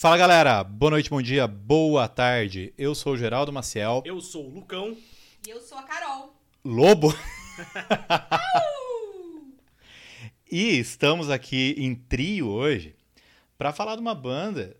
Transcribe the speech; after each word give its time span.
Fala 0.00 0.16
galera, 0.16 0.64
boa 0.64 0.92
noite, 0.92 1.10
bom 1.10 1.20
dia, 1.20 1.46
boa 1.46 2.08
tarde. 2.08 2.72
Eu 2.78 2.94
sou 2.94 3.12
o 3.12 3.18
Geraldo 3.18 3.52
Maciel. 3.52 4.02
Eu 4.06 4.18
sou 4.22 4.46
o 4.46 4.48
Lucão. 4.48 4.96
E 5.46 5.50
eu 5.50 5.60
sou 5.60 5.76
a 5.76 5.82
Carol. 5.82 6.34
Lobo? 6.64 7.08
e 10.50 10.78
estamos 10.78 11.28
aqui 11.28 11.74
em 11.76 11.94
trio 11.94 12.48
hoje 12.48 12.96
para 13.58 13.74
falar 13.74 13.94
de 13.94 14.00
uma 14.00 14.14
banda 14.14 14.74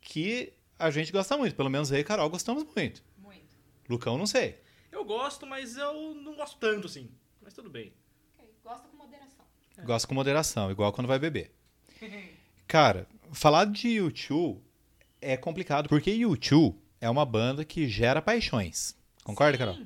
que 0.00 0.52
a 0.78 0.92
gente 0.92 1.10
gosta 1.10 1.36
muito. 1.36 1.56
Pelo 1.56 1.68
menos 1.68 1.90
eu 1.90 1.98
e 1.98 2.02
a 2.02 2.04
Carol 2.04 2.30
gostamos 2.30 2.64
muito. 2.76 3.02
Muito. 3.18 3.56
Lucão, 3.88 4.16
não 4.16 4.26
sei. 4.26 4.60
Eu 4.92 5.04
gosto, 5.04 5.44
mas 5.44 5.76
eu 5.76 6.14
não 6.14 6.36
gosto 6.36 6.56
tanto 6.58 6.86
assim. 6.86 7.10
Mas 7.40 7.52
tudo 7.52 7.68
bem. 7.68 7.92
Ok, 8.38 8.54
Gosta 8.62 8.86
com 8.86 8.96
moderação. 8.96 9.44
Gosto 9.84 10.06
com 10.06 10.14
moderação, 10.14 10.70
igual 10.70 10.92
quando 10.92 11.08
vai 11.08 11.18
beber. 11.18 11.52
Cara, 12.68 13.08
falar 13.32 13.66
de 13.66 13.88
U2 13.98 14.58
é 15.20 15.36
complicado, 15.36 15.88
porque 15.88 16.10
U2 16.12 16.74
é 17.00 17.08
uma 17.10 17.24
banda 17.24 17.64
que 17.64 17.88
gera 17.88 18.20
paixões. 18.22 18.96
Concorda, 19.24 19.56
Carol? 19.56 19.76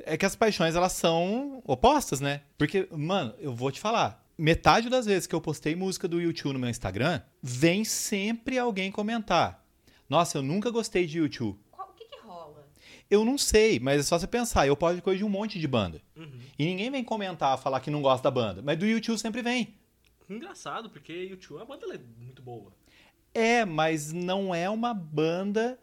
É 0.00 0.16
que 0.16 0.24
as 0.24 0.34
paixões, 0.36 0.74
elas 0.74 0.92
são 0.92 1.62
opostas, 1.66 2.20
né? 2.20 2.42
Porque, 2.56 2.88
mano, 2.90 3.34
eu 3.38 3.54
vou 3.54 3.70
te 3.70 3.78
falar. 3.80 4.24
Metade 4.38 4.88
das 4.88 5.06
vezes 5.06 5.26
que 5.26 5.34
eu 5.34 5.40
postei 5.40 5.74
música 5.74 6.06
do 6.08 6.18
U2 6.18 6.52
no 6.52 6.58
meu 6.58 6.68
Instagram, 6.70 7.20
vem 7.42 7.84
sempre 7.84 8.58
alguém 8.58 8.90
comentar. 8.90 9.64
Nossa, 10.08 10.38
eu 10.38 10.42
nunca 10.42 10.70
gostei 10.70 11.06
de 11.06 11.18
U2. 11.20 11.56
Qual- 11.70 11.90
o 11.90 11.94
que 11.94 12.04
que 12.06 12.18
rola? 12.20 12.66
Eu 13.10 13.24
não 13.24 13.36
sei, 13.36 13.78
mas 13.80 14.00
é 14.00 14.02
só 14.02 14.18
você 14.18 14.26
pensar. 14.26 14.66
Eu 14.66 14.76
posto 14.76 15.02
coisa 15.02 15.18
de 15.18 15.24
um 15.24 15.28
monte 15.28 15.58
de 15.58 15.66
banda. 15.68 16.00
Uhum. 16.14 16.40
E 16.58 16.64
ninguém 16.64 16.90
vem 16.90 17.04
comentar, 17.04 17.58
falar 17.58 17.80
que 17.80 17.90
não 17.90 18.00
gosta 18.02 18.22
da 18.24 18.30
banda. 18.30 18.62
Mas 18.62 18.78
do 18.78 18.86
U2 18.86 19.18
sempre 19.18 19.42
vem. 19.42 19.74
Engraçado, 20.28 20.90
porque 20.90 21.12
YouTube, 21.12 21.60
a 21.60 21.64
banda 21.64 21.84
ela 21.84 21.94
é 21.94 22.00
muito 22.18 22.42
boa. 22.42 22.72
É, 23.36 23.64
mas 23.64 24.12
não 24.12 24.54
é 24.54 24.68
uma 24.70 24.94
banda 24.94 25.78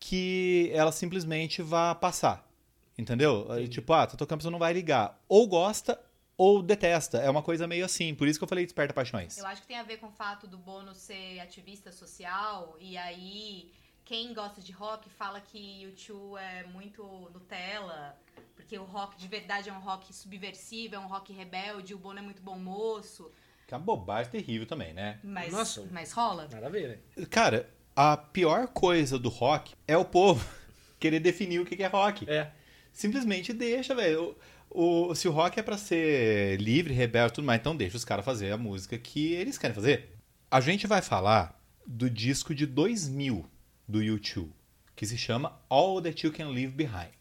que 0.00 0.70
ela 0.72 0.90
simplesmente 0.90 1.60
vá 1.62 1.94
passar. 1.94 2.48
Entendeu? 2.96 3.46
Entendi. 3.50 3.68
Tipo, 3.68 3.92
ah, 3.92 4.06
Tatu 4.06 4.26
Campos 4.26 4.46
não 4.46 4.58
vai 4.58 4.72
ligar. 4.72 5.20
Ou 5.28 5.46
gosta 5.46 6.00
ou 6.36 6.62
detesta. 6.62 7.18
É 7.18 7.28
uma 7.28 7.42
coisa 7.42 7.66
meio 7.66 7.84
assim. 7.84 8.14
Por 8.14 8.26
isso 8.26 8.38
que 8.38 8.44
eu 8.44 8.48
falei 8.48 8.64
Desperta 8.64 8.94
Paixões. 8.94 9.36
Eu 9.38 9.46
acho 9.46 9.62
que 9.62 9.68
tem 9.68 9.78
a 9.78 9.82
ver 9.82 9.98
com 9.98 10.06
o 10.06 10.10
fato 10.10 10.46
do 10.46 10.56
Bono 10.56 10.94
ser 10.94 11.40
ativista 11.40 11.92
social 11.92 12.76
e 12.80 12.96
aí 12.96 13.70
quem 14.04 14.34
gosta 14.34 14.60
de 14.60 14.72
rock 14.72 15.08
fala 15.10 15.40
que 15.40 15.86
o 15.86 15.92
Tio 15.92 16.36
é 16.36 16.64
muito 16.64 17.02
Nutella, 17.32 18.16
porque 18.54 18.78
o 18.78 18.84
rock 18.84 19.16
de 19.16 19.26
verdade 19.26 19.70
é 19.70 19.72
um 19.72 19.80
rock 19.80 20.14
subversivo, 20.14 20.94
é 20.94 20.98
um 20.98 21.06
rock 21.06 21.32
rebelde, 21.32 21.94
o 21.94 21.98
Bono 21.98 22.18
é 22.18 22.22
muito 22.22 22.42
bom 22.42 22.58
moço, 22.58 23.32
Que 23.66 23.74
é 23.74 23.76
uma 23.76 23.82
bobagem 23.84 24.30
terrível 24.30 24.66
também, 24.66 24.92
né? 24.92 25.18
mas, 25.24 25.52
Nossa. 25.52 25.86
mas 25.90 26.12
rola. 26.12 26.48
Nada 26.52 26.66
a 26.66 26.70
ver, 26.70 27.00
né? 27.16 27.26
Cara, 27.26 27.68
a 27.96 28.16
pior 28.16 28.68
coisa 28.68 29.18
do 29.18 29.28
rock 29.28 29.74
é 29.88 29.96
o 29.96 30.04
povo 30.04 30.46
querer 31.00 31.20
definir 31.20 31.60
o 31.60 31.64
que 31.64 31.82
é 31.82 31.86
rock. 31.86 32.28
É. 32.28 32.50
Simplesmente 32.92 33.52
deixa, 33.52 33.94
velho. 33.94 34.36
O, 34.70 35.08
o- 35.08 35.14
se 35.14 35.26
o 35.28 35.32
rock 35.32 35.58
é 35.58 35.62
pra 35.62 35.78
ser 35.78 36.60
livre, 36.60 36.92
rebelde 36.94 37.32
e 37.32 37.34
tudo 37.36 37.44
mais, 37.44 37.60
então 37.60 37.76
deixa 37.76 37.96
os 37.96 38.04
caras 38.04 38.24
fazer 38.24 38.52
a 38.52 38.56
música 38.58 38.98
que 38.98 39.32
eles 39.32 39.56
querem 39.58 39.74
fazer. 39.74 40.16
A 40.50 40.60
gente 40.60 40.86
vai 40.86 41.00
falar 41.02 41.60
do 41.86 42.08
disco 42.10 42.54
de 42.54 42.66
2000 42.66 43.44
do 43.88 43.98
U2, 44.00 44.48
que 44.94 45.06
se 45.06 45.16
chama 45.18 45.58
All 45.68 46.00
That 46.00 46.26
You 46.26 46.32
Can 46.32 46.48
Leave 46.48 46.72
Behind. 46.72 47.12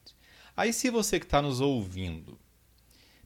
Aí 0.55 0.71
se 0.71 0.89
você 0.89 1.19
que 1.19 1.25
tá 1.25 1.41
nos 1.41 1.59
ouvindo 1.61 2.37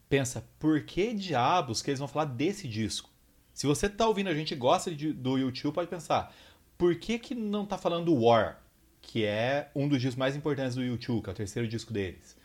pensa, 0.08 0.44
por 0.58 0.82
que 0.82 1.12
diabos 1.14 1.82
que 1.82 1.90
eles 1.90 1.98
vão 1.98 2.08
falar 2.08 2.26
desse 2.26 2.66
disco? 2.68 3.10
Se 3.52 3.66
você 3.66 3.88
tá 3.88 4.06
ouvindo 4.06 4.28
a 4.28 4.34
gente 4.34 4.52
e 4.52 4.56
gosta 4.56 4.94
de- 4.94 5.12
do 5.12 5.32
U2, 5.34 5.72
pode 5.72 5.88
pensar, 5.90 6.34
por 6.76 6.94
que 6.96 7.18
que 7.18 7.34
não 7.34 7.66
tá 7.66 7.76
falando 7.76 8.04
do 8.06 8.14
War, 8.24 8.60
que 9.02 9.24
é 9.24 9.70
um 9.74 9.88
dos 9.88 10.00
discos 10.00 10.16
mais 10.16 10.36
importantes 10.36 10.74
do 10.76 10.82
U2, 10.82 11.22
que 11.22 11.28
é 11.28 11.32
o 11.32 11.36
terceiro 11.36 11.68
disco 11.68 11.92
deles? 11.92 12.36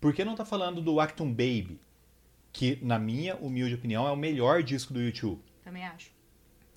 Por 0.00 0.14
que 0.14 0.24
não 0.24 0.34
tá 0.34 0.44
falando 0.44 0.80
do 0.80 1.00
Acton 1.00 1.28
Baby, 1.28 1.78
que 2.52 2.78
na 2.82 2.98
minha 2.98 3.36
humilde 3.36 3.74
opinião 3.74 4.06
é 4.06 4.10
o 4.10 4.16
melhor 4.16 4.62
disco 4.62 4.92
do 4.94 5.00
U2? 5.00 5.38
Também 5.64 5.84
acho. 5.84 6.10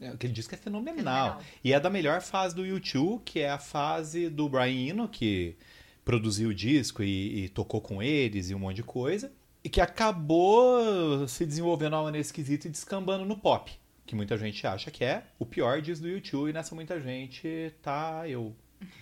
É, 0.01 0.09
Aquele 0.09 0.33
disco 0.33 0.53
é 0.53 0.57
fenomenal. 0.57 0.95
Fenomenal. 0.95 1.41
E 1.63 1.71
é 1.71 1.79
da 1.79 1.89
melhor 1.89 2.19
fase 2.21 2.55
do 2.55 2.63
U2, 2.63 3.21
que 3.23 3.39
é 3.39 3.49
a 3.49 3.59
fase 3.59 4.27
do 4.29 4.49
Brian 4.49 4.89
Eno, 4.89 5.07
que 5.07 5.55
produziu 6.03 6.49
o 6.49 6.53
disco 6.53 7.01
e, 7.03 7.45
e 7.45 7.49
tocou 7.49 7.79
com 7.79 8.01
eles 8.03 8.49
e 8.49 8.55
um 8.55 8.59
monte 8.59 8.77
de 8.77 8.83
coisa. 8.83 9.31
E 9.63 9.69
que 9.69 9.79
acabou 9.79 11.27
se 11.27 11.45
desenvolvendo 11.45 11.91
de 11.91 11.95
uma 11.95 12.03
maneira 12.03 12.21
esquisita 12.21 12.67
e 12.67 12.71
descambando 12.71 13.25
no 13.25 13.37
pop. 13.37 13.71
Que 14.05 14.15
muita 14.15 14.37
gente 14.37 14.67
acha 14.67 14.91
que 14.91 15.03
é 15.03 15.23
o 15.39 15.45
pior 15.45 15.81
disco 15.81 16.05
do 16.05 16.11
U2 16.11 16.49
e 16.49 16.53
nessa 16.53 16.75
muita 16.75 16.99
gente 16.99 17.73
tá 17.81 18.27
eu, 18.27 18.53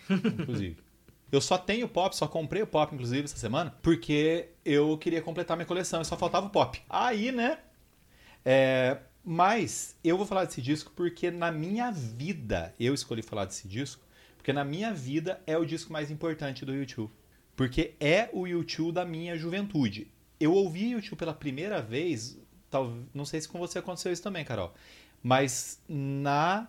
inclusive. 0.09 0.77
Eu 1.31 1.41
só 1.41 1.57
tenho 1.57 1.87
pop, 1.87 2.15
só 2.15 2.27
comprei 2.27 2.61
o 2.61 2.67
pop, 2.67 2.93
inclusive, 2.93 3.23
essa 3.23 3.37
semana, 3.37 3.73
porque 3.81 4.49
eu 4.65 4.97
queria 4.97 5.21
completar 5.21 5.55
minha 5.55 5.65
coleção 5.65 6.01
e 6.01 6.05
só 6.05 6.17
faltava 6.17 6.47
o 6.47 6.49
pop. 6.49 6.81
Aí, 6.89 7.31
né, 7.31 7.57
é, 8.43 8.97
mas 9.23 9.95
eu 10.03 10.17
vou 10.17 10.25
falar 10.25 10.45
desse 10.45 10.61
disco 10.61 10.91
porque 10.95 11.29
na 11.29 11.51
minha 11.51 11.91
vida, 11.91 12.73
eu 12.79 12.93
escolhi 12.93 13.21
falar 13.21 13.45
desse 13.45 13.67
disco, 13.67 14.03
porque 14.35 14.51
na 14.51 14.63
minha 14.63 14.91
vida 14.93 15.39
é 15.45 15.57
o 15.57 15.65
disco 15.65 15.93
mais 15.93 16.09
importante 16.09 16.65
do 16.65 16.73
YouTube. 16.73 17.11
Porque 17.55 17.93
é 17.99 18.29
o 18.33 18.47
YouTube 18.47 18.95
da 18.95 19.05
minha 19.05 19.37
juventude. 19.37 20.11
Eu 20.41 20.53
ouvi 20.53 20.91
YouTube 20.91 21.17
pela 21.19 21.33
primeira 21.33 21.81
vez, 21.81 22.37
tal, 22.69 22.93
não 23.13 23.25
sei 23.25 23.39
se 23.41 23.47
com 23.47 23.59
você 23.59 23.79
aconteceu 23.79 24.11
isso 24.11 24.23
também, 24.23 24.43
Carol, 24.43 24.73
mas 25.21 25.79
na 25.87 26.67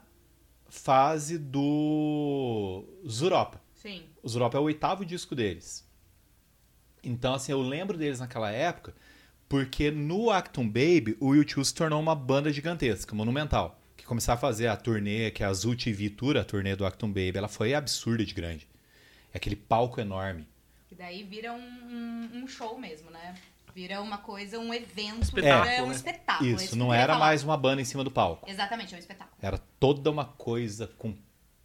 fase 0.68 1.38
do 1.38 2.84
Zuropa. 3.08 3.60
Sim. 3.74 4.04
O 4.22 4.28
Zuropa 4.28 4.56
é 4.56 4.60
o 4.60 4.64
oitavo 4.64 5.04
disco 5.04 5.34
deles. 5.34 5.86
Então, 7.02 7.34
assim, 7.34 7.50
eu 7.52 7.60
lembro 7.60 7.96
deles 7.98 8.20
naquela 8.20 8.50
época, 8.50 8.94
porque 9.48 9.90
no 9.90 10.30
Acton 10.30 10.66
Baby, 10.66 11.16
o 11.20 11.30
U2 11.30 11.64
se 11.64 11.74
tornou 11.74 12.00
uma 12.00 12.14
banda 12.14 12.52
gigantesca, 12.52 13.14
monumental. 13.14 13.78
Que 13.96 14.04
começaram 14.04 14.38
a 14.38 14.40
fazer 14.40 14.66
a 14.68 14.76
turnê, 14.76 15.30
que 15.30 15.42
é 15.42 15.46
a 15.46 15.48
Azul 15.50 15.76
TV 15.76 16.10
Tour, 16.10 16.36
a 16.36 16.44
turnê 16.44 16.74
do 16.76 16.86
Acton 16.86 17.08
Baby, 17.08 17.34
ela 17.36 17.48
foi 17.48 17.74
absurda 17.74 18.24
de 18.24 18.34
grande. 18.34 18.66
É 19.32 19.36
aquele 19.36 19.56
palco 19.56 20.00
enorme. 20.00 20.46
E 20.90 20.94
daí 20.94 21.22
vira 21.22 21.52
um, 21.52 21.58
um- 21.58 22.42
um 22.42 22.46
show 22.46 22.78
mesmo, 22.78 23.10
né? 23.10 23.34
Vira 23.74 24.00
uma 24.02 24.18
coisa, 24.18 24.58
um 24.58 24.72
evento, 24.72 25.22
Espetáculo, 25.22 25.70
vira 25.70 25.84
um 25.84 25.88
né? 25.88 25.94
espetáculo. 25.94 26.50
é 26.50 26.52
Isso, 26.54 26.70
que 26.70 26.76
não 26.76 26.92
era 26.92 27.14
falar. 27.14 27.26
mais 27.26 27.42
uma 27.42 27.56
banda 27.56 27.80
em 27.80 27.84
cima 27.84 28.04
do 28.04 28.10
palco. 28.10 28.48
Exatamente, 28.48 28.92
é 28.92 28.96
um 28.96 29.00
espetáculo. 29.00 29.36
Era 29.40 29.58
toda 29.80 30.10
uma 30.10 30.24
coisa 30.24 30.86
com 30.98 31.16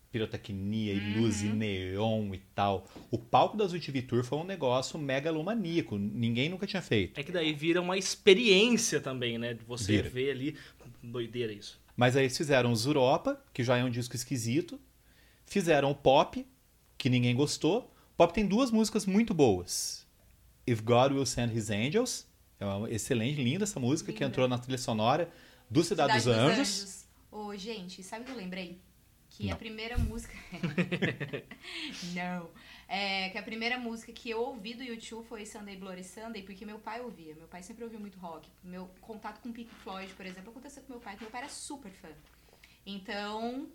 pirotecnia 0.09 0.93
e 0.93 1.17
luz 1.19 1.41
e 1.41 1.47
neon 1.47 2.33
e 2.33 2.37
tal. 2.55 2.87
O 3.11 3.17
palco 3.17 3.57
da 3.57 3.65
Azul 3.65 3.79
TV 3.79 4.01
Tour 4.01 4.23
foi 4.23 4.39
um 4.39 4.43
negócio 4.45 4.97
megalomaníaco. 4.97 5.97
Ninguém 5.97 6.47
nunca 6.49 6.65
tinha 6.65 6.81
feito. 6.81 7.19
É 7.19 7.23
que 7.23 7.31
daí 7.31 7.53
vira 7.53 7.81
uma 7.81 7.97
experiência 7.97 9.01
também, 9.01 9.37
né? 9.37 9.53
De 9.53 9.63
você 9.65 9.97
Vira. 9.97 10.09
ver 10.09 10.31
ali. 10.31 10.57
Doideira 11.03 11.51
isso. 11.51 11.79
Mas 11.95 12.15
aí 12.15 12.23
eles 12.23 12.37
fizeram 12.37 12.71
o 12.71 12.75
Zuropa, 12.75 13.41
que 13.53 13.63
já 13.63 13.77
é 13.77 13.83
um 13.83 13.89
disco 13.89 14.15
esquisito. 14.15 14.79
Fizeram 15.45 15.91
o 15.91 15.95
Pop, 15.95 16.45
que 16.97 17.09
ninguém 17.09 17.35
gostou. 17.35 17.93
O 18.13 18.17
Pop 18.17 18.33
tem 18.33 18.45
duas 18.45 18.71
músicas 18.71 19.05
muito 19.05 19.33
boas. 19.33 20.06
If 20.67 20.81
God 20.81 21.13
Will 21.13 21.25
Send 21.25 21.57
His 21.57 21.69
Angels. 21.71 22.27
É 22.59 22.65
uma 22.65 22.89
excelente, 22.89 23.41
linda 23.41 23.63
essa 23.63 23.79
música, 23.79 24.11
que 24.11 24.19
Linda. 24.19 24.31
entrou 24.31 24.47
na 24.47 24.57
trilha 24.57 24.77
sonora 24.77 25.29
do 25.69 25.83
Cidade, 25.83 26.13
dos, 26.13 26.27
Anjos. 26.27 27.05
Ô, 27.31 27.55
gente, 27.55 28.01
sabe 28.01 28.23
o 28.23 28.25
que 28.25 28.31
eu 28.31 28.35
lembrei? 28.35 28.81
Que 29.29 29.51
a 29.51 29.55
primeira 29.55 29.97
música. 29.97 30.33
Não. 32.15 32.49
É, 32.87 33.29
que 33.29 33.37
a 33.37 33.43
primeira 33.43 33.77
música 33.77 34.11
que 34.11 34.29
eu 34.29 34.39
ouvi 34.39 34.73
do 34.73 34.83
YouTube 34.83 35.25
foi 35.27 35.45
Sunday 35.45 35.75
Bloody 35.75 36.03
Sunday, 36.03 36.41
porque 36.41 36.65
meu 36.65 36.79
pai 36.79 37.01
ouvia. 37.01 37.35
Meu 37.35 37.47
pai 37.47 37.61
sempre 37.61 37.83
ouviu 37.83 37.99
muito 37.99 38.17
rock. 38.17 38.49
Meu 38.63 38.89
contato 39.01 39.39
com 39.41 39.51
Pink 39.51 39.69
Floyd, 39.83 40.11
por 40.13 40.25
exemplo, 40.25 40.49
aconteceu 40.49 40.81
com 40.83 40.93
meu 40.93 41.01
pai, 41.01 41.15
que 41.15 41.21
meu 41.21 41.29
pai 41.29 41.41
era 41.41 41.49
super 41.49 41.91
fã. 41.91 42.09
Então, 42.85 43.67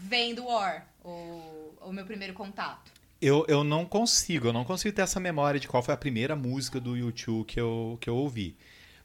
vem 0.00 0.34
do 0.34 0.46
War, 0.46 0.88
o, 1.04 1.74
o 1.82 1.92
meu 1.92 2.06
primeiro 2.06 2.32
contato. 2.32 2.90
Eu, 3.20 3.44
eu 3.48 3.64
não 3.64 3.84
consigo, 3.84 4.48
eu 4.48 4.52
não 4.52 4.64
consigo 4.64 4.94
ter 4.94 5.02
essa 5.02 5.18
memória 5.18 5.58
de 5.58 5.66
qual 5.66 5.82
foi 5.82 5.92
a 5.92 5.96
primeira 5.96 6.36
música 6.36 6.80
do 6.80 6.96
YouTube 6.96 7.44
que 7.46 7.60
eu, 7.60 7.98
que 8.00 8.08
eu 8.08 8.16
ouvi. 8.16 8.56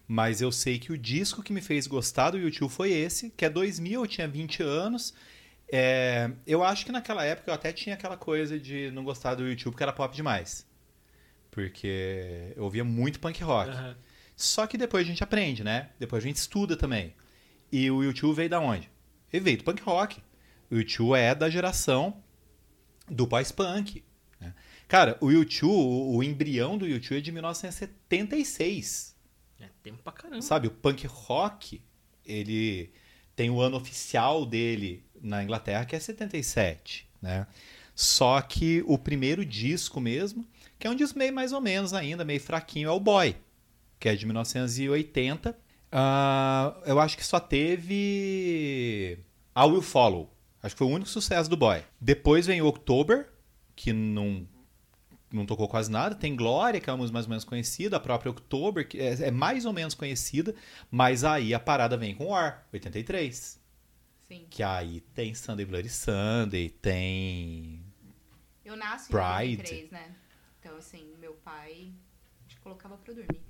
Mas 0.08 0.42
eu 0.42 0.52
sei 0.52 0.78
que 0.78 0.92
o 0.92 0.98
disco 0.98 1.42
que 1.42 1.52
me 1.52 1.62
fez 1.62 1.88
gostar 1.88 2.32
do 2.32 2.38
YouTube 2.38 2.70
foi 2.72 2.92
esse, 2.92 3.32
que 3.32 3.46
é 3.46 3.50
2000, 3.50 4.02
eu 4.02 4.08
tinha 4.08 4.28
20 4.28 4.62
anos. 4.62 5.14
É, 5.72 6.30
eu 6.46 6.64
acho 6.64 6.86
que 6.86 6.92
naquela 6.92 7.26
época 7.26 7.50
eu 7.50 7.56
até 7.56 7.74
tinha 7.74 7.96
aquela 7.96 8.16
coisa 8.16 8.60
de 8.60 8.92
não 8.92 9.04
gostar 9.04 9.34
do 9.34 9.48
YouTube 9.48 9.72
porque 9.72 9.84
era 9.84 9.94
pop 9.94 10.16
demais. 10.16 10.68
Porque 11.50 12.54
eu 12.56 12.64
ouvia 12.64 12.84
muito 12.84 13.20
punk 13.20 13.42
rock. 13.44 13.72
Aham. 13.72 13.98
Só 14.36 14.68
que 14.68 14.78
depois 14.78 15.06
a 15.06 15.10
gente 15.10 15.24
aprende, 15.24 15.64
né? 15.64 15.90
Depois 16.00 16.24
a 16.24 16.28
gente 16.28 16.38
estuda 16.38 16.76
também. 16.76 17.16
E 17.72 17.90
o 17.90 18.04
YouTube 18.04 18.36
veio 18.36 18.50
da 18.50 18.60
onde? 18.60 18.90
Ele 19.32 19.44
veio 19.44 19.58
do 19.58 19.64
punk 19.64 19.82
rock. 19.82 20.22
O 20.70 20.76
YouTube 20.76 21.18
é 21.18 21.34
da 21.34 21.50
geração 21.50 22.23
do 23.10 23.28
pós-punk. 23.28 24.04
né? 24.40 24.54
Cara, 24.88 25.18
o 25.22 25.32
YouTube, 25.32 25.72
o, 25.72 26.18
o 26.18 26.24
embrião 26.24 26.78
do 26.78 26.88
YouTube 26.88 27.18
é 27.18 27.22
de 27.22 27.32
1976. 27.32 29.16
É 29.60 29.68
tempo 29.82 30.04
pra 30.04 30.14
caramba. 30.14 30.42
Sabe, 30.42 30.68
o 30.68 30.72
punk 30.72 31.08
rock, 31.08 31.82
ele 32.26 32.92
tem 33.36 33.50
o 33.50 33.60
ano 33.62 33.78
oficial 33.78 34.46
dele 34.46 35.04
na 35.22 35.44
Inglaterra, 35.44 35.86
que 35.86 35.96
é 35.96 36.00
77, 36.00 37.08
né? 37.22 37.48
Só 37.96 38.42
que 38.42 38.84
o 38.88 38.98
primeiro 38.98 39.46
disco 39.46 40.00
mesmo, 40.02 40.46
que 40.80 40.88
é 40.88 40.90
um 40.90 40.96
disco 40.96 41.18
meio 41.18 41.34
mais 41.34 41.54
ou 41.54 41.62
menos 41.62 41.94
ainda, 41.94 42.26
meio 42.26 42.42
fraquinho, 42.42 42.90
é 42.90 42.92
o 42.92 43.00
Boy, 43.00 43.36
que 44.00 44.10
é 44.10 44.16
de 44.16 44.26
1980. 44.26 45.58
Ah, 45.92 46.76
eu 46.86 47.00
acho 47.00 47.16
que 47.16 47.26
só 47.26 47.40
teve 47.40 49.20
I 49.56 49.64
Will 49.66 49.82
Follow. 49.82 50.33
Acho 50.64 50.74
que 50.76 50.80
foi 50.80 50.88
o 50.88 50.92
único 50.92 51.10
sucesso 51.10 51.50
do 51.50 51.58
Boy. 51.58 51.84
Depois 52.00 52.48
vem 52.48 52.62
o 52.62 52.68
October, 52.68 53.30
que 53.76 53.92
não 53.92 54.48
não 55.30 55.46
tocou 55.46 55.68
quase 55.68 55.92
nada. 55.92 56.16
Tem 56.16 56.36
Glória, 56.36 56.80
que 56.80 56.90
é 56.90 56.94
uma 56.94 56.98
música 56.98 57.14
mais 57.14 57.26
ou 57.26 57.30
menos 57.32 57.44
conhecida. 57.44 57.98
A 57.98 58.00
própria 58.00 58.32
October, 58.32 58.88
que 58.88 59.00
é, 59.00 59.14
é 59.28 59.32
mais 59.32 59.66
ou 59.66 59.74
menos 59.74 59.94
conhecida. 59.94 60.56
Mas 60.90 61.24
aí 61.24 61.54
a 61.54 61.60
parada 61.60 61.98
vem 61.98 62.16
com 62.16 62.28
War, 62.28 62.66
83. 62.72 63.60
Sim. 64.28 64.48
Que 64.50 64.64
aí 64.64 65.02
tem 65.14 65.34
Sunday 65.34 65.66
Bloody 65.66 65.90
Sunday, 65.90 66.70
tem... 66.70 67.84
Eu 68.64 68.78
nasci 68.78 69.12
em 69.12 69.56
2003, 69.58 69.92
né? 69.92 70.16
Então, 70.60 70.78
assim, 70.78 71.14
meu 71.20 71.34
pai 71.34 71.92
colocava 72.62 72.96
pra 72.96 73.14
dormir. 73.14 73.42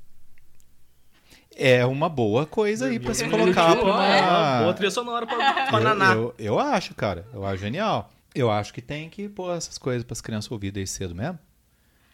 É 1.55 1.85
uma 1.85 2.09
boa 2.09 2.45
coisa 2.45 2.87
aí 2.87 2.99
pra 2.99 3.13
se 3.13 3.27
colocar 3.29 3.75
pra 3.75 3.75
YouTube, 3.75 3.89
é, 3.89 4.21
uma... 4.21 4.59
boa 4.61 4.73
trilha 4.73 4.91
sonora 4.91 5.25
pra, 5.27 5.67
pra 5.67 5.79
naná. 5.79 6.13
Eu, 6.13 6.35
eu, 6.37 6.45
eu 6.45 6.59
acho, 6.59 6.95
cara. 6.95 7.27
Eu 7.33 7.45
acho 7.45 7.57
genial. 7.57 8.11
Eu 8.33 8.49
acho 8.49 8.73
que 8.73 8.81
tem 8.81 9.09
que 9.09 9.29
pôr 9.29 9.55
essas 9.55 9.77
coisas 9.77 10.03
pras 10.03 10.21
crianças 10.21 10.51
ouvir 10.51 10.71
desde 10.71 10.95
cedo 10.95 11.13
mesmo. 11.13 11.37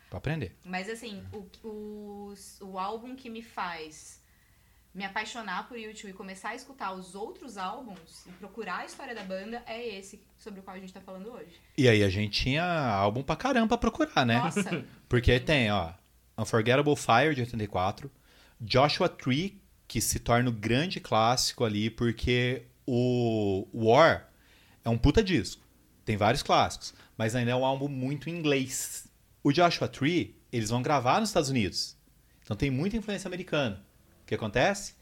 Pra 0.09 0.18
aprender. 0.18 0.56
Mas, 0.65 0.89
assim, 0.89 1.24
o, 1.31 1.45
o, 1.68 2.33
o 2.62 2.80
álbum 2.80 3.15
que 3.15 3.30
me 3.30 3.41
faz 3.41 4.19
me 4.94 5.06
apaixonar 5.06 5.68
por 5.68 5.77
YouTube 5.77 6.09
e 6.09 6.13
começar 6.13 6.50
a 6.50 6.56
escutar 6.56 6.94
os 6.94 7.13
outros 7.13 7.57
álbuns 7.57 8.25
e 8.27 8.31
procurar 8.33 8.80
a 8.80 8.85
história 8.85 9.13
da 9.13 9.24
banda 9.24 9.63
é 9.65 9.97
esse 9.97 10.21
sobre 10.38 10.59
o 10.59 10.63
qual 10.63 10.75
a 10.75 10.80
gente 10.80 10.92
tá 10.92 11.00
falando 11.00 11.31
hoje. 11.31 11.62
E 11.77 11.88
aí 11.88 12.03
a 12.03 12.09
gente 12.09 12.44
tinha 12.44 12.63
álbum 12.63 13.21
pra 13.21 13.35
caramba 13.35 13.77
pra 13.77 13.77
procurar, 13.77 14.25
né? 14.25 14.39
Nossa, 14.39 14.85
Porque 15.07 15.39
tem, 15.39 15.71
ó, 15.71 15.94
Unforgettable 16.38 16.95
Fire 16.95 17.35
de 17.35 17.42
84, 17.42 18.12
Joshua 18.59 19.07
Tree, 19.07 19.61
que 19.88 20.01
se 20.01 20.19
torna 20.19 20.50
o 20.50 20.53
grande 20.53 21.00
clássico 21.00 21.63
ali, 21.63 21.89
porque 21.89 22.63
o 22.85 23.67
War 23.73 24.29
é 24.83 24.89
um 24.89 24.97
puta 24.97 25.23
disco. 25.23 25.63
Tem 26.03 26.17
vários 26.17 26.44
clássicos, 26.44 26.94
mas 27.17 27.35
ainda 27.35 27.51
é 27.51 27.56
um 27.56 27.65
álbum 27.65 27.88
muito 27.88 28.29
em 28.29 28.38
inglês. 28.38 29.07
O 29.44 29.51
Joshua 29.51 29.88
Tree, 29.88 30.35
eles 30.51 30.69
vão 30.69 30.81
gravar 30.81 31.19
nos 31.19 31.29
Estados 31.29 31.50
Unidos. 31.50 31.97
Então 32.44 32.57
tem 32.57 32.69
muita 32.69 32.97
influência 32.97 33.27
americana. 33.27 33.85
O 34.23 34.25
que 34.25 34.35
acontece? 34.35 35.00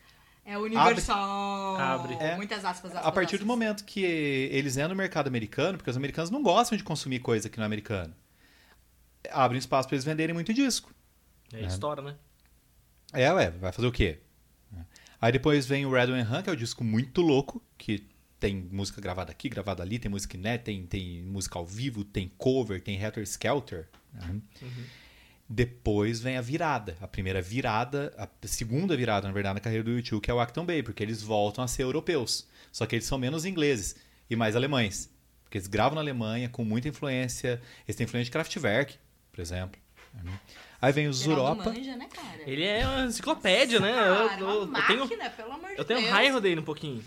é 0.47 0.57
universal. 0.57 1.75
Abre. 1.75 2.13
É. 2.15 2.37
Muitas 2.37 2.63
aspas, 2.63 2.91
aspas 2.91 3.05
A 3.05 3.11
partir 3.11 3.31
do 3.37 3.41
aspas. 3.41 3.47
momento 3.47 3.67
momento 3.81 3.85
que 3.85 4.01
eles 4.01 4.77
entram 4.77 4.89
no 4.89 4.95
mercado 4.95 5.27
americano, 5.27 5.77
porque 5.77 5.89
os 5.89 5.97
americanos 5.97 6.31
não 6.31 6.41
gostam 6.41 6.77
de 6.77 6.85
consumir 6.85 7.19
coisa 7.19 7.49
que 7.49 7.57
não 7.57 7.63
é 7.63 7.65
americana, 7.65 8.15
abre 9.29 9.57
um 9.57 9.59
espaço 9.59 9.89
para 9.89 9.95
eles 9.95 10.05
venderem 10.05 10.33
muito 10.33 10.53
disco. 10.53 10.93
É 11.51 11.65
história, 11.65 12.01
né? 12.01 12.15
É, 13.13 13.31
ué, 13.31 13.51
vai 13.51 13.71
fazer 13.71 13.87
o 13.87 13.91
quê? 13.91 14.19
Aí 15.19 15.31
depois 15.31 15.65
vem 15.65 15.85
o 15.85 15.91
Red 15.91 16.07
Wine 16.07 16.21
Hunt, 16.21 16.43
que 16.43 16.49
é 16.49 16.53
o 16.53 16.55
disco 16.55 16.83
muito 16.83 17.21
louco, 17.21 17.63
que 17.77 18.05
tem 18.39 18.55
música 18.71 19.01
gravada 19.01 19.31
aqui, 19.31 19.49
gravada 19.49 19.81
ali, 19.81 19.97
tem 19.97 20.11
música 20.11 20.37
inédita, 20.37 20.65
tem, 20.65 20.85
tem 20.85 21.23
música 21.23 21.57
ao 21.57 21.65
vivo, 21.65 22.03
tem 22.03 22.31
cover, 22.37 22.81
tem 22.81 23.03
Hatter 23.03 23.23
Skelter. 23.23 23.87
né? 24.13 24.39
Depois 25.49 26.19
vem 26.19 26.37
a 26.37 26.41
virada, 26.41 26.97
a 26.99 27.07
primeira 27.07 27.41
virada, 27.41 28.13
a 28.17 28.47
segunda 28.47 28.97
virada, 28.97 29.27
na 29.27 29.33
verdade, 29.33 29.55
na 29.55 29.59
carreira 29.61 29.83
do 29.83 29.91
YouTube, 29.91 30.21
que 30.21 30.29
é 30.29 30.33
o 30.33 30.39
Acton 30.39 30.65
Bay, 30.65 30.83
porque 30.83 31.01
eles 31.01 31.21
voltam 31.21 31.63
a 31.63 31.67
ser 31.67 31.83
europeus. 31.83 32.45
Só 32.71 32.85
que 32.85 32.95
eles 32.95 33.05
são 33.05 33.17
menos 33.17 33.45
ingleses 33.45 33.95
e 34.29 34.35
mais 34.35 34.55
alemães. 34.55 35.09
Porque 35.43 35.57
eles 35.57 35.67
gravam 35.67 35.95
na 35.95 36.01
Alemanha 36.01 36.49
com 36.49 36.65
muita 36.65 36.89
influência. 36.89 37.61
Eles 37.87 37.95
têm 37.95 38.03
influência 38.03 38.25
de 38.25 38.31
Kraftwerk, 38.31 38.97
por 39.31 39.39
exemplo. 39.39 39.79
Aí 40.81 40.91
vem 40.93 41.07
o 41.07 41.13
Zuropa. 41.13 41.71
manja, 41.71 41.95
né, 41.95 42.07
cara? 42.13 42.41
Ele 42.45 42.63
é 42.63 42.85
uma 42.87 43.05
enciclopédia, 43.05 43.79
né? 43.79 43.93
Cara, 43.93 44.07
eu, 44.07 44.47
eu- 44.47 44.63
uma 44.63 44.79
eu 44.79 44.85
tenho, 44.87 44.99
máquina, 44.99 45.29
pelo 45.31 45.51
amor 45.53 45.69
de 45.71 45.77
eu 45.77 45.83
tenho 45.85 45.99
Deus. 46.01 46.11
raiva 46.11 46.39
dele 46.41 46.59
um 46.61 46.63
pouquinho. 46.63 47.03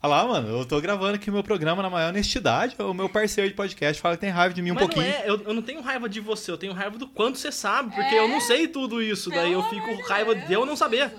Olha 0.00 0.10
lá, 0.10 0.24
mano, 0.28 0.48
eu 0.48 0.64
tô 0.64 0.80
gravando 0.80 1.16
aqui 1.16 1.28
meu 1.30 1.42
programa 1.42 1.82
na 1.82 1.90
maior 1.90 2.10
honestidade. 2.10 2.76
O 2.78 2.94
meu 2.94 3.08
parceiro 3.08 3.48
de 3.50 3.56
podcast 3.56 4.00
fala 4.00 4.14
que 4.16 4.20
tem 4.20 4.30
raiva 4.30 4.54
de 4.54 4.62
mim 4.62 4.70
um 4.70 4.74
Mas 4.74 4.84
pouquinho. 4.84 5.04
não 5.06 5.12
é, 5.12 5.28
eu, 5.28 5.40
eu 5.42 5.54
não 5.54 5.62
tenho 5.62 5.80
raiva 5.80 6.08
de 6.08 6.20
você, 6.20 6.50
eu 6.52 6.58
tenho 6.58 6.72
raiva 6.72 6.96
do 6.98 7.08
quanto 7.08 7.36
você 7.38 7.50
sabe, 7.50 7.92
porque 7.94 8.14
eu 8.14 8.28
não 8.28 8.40
sei 8.40 8.68
tudo 8.68 9.02
isso, 9.02 9.28
daí 9.30 9.52
eu 9.52 9.62
Pelo 9.64 9.74
fico 9.74 9.96
com 10.02 10.08
raiva 10.08 10.34
Deus, 10.34 10.46
de 10.46 10.52
eu 10.52 10.64
não 10.66 10.76
saber. 10.76 11.10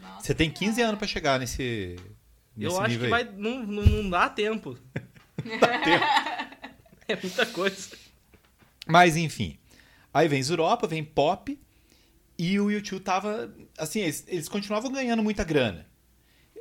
Nossa 0.00 0.22
Você 0.22 0.34
tem 0.34 0.48
15 0.50 0.76
Senhora. 0.76 0.90
anos 0.90 0.98
pra 0.98 1.06
chegar 1.08 1.38
nesse, 1.38 1.96
nesse 2.56 2.74
Eu 2.74 2.80
acho 2.80 2.88
nível 2.90 3.08
que 3.08 3.14
aí. 3.14 3.24
vai. 3.24 3.34
Não, 3.36 3.58
não, 3.66 3.82
não 3.82 4.08
dá 4.10 4.30
tempo. 4.30 4.78
é 7.06 7.16
muita 7.22 7.44
coisa. 7.46 7.90
Mas 8.86 9.16
enfim. 9.16 9.58
Aí 10.16 10.28
vem 10.28 10.42
Zuropa, 10.42 10.86
vem 10.86 11.04
Pop. 11.04 11.60
E 12.38 12.58
o 12.58 12.70
YouTube 12.70 13.02
tava. 13.02 13.54
Assim, 13.76 14.00
eles, 14.00 14.24
eles 14.26 14.48
continuavam 14.48 14.90
ganhando 14.90 15.22
muita 15.22 15.44
grana. 15.44 15.86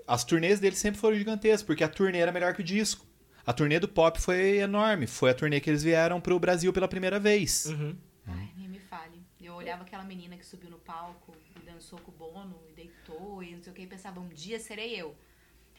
As 0.06 0.26
turnês 0.26 0.60
deles 0.60 0.78
sempre 0.78 1.00
foram 1.00 1.16
gigantescas, 1.16 1.64
porque 1.64 1.82
a 1.82 1.88
turnê 1.88 2.18
era 2.18 2.34
melhor 2.34 2.54
que 2.54 2.60
o 2.60 2.64
disco. 2.66 3.08
A 3.46 3.54
turnê 3.54 3.80
do 3.80 3.88
Pop 3.88 4.20
foi 4.20 4.58
enorme. 4.58 5.08
Foi 5.08 5.30
a 5.30 5.34
turnê 5.34 5.62
que 5.62 5.70
eles 5.70 5.84
vieram 5.84 6.20
pro 6.20 6.38
Brasil 6.38 6.74
pela 6.74 6.86
primeira 6.86 7.18
vez. 7.18 7.68
Uhum. 7.68 7.96
Ai, 8.28 8.52
nem 8.58 8.68
me 8.68 8.80
fale. 8.80 9.26
Eu 9.40 9.54
olhava 9.54 9.84
aquela 9.84 10.04
menina 10.04 10.36
que 10.36 10.46
subiu 10.46 10.70
no 10.70 10.80
palco 10.80 11.34
e 11.56 11.66
dançou 11.66 11.98
com 12.00 12.12
o 12.12 12.14
Bono 12.14 12.60
e 12.70 12.74
deitou 12.74 13.42
e 13.42 13.56
não 13.56 13.64
sei 13.64 13.72
o 13.72 13.76
que 13.76 13.84
e 13.84 13.88
pensava, 13.88 14.20
um 14.20 14.28
dia 14.28 14.60
serei 14.60 15.00
eu. 15.00 15.16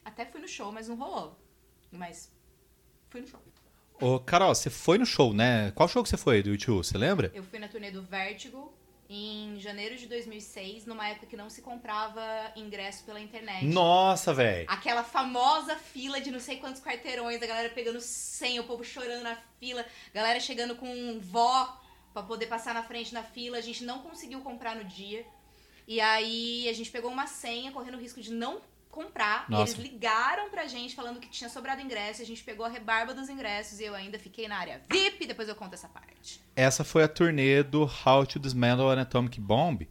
Até 0.03 0.25
fui 0.25 0.41
no 0.41 0.49
show, 0.49 0.73
mas 0.73 0.89
não 0.89 0.97
rolou. 0.97 1.39
Mas 1.93 2.33
fui 3.11 3.21
no 3.21 3.29
show. 3.29 3.43
Ô, 4.01 4.21
Carol, 4.21 4.55
você 4.55 4.69
foi 4.69 4.99
no 4.99 5.07
show, 5.07 5.33
né? 5.33 5.73
Qual 5.75 5.89
show 5.89 6.03
que 6.03 6.09
você 6.09 6.19
foi 6.19 6.43
do 6.43 6.51
YouTube? 6.51 6.85
Você 6.85 6.99
lembra? 6.99 7.33
Eu 7.35 7.43
fui 7.43 7.59
na 7.59 7.67
turnê 7.67 7.91
do 7.91 8.03
Vertigo 8.03 8.71
em 9.09 9.59
janeiro 9.59 9.97
de 9.97 10.07
2006, 10.07 10.85
numa 10.85 11.09
época 11.09 11.27
que 11.27 11.37
não 11.37 11.49
se 11.49 11.63
comprava 11.63 12.23
ingresso 12.57 13.05
pela 13.05 13.19
internet. 13.19 13.65
Nossa, 13.65 14.35
velho. 14.35 14.67
Aquela 14.69 15.03
famosa 15.03 15.77
fila 15.77 16.21
de 16.21 16.31
não 16.31 16.41
sei 16.41 16.59
quantos 16.59 16.83
quarteirões, 16.83 17.41
a 17.41 17.47
galera 17.47 17.71
pegando 17.71 18.01
senha, 18.01 18.61
o 18.61 18.65
povo 18.65 18.85
chorando 18.85 19.23
na 19.23 19.39
fila, 19.59 19.87
galera 20.13 20.41
chegando 20.41 20.77
com 20.77 21.19
vó 21.21 21.81
pra 22.13 22.23
poder 22.23 22.47
passar 22.47 22.75
na 22.75 22.83
frente 22.83 23.15
na 23.15 23.23
fila. 23.23 23.57
A 23.57 23.63
gente 23.63 23.83
não 23.83 24.01
conseguiu 24.01 24.41
comprar 24.41 24.77
no 24.77 24.85
dia. 24.85 25.25
E 25.89 26.01
aí 26.01 26.69
a 26.69 26.73
gente 26.75 26.91
pegou 26.91 27.11
uma 27.11 27.27
senha, 27.27 27.73
correndo 27.73 27.97
o 27.97 28.01
risco 28.01 28.21
de 28.21 28.33
não 28.33 28.61
comprar. 28.97 29.45
E 29.47 29.53
Nossa. 29.53 29.75
eles 29.75 29.93
ligaram 29.93 30.49
pra 30.49 30.67
gente 30.67 30.95
falando 30.95 31.21
que 31.21 31.29
tinha 31.29 31.51
sobrado 31.51 31.83
ingresso. 31.83 32.23
E 32.23 32.25
a 32.25 32.27
gente 32.27 32.43
pegou 32.43 32.65
a 32.65 32.69
rebarba 32.69 33.13
dos 33.13 33.29
ingressos 33.29 33.79
e 33.79 33.85
eu 33.85 33.95
ainda 33.95 34.19
fiquei 34.19 34.49
na 34.49 34.57
área 34.57 34.83
VIP. 34.91 35.27
Depois 35.27 35.47
eu 35.49 35.55
conto 35.55 35.75
essa 35.75 35.87
parte. 35.89 36.41
Essa 36.57 36.83
foi 36.83 37.03
a 37.03 37.09
turnê 37.09 37.63
do 37.63 37.83
How 37.83 38.25
to 38.25 38.39
Dismantle 38.39 38.89
an 38.89 39.03
Atomic 39.03 39.39
Bomb, 39.39 39.87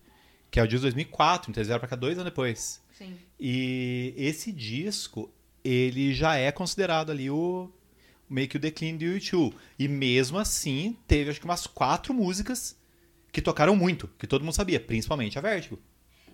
que 0.50 0.60
é 0.60 0.64
o 0.64 0.68
disco 0.68 0.88
de 0.88 0.94
2004, 0.94 1.52
então 1.52 1.62
eles 1.62 1.68
vieram 1.68 1.80
pra 1.80 1.88
cá 1.88 1.96
dois 1.96 2.18
anos 2.18 2.26
depois. 2.32 2.84
Sim. 2.92 3.16
E 3.40 4.14
esse 4.18 4.52
disco, 4.52 5.32
ele 5.64 6.14
já 6.14 6.36
é 6.36 6.52
considerado 6.52 7.12
ali 7.12 7.30
o 7.30 7.70
meio 8.28 8.48
que 8.48 8.58
o 8.58 8.60
declínio 8.60 8.98
do 8.98 9.06
YouTube. 9.06 9.56
E 9.78 9.88
mesmo 9.88 10.40
assim, 10.40 10.98
teve 11.08 11.30
acho 11.30 11.40
que 11.40 11.46
umas 11.46 11.68
quatro 11.68 12.14
músicas 12.14 12.76
que 13.32 13.42
tocaram 13.42 13.76
muito, 13.76 14.08
que 14.18 14.26
todo 14.26 14.44
mundo 14.44 14.56
sabia, 14.56 14.80
principalmente 14.80 15.38
a 15.38 15.42
Vertigo. 15.42 15.78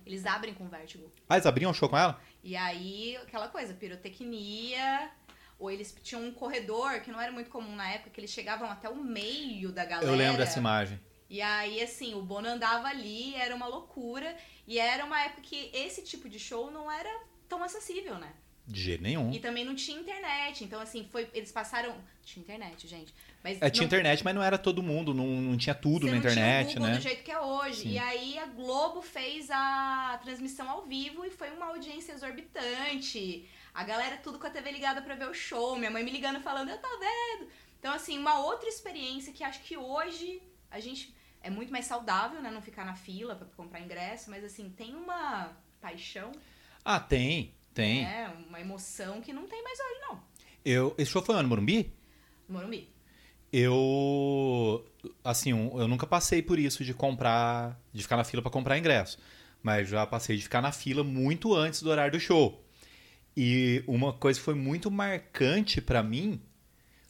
Eles 0.06 0.26
abrem 0.26 0.54
com 0.54 0.68
Vertigo. 0.68 1.10
Ah, 1.28 1.36
eles 1.36 1.46
abriam 1.46 1.70
um 1.70 1.74
show 1.74 1.88
com 1.88 1.96
ela? 1.98 2.20
E 2.42 2.56
aí, 2.56 3.16
aquela 3.18 3.48
coisa, 3.48 3.72
pirotecnia. 3.74 5.10
Ou 5.58 5.70
eles 5.70 5.94
tinham 6.02 6.24
um 6.24 6.32
corredor 6.32 7.00
que 7.00 7.10
não 7.12 7.20
era 7.20 7.30
muito 7.30 7.48
comum 7.48 7.76
na 7.76 7.88
época, 7.88 8.10
que 8.10 8.20
eles 8.20 8.30
chegavam 8.30 8.68
até 8.68 8.88
o 8.88 8.96
meio 8.96 9.70
da 9.70 9.84
galera. 9.84 10.10
Eu 10.10 10.16
lembro 10.16 10.38
dessa 10.38 10.58
imagem. 10.58 11.00
E 11.30 11.40
aí, 11.40 11.80
assim, 11.80 12.14
o 12.14 12.22
Bono 12.22 12.48
andava 12.48 12.88
ali, 12.88 13.34
era 13.36 13.54
uma 13.54 13.66
loucura. 13.66 14.36
E 14.66 14.78
era 14.78 15.04
uma 15.04 15.20
época 15.22 15.42
que 15.42 15.70
esse 15.72 16.02
tipo 16.02 16.28
de 16.28 16.38
show 16.38 16.70
não 16.70 16.90
era 16.90 17.10
tão 17.48 17.62
acessível, 17.62 18.18
né? 18.18 18.32
De 18.66 18.80
jeito 18.80 19.02
nenhum. 19.02 19.30
E 19.32 19.38
também 19.38 19.64
não 19.64 19.74
tinha 19.74 19.98
internet. 19.98 20.64
Então, 20.64 20.80
assim, 20.80 21.08
foi. 21.10 21.30
Eles 21.32 21.52
passaram. 21.52 21.96
Tinha 22.22 22.42
internet, 22.42 22.86
gente. 22.86 23.14
Mas 23.44 23.60
É, 23.60 23.68
tinha 23.70 23.82
não- 23.82 23.86
internet, 23.88 24.22
mas 24.24 24.34
não 24.34 24.42
era 24.42 24.56
todo 24.56 24.82
mundo, 24.82 25.12
não, 25.12 25.26
não 25.26 25.56
tinha 25.56 25.74
tudo 25.74 26.06
você 26.06 26.14
na 26.14 26.20
tinha 26.20 26.32
internet, 26.32 26.74
Google 26.74 26.88
né? 26.90 26.96
do 26.96 27.02
jeito 27.02 27.24
que 27.24 27.30
é 27.32 27.40
hoje. 27.40 27.80
Sim. 27.82 27.90
E 27.90 27.98
aí 27.98 28.38
a 28.38 28.46
Globo 28.46 29.02
fez 29.02 29.50
a 29.50 30.20
transmissão 30.22 30.70
ao 30.70 30.82
vivo 30.86 31.24
e 31.24 31.30
foi 31.30 31.50
uma 31.50 31.66
audiência 31.66 32.12
exorbitante. 32.12 33.48
A 33.74 33.82
galera 33.84 34.16
tudo 34.18 34.38
com 34.38 34.46
a 34.46 34.50
TV 34.50 34.70
ligada 34.70 35.02
pra 35.02 35.14
ver 35.14 35.28
o 35.28 35.34
show. 35.34 35.76
Minha 35.76 35.90
mãe 35.90 36.04
me 36.04 36.10
ligando 36.10 36.40
falando, 36.40 36.68
eu 36.68 36.78
tô 36.78 36.88
vendo. 36.98 37.50
Então, 37.78 37.92
assim, 37.92 38.16
uma 38.18 38.38
outra 38.40 38.68
experiência 38.68 39.32
que 39.32 39.42
acho 39.42 39.60
que 39.62 39.76
hoje 39.76 40.40
a 40.70 40.78
gente. 40.80 41.14
É 41.44 41.50
muito 41.50 41.72
mais 41.72 41.86
saudável, 41.86 42.40
né? 42.40 42.52
Não 42.52 42.62
ficar 42.62 42.84
na 42.84 42.94
fila 42.94 43.34
pra 43.34 43.48
comprar 43.56 43.80
ingresso, 43.80 44.30
mas 44.30 44.44
assim, 44.44 44.70
tem 44.70 44.94
uma 44.94 45.50
paixão, 45.80 46.30
Ah, 46.84 47.00
tem, 47.00 47.52
tem. 47.74 48.04
né? 48.04 48.32
Uma 48.48 48.60
emoção 48.60 49.20
que 49.20 49.32
não 49.32 49.48
tem 49.48 49.60
mais 49.64 49.76
hoje, 49.80 50.00
não. 50.02 50.22
Eu, 50.64 50.94
esse 50.96 51.10
show 51.10 51.20
foi 51.20 51.34
no 51.42 51.48
Morumbi? 51.48 51.92
Morumbi. 52.48 52.91
Eu, 53.52 54.84
assim, 55.22 55.50
eu 55.50 55.86
nunca 55.86 56.06
passei 56.06 56.40
por 56.40 56.58
isso 56.58 56.84
de 56.84 56.94
comprar, 56.94 57.78
de 57.92 58.02
ficar 58.02 58.16
na 58.16 58.24
fila 58.24 58.40
pra 58.40 58.50
comprar 58.50 58.78
ingresso, 58.78 59.18
mas 59.62 59.88
já 59.88 60.06
passei 60.06 60.36
de 60.36 60.42
ficar 60.42 60.62
na 60.62 60.72
fila 60.72 61.04
muito 61.04 61.54
antes 61.54 61.82
do 61.82 61.90
horário 61.90 62.12
do 62.12 62.20
show. 62.20 62.64
E 63.36 63.82
uma 63.86 64.12
coisa 64.12 64.38
que 64.38 64.44
foi 64.44 64.54
muito 64.54 64.90
marcante 64.90 65.80
pra 65.80 66.02
mim 66.02 66.40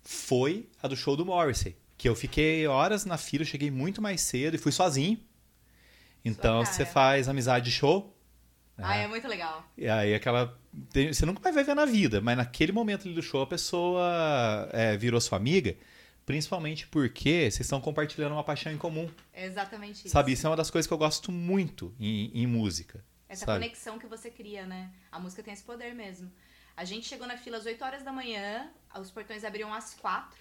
foi 0.03 0.69
a 0.83 0.89
do 0.89 0.97
show 0.97 1.17
do 1.17 1.25
Morrissey. 1.25 1.77
Que 1.97 2.09
eu 2.09 2.17
fiquei 2.17 2.67
horas 2.67 3.05
na 3.05 3.17
fila, 3.17 3.45
cheguei 3.45 3.71
muito 3.71 4.03
mais 4.03 4.21
cedo 4.21 4.55
e 4.55 4.59
fui 4.59 4.73
sozinho. 4.73 5.19
Então 6.25 6.65
você 6.65 6.85
faz 6.85 7.29
amizade 7.29 7.67
de 7.67 7.71
show. 7.71 8.17
Ah, 8.79 8.97
é 8.97 9.07
muito 9.07 9.29
legal. 9.29 9.65
E 9.77 9.89
aí 9.89 10.15
aquela. 10.15 10.59
Você 11.13 11.25
nunca 11.27 11.41
mais 11.41 11.55
vai 11.55 11.63
ver 11.63 11.75
na 11.75 11.85
vida, 11.85 12.21
mas 12.21 12.37
naquele 12.37 12.73
momento 12.73 13.07
ali 13.07 13.15
do 13.15 13.23
show 13.23 13.43
a 13.43 13.47
pessoa 13.47 14.69
é, 14.73 14.97
virou 14.97 15.21
sua 15.21 15.39
amiga. 15.39 15.77
Principalmente 16.25 16.87
porque 16.87 17.51
vocês 17.51 17.61
estão 17.61 17.81
compartilhando 17.81 18.33
uma 18.33 18.45
paixão 18.45 18.73
em 18.73 18.79
comum. 18.79 19.11
É 19.33 19.45
exatamente 19.45 20.01
isso. 20.01 20.09
Sabe? 20.11 20.33
Isso 20.33 20.47
é 20.47 20.51
uma 20.51 20.57
das 20.57 20.71
coisas 20.71 20.87
que 20.87 20.93
eu 20.93 20.99
gosto 20.99 21.33
muito 21.33 21.95
em, 21.99 22.31
em 22.33 22.47
música. 22.47 23.05
Essa 23.29 23.47
sabe? 23.47 23.61
conexão 23.65 23.99
que 23.99 24.07
você 24.07 24.31
cria, 24.31 24.65
né? 24.67 24.93
A 25.11 25.19
música 25.19 25.43
tem 25.43 25.53
esse 25.53 25.63
poder 25.65 25.95
mesmo. 25.95 26.31
A 26.77 26.85
gente 26.85 27.07
chegou 27.09 27.27
na 27.27 27.37
fila 27.37 27.59
às 27.59 27.67
8 27.67 27.83
horas 27.85 28.03
da 28.03 28.13
manhã, 28.13 28.71
os 28.99 29.11
portões 29.11 29.45
abriam 29.45 29.73
às 29.75 29.95
4. 29.95 30.39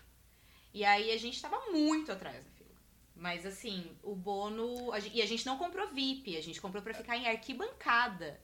E 0.74 0.86
aí 0.86 1.12
a 1.12 1.18
gente 1.18 1.42
tava 1.42 1.60
muito 1.72 2.12
atrás 2.12 2.44
da 2.46 2.52
fila. 2.52 2.70
Mas 3.16 3.46
assim, 3.46 3.92
o 4.04 4.16
Bono. 4.16 4.92
a 4.94 5.00
gen- 5.00 5.12
e 5.16 5.22
a 5.22 5.26
gente 5.26 5.46
não 5.46 5.58
comprou 5.58 5.88
VIP, 5.90 6.38
a 6.38 6.42
gente 6.42 6.62
comprou 6.62 6.82
pra 6.84 6.94
ficar 6.94 7.18
em 7.18 7.28
arquibancada. 7.28 8.40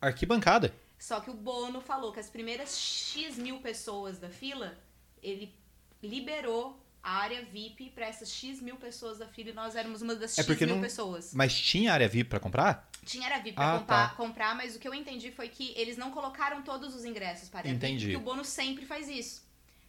Arquibancada. 0.00 0.74
Só 0.98 1.20
que 1.20 1.30
o 1.30 1.34
Bono 1.34 1.80
falou 1.80 2.12
que 2.12 2.20
as 2.20 2.30
primeiras 2.30 2.78
X 2.78 3.36
mil 3.36 3.60
pessoas 3.60 4.18
da 4.18 4.28
fila, 4.30 4.78
ele 5.22 5.54
liberou 6.02 6.78
a 7.02 7.12
área 7.16 7.42
VIP 7.44 7.90
pra 7.90 8.06
essas 8.06 8.30
X 8.32 8.60
mil 8.60 8.76
pessoas 8.76 9.18
da 9.18 9.26
fila 9.26 9.50
e 9.50 9.52
nós 9.52 9.74
éramos 9.74 10.02
uma 10.02 10.14
das 10.14 10.38
É 10.38 10.42
X 10.42 10.58
mil 10.60 10.68
não- 10.76 10.80
pessoas. 10.80 11.32
Mas 11.34 11.52
tinha 11.58 11.92
área 11.92 12.08
VIP 12.08 12.30
pra 12.30 12.38
comprar? 12.40 12.88
Tinha 13.04 13.26
era 13.26 13.38
VIP 13.38 13.56
pra 13.56 13.74
Ah, 13.74 13.78
comprar, 13.80 14.08
tá. 14.10 14.14
comprar, 14.14 14.54
mas 14.56 14.76
o 14.76 14.78
que 14.78 14.86
eu 14.86 14.94
entendi 14.94 15.32
foi 15.32 15.48
que 15.48 15.72
eles 15.76 15.96
não 15.96 16.12
colocaram 16.12 16.62
todos 16.62 16.94
os 16.94 17.04
ingressos 17.04 17.48
para 17.48 17.68
Entendi. 17.68 18.04
porque 18.06 18.16
o 18.16 18.20
bônus 18.20 18.46
sempre 18.48 18.86
faz 18.86 19.08
isso. 19.08 19.42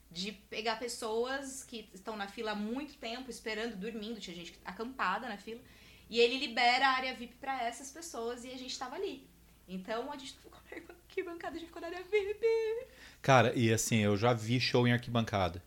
De 0.10 0.32
pegar 0.32 0.77
pessoas 0.77 1.63
que 1.63 1.88
estão 1.93 2.15
na 2.15 2.27
fila 2.27 2.51
há 2.51 2.55
muito 2.55 2.96
tempo, 2.96 3.29
esperando, 3.29 3.75
dormindo, 3.75 4.20
tinha 4.20 4.36
gente 4.36 4.60
acampada 4.65 5.27
na 5.29 5.38
fila, 5.38 5.60
e 6.10 6.20
ele 6.20 6.38
libera 6.39 6.88
a 6.88 6.91
área 6.91 7.13
VIP 7.15 7.36
pra 7.36 7.63
essas 7.63 7.91
pessoas 7.91 8.43
e 8.43 8.50
a 8.51 8.58
gente 8.58 8.77
tava 8.77 8.96
ali. 8.96 9.27
Então 9.67 10.12
a 10.12 10.17
gente 10.17 10.34
ficou 10.34 10.51
na 10.51 10.58
arquibancada, 11.08 11.55
a 11.55 11.60
gente 11.60 11.67
ficou 11.67 11.82
na 11.82 11.88
área 11.88 12.03
VIP. 12.03 12.46
Cara, 13.22 13.53
e 13.55 13.72
assim, 13.72 13.98
eu 13.98 14.17
já 14.17 14.34
vi 14.34 14.60
show 14.60 14.88
em 14.88 14.93
arquibancada. 14.93 15.63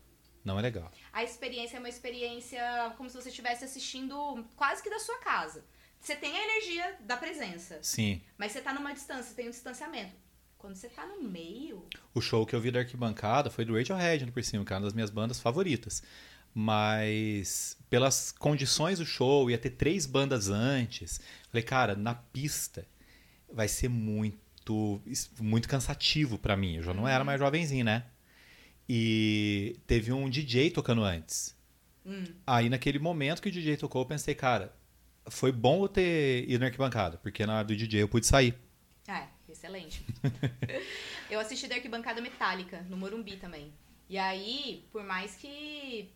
Não 0.47 0.57
é 0.57 0.61
legal. 0.61 0.89
A 1.11 1.25
experiência 1.25 1.75
é 1.75 1.79
uma 1.79 1.89
experiência 1.89 2.61
como 2.95 3.09
se 3.09 3.15
você 3.17 3.27
estivesse 3.27 3.65
assistindo 3.65 4.15
quase 4.55 4.81
que 4.81 4.89
da 4.89 4.97
sua 4.97 5.19
casa. 5.19 5.65
Você 5.99 6.15
tem 6.15 6.37
a 6.37 6.41
energia 6.41 6.95
da 7.01 7.17
presença, 7.17 7.79
Sim. 7.81 8.21
mas 8.37 8.53
você 8.53 8.61
tá 8.61 8.73
numa 8.73 8.93
distância, 8.93 9.35
tem 9.35 9.47
um 9.47 9.51
distanciamento. 9.51 10.15
Quando 10.57 10.75
você 10.75 10.87
tá 10.87 11.05
no 11.05 11.21
meio, 11.21 11.85
O 12.15 12.21
show 12.21 12.45
que 12.45 12.55
eu 12.55 12.61
vi 12.61 12.71
da 12.71 12.79
arquibancada 12.79 13.49
foi 13.49 13.65
do 13.65 13.75
Radiohead, 13.75 14.31
por 14.31 14.41
cima, 14.41 14.63
que 14.63 14.71
é 14.71 14.75
uma 14.77 14.83
das 14.83 14.93
minhas 14.93 15.09
bandas 15.09 15.37
favoritas. 15.37 16.01
Mas 16.53 17.77
pelas 17.89 18.31
condições 18.31 18.99
do 18.99 19.05
show, 19.05 19.51
ia 19.51 19.57
ter 19.57 19.71
três 19.71 20.05
bandas 20.05 20.47
antes. 20.49 21.19
Falei, 21.51 21.63
cara, 21.63 21.93
na 21.93 22.15
pista 22.15 22.87
vai 23.51 23.67
ser 23.67 23.89
muito 23.89 25.01
muito 25.41 25.67
cansativo 25.67 26.37
pra 26.39 26.55
mim. 26.55 26.77
Eu 26.77 26.83
já 26.83 26.93
não 26.93 27.05
era 27.07 27.23
mais 27.25 27.37
jovenzinho, 27.37 27.83
né? 27.83 28.05
E 28.87 29.77
teve 29.85 30.13
um 30.13 30.29
DJ 30.29 30.71
tocando 30.71 31.03
antes. 31.03 31.55
Hum. 32.05 32.23
Aí 32.45 32.69
naquele 32.69 32.99
momento 32.99 33.41
que 33.41 33.49
o 33.49 33.51
DJ 33.51 33.77
tocou, 33.77 34.01
eu 34.01 34.05
pensei, 34.05 34.33
cara, 34.33 34.73
foi 35.29 35.51
bom 35.51 35.83
eu 35.83 35.89
ter 35.89 36.49
ido 36.49 36.59
na 36.59 36.67
arquibancada, 36.67 37.17
porque 37.17 37.45
na 37.45 37.57
hora 37.57 37.65
do 37.65 37.75
DJ 37.75 38.01
eu 38.01 38.07
pude 38.07 38.25
sair. 38.25 38.55
É, 39.07 39.27
excelente. 39.49 40.05
eu 41.29 41.39
assisti 41.39 41.67
da 41.67 41.75
arquibancada 41.75 42.21
metálica, 42.21 42.85
no 42.89 42.97
Morumbi 42.97 43.37
também. 43.37 43.73
E 44.09 44.17
aí, 44.17 44.85
por 44.91 45.03
mais 45.03 45.35
que 45.35 46.09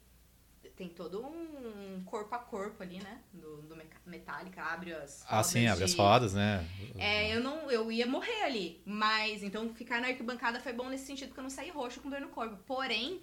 tem 0.82 0.90
todo 0.90 1.24
um 1.24 2.02
corpo 2.06 2.34
a 2.34 2.40
corpo 2.40 2.82
ali, 2.82 2.98
né? 2.98 3.20
Do, 3.32 3.62
do 3.62 3.78
Metallica, 4.04 4.64
abre 4.64 4.92
as 4.94 5.24
Ah, 5.30 5.44
sim, 5.44 5.68
abre 5.68 5.84
as 5.84 5.92
de- 5.92 5.98
rodas, 5.98 6.34
né? 6.34 6.68
É, 6.98 7.36
eu 7.36 7.40
não, 7.40 7.70
eu 7.70 7.92
ia 7.92 8.08
morrer 8.08 8.42
ali. 8.46 8.82
Mas, 8.84 9.44
então, 9.44 9.72
ficar 9.76 10.02
na 10.02 10.08
arquibancada 10.08 10.60
foi 10.60 10.74
bom 10.74 10.90
nesse 10.90 11.06
sentido, 11.06 11.28
porque 11.28 11.40
eu 11.40 11.44
não 11.44 11.52
saí 11.52 11.70
roxo 11.70 12.02
com 12.02 12.10
dor 12.10 12.20
no 12.20 12.30
corpo. 12.30 12.58
Porém, 12.66 13.22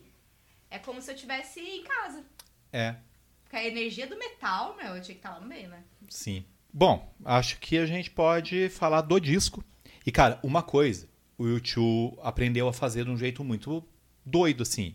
é 0.70 0.78
como 0.78 1.02
se 1.02 1.10
eu 1.10 1.16
estivesse 1.16 1.58
em 1.58 1.82
casa. 1.82 2.24
É, 2.72 2.94
Porque 3.42 3.56
a 3.56 3.66
energia 3.66 4.06
do 4.06 4.16
metal, 4.16 4.76
meu, 4.76 4.94
eu 4.94 5.02
tinha 5.02 5.14
que 5.16 5.18
estar 5.20 5.30
lá 5.30 5.40
no 5.40 5.46
meio, 5.48 5.68
né? 5.68 5.82
sim. 6.08 6.44
Bom, 6.72 7.12
acho 7.24 7.58
que 7.58 7.76
a 7.78 7.86
gente 7.86 8.08
pode 8.10 8.68
falar 8.68 9.00
do 9.00 9.18
disco. 9.18 9.64
E, 10.06 10.12
cara, 10.12 10.38
uma 10.44 10.62
coisa, 10.62 11.08
o 11.36 11.44
YouTube 11.48 12.16
aprendeu 12.22 12.68
a 12.68 12.72
fazer 12.72 13.04
de 13.04 13.10
um 13.10 13.16
jeito 13.16 13.42
muito 13.42 13.82
doido, 14.24 14.62
assim. 14.62 14.94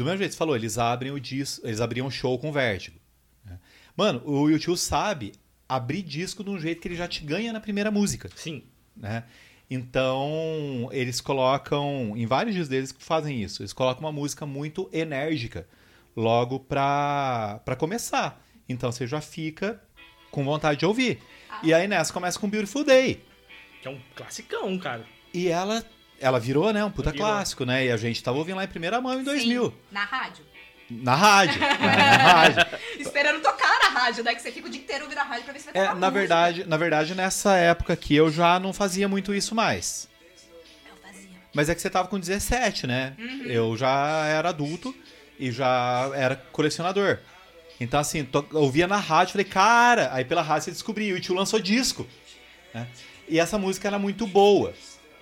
Do 0.00 0.04
mesmo 0.06 0.16
jeito 0.16 0.30
que 0.30 0.34
você 0.34 0.38
falou, 0.38 0.56
eles 0.56 0.78
abrem 0.78 1.12
o 1.12 1.20
disco, 1.20 1.66
eles 1.66 1.78
abriam 1.78 2.06
um 2.06 2.10
show 2.10 2.38
com 2.38 2.50
vértigo. 2.50 2.98
né? 3.44 3.58
Mano, 3.94 4.22
o 4.24 4.48
YouTube 4.48 4.78
sabe 4.78 5.32
abrir 5.68 6.00
disco 6.00 6.42
de 6.42 6.48
um 6.48 6.58
jeito 6.58 6.80
que 6.80 6.88
ele 6.88 6.96
já 6.96 7.06
te 7.06 7.22
ganha 7.22 7.52
na 7.52 7.60
primeira 7.60 7.90
música. 7.90 8.30
Sim. 8.34 8.62
né? 8.96 9.24
Então, 9.68 10.88
eles 10.90 11.20
colocam, 11.20 12.14
em 12.16 12.24
vários 12.24 12.54
dias 12.54 12.66
deles 12.66 12.92
que 12.92 13.04
fazem 13.04 13.42
isso, 13.42 13.60
eles 13.60 13.74
colocam 13.74 14.00
uma 14.00 14.10
música 14.10 14.46
muito 14.46 14.88
enérgica 14.90 15.68
logo 16.16 16.60
pra, 16.60 17.60
pra 17.62 17.76
começar. 17.76 18.42
Então 18.66 18.90
você 18.90 19.06
já 19.06 19.20
fica 19.20 19.82
com 20.30 20.42
vontade 20.42 20.78
de 20.78 20.86
ouvir. 20.86 21.20
E 21.62 21.74
aí 21.74 21.86
nessa 21.86 22.10
começa 22.10 22.40
com 22.40 22.48
Beautiful 22.48 22.84
Day. 22.84 23.22
Que 23.82 23.88
é 23.88 23.90
um 23.90 24.00
classicão, 24.14 24.78
cara. 24.78 25.04
E 25.34 25.48
ela 25.48 25.84
ela 26.20 26.38
virou, 26.38 26.72
né, 26.72 26.84
um 26.84 26.90
puta 26.90 27.10
Virou. 27.10 27.26
clássico, 27.26 27.64
né? 27.64 27.86
E 27.86 27.90
a 27.90 27.96
gente 27.96 28.22
tava 28.22 28.36
ouvindo 28.38 28.56
lá 28.56 28.64
em 28.64 28.68
primeira 28.68 29.00
mão 29.00 29.18
em 29.20 29.24
2000. 29.24 29.64
Sim, 29.70 29.72
na 29.90 30.04
rádio. 30.04 30.44
Na 30.90 31.14
rádio. 31.14 31.58
né, 31.60 31.76
na 31.78 32.16
rádio. 32.32 32.66
Esperando 32.98 33.40
tocar 33.42 33.78
na 33.84 34.00
rádio, 34.00 34.22
né? 34.24 34.34
Que 34.34 34.42
você 34.42 34.52
fica 34.52 34.66
o 34.66 34.70
dia 34.70 34.80
inteiro 34.80 35.04
ouvindo 35.04 35.18
a 35.18 35.22
rádio 35.22 35.44
pra 35.44 35.52
ver 35.52 35.60
se 35.60 35.66
vai 35.66 35.74
É, 35.74 35.86
tocar 35.86 35.94
na 35.94 36.06
música. 36.06 36.10
verdade, 36.18 36.64
na 36.66 36.76
verdade, 36.76 37.14
nessa 37.14 37.56
época 37.56 37.92
aqui 37.92 38.14
eu 38.14 38.30
já 38.30 38.58
não 38.58 38.72
fazia 38.72 39.08
muito 39.08 39.32
isso 39.34 39.54
mais. 39.54 40.08
Eu 40.88 40.96
fazia. 41.02 41.28
Mas 41.54 41.68
é 41.68 41.74
que 41.74 41.80
você 41.80 41.88
tava 41.90 42.08
com 42.08 42.18
17, 42.18 42.86
né? 42.86 43.14
Eu 43.46 43.76
já 43.76 44.26
era 44.26 44.48
adulto 44.50 44.94
e 45.38 45.50
já 45.50 46.10
era 46.14 46.36
colecionador. 46.52 47.18
Então, 47.80 47.98
assim, 47.98 48.28
ouvia 48.52 48.86
na 48.86 48.98
rádio, 48.98 49.32
falei, 49.32 49.46
cara, 49.46 50.10
aí 50.12 50.22
pela 50.24 50.42
rádio 50.42 50.64
você 50.66 50.70
descobriu, 50.72 51.16
o 51.16 51.20
tio 51.20 51.34
lançou 51.34 51.58
disco. 51.58 52.06
né? 52.74 52.86
E 53.26 53.38
essa 53.40 53.56
música 53.56 53.88
era 53.88 53.98
muito 53.98 54.26
boa. 54.26 54.74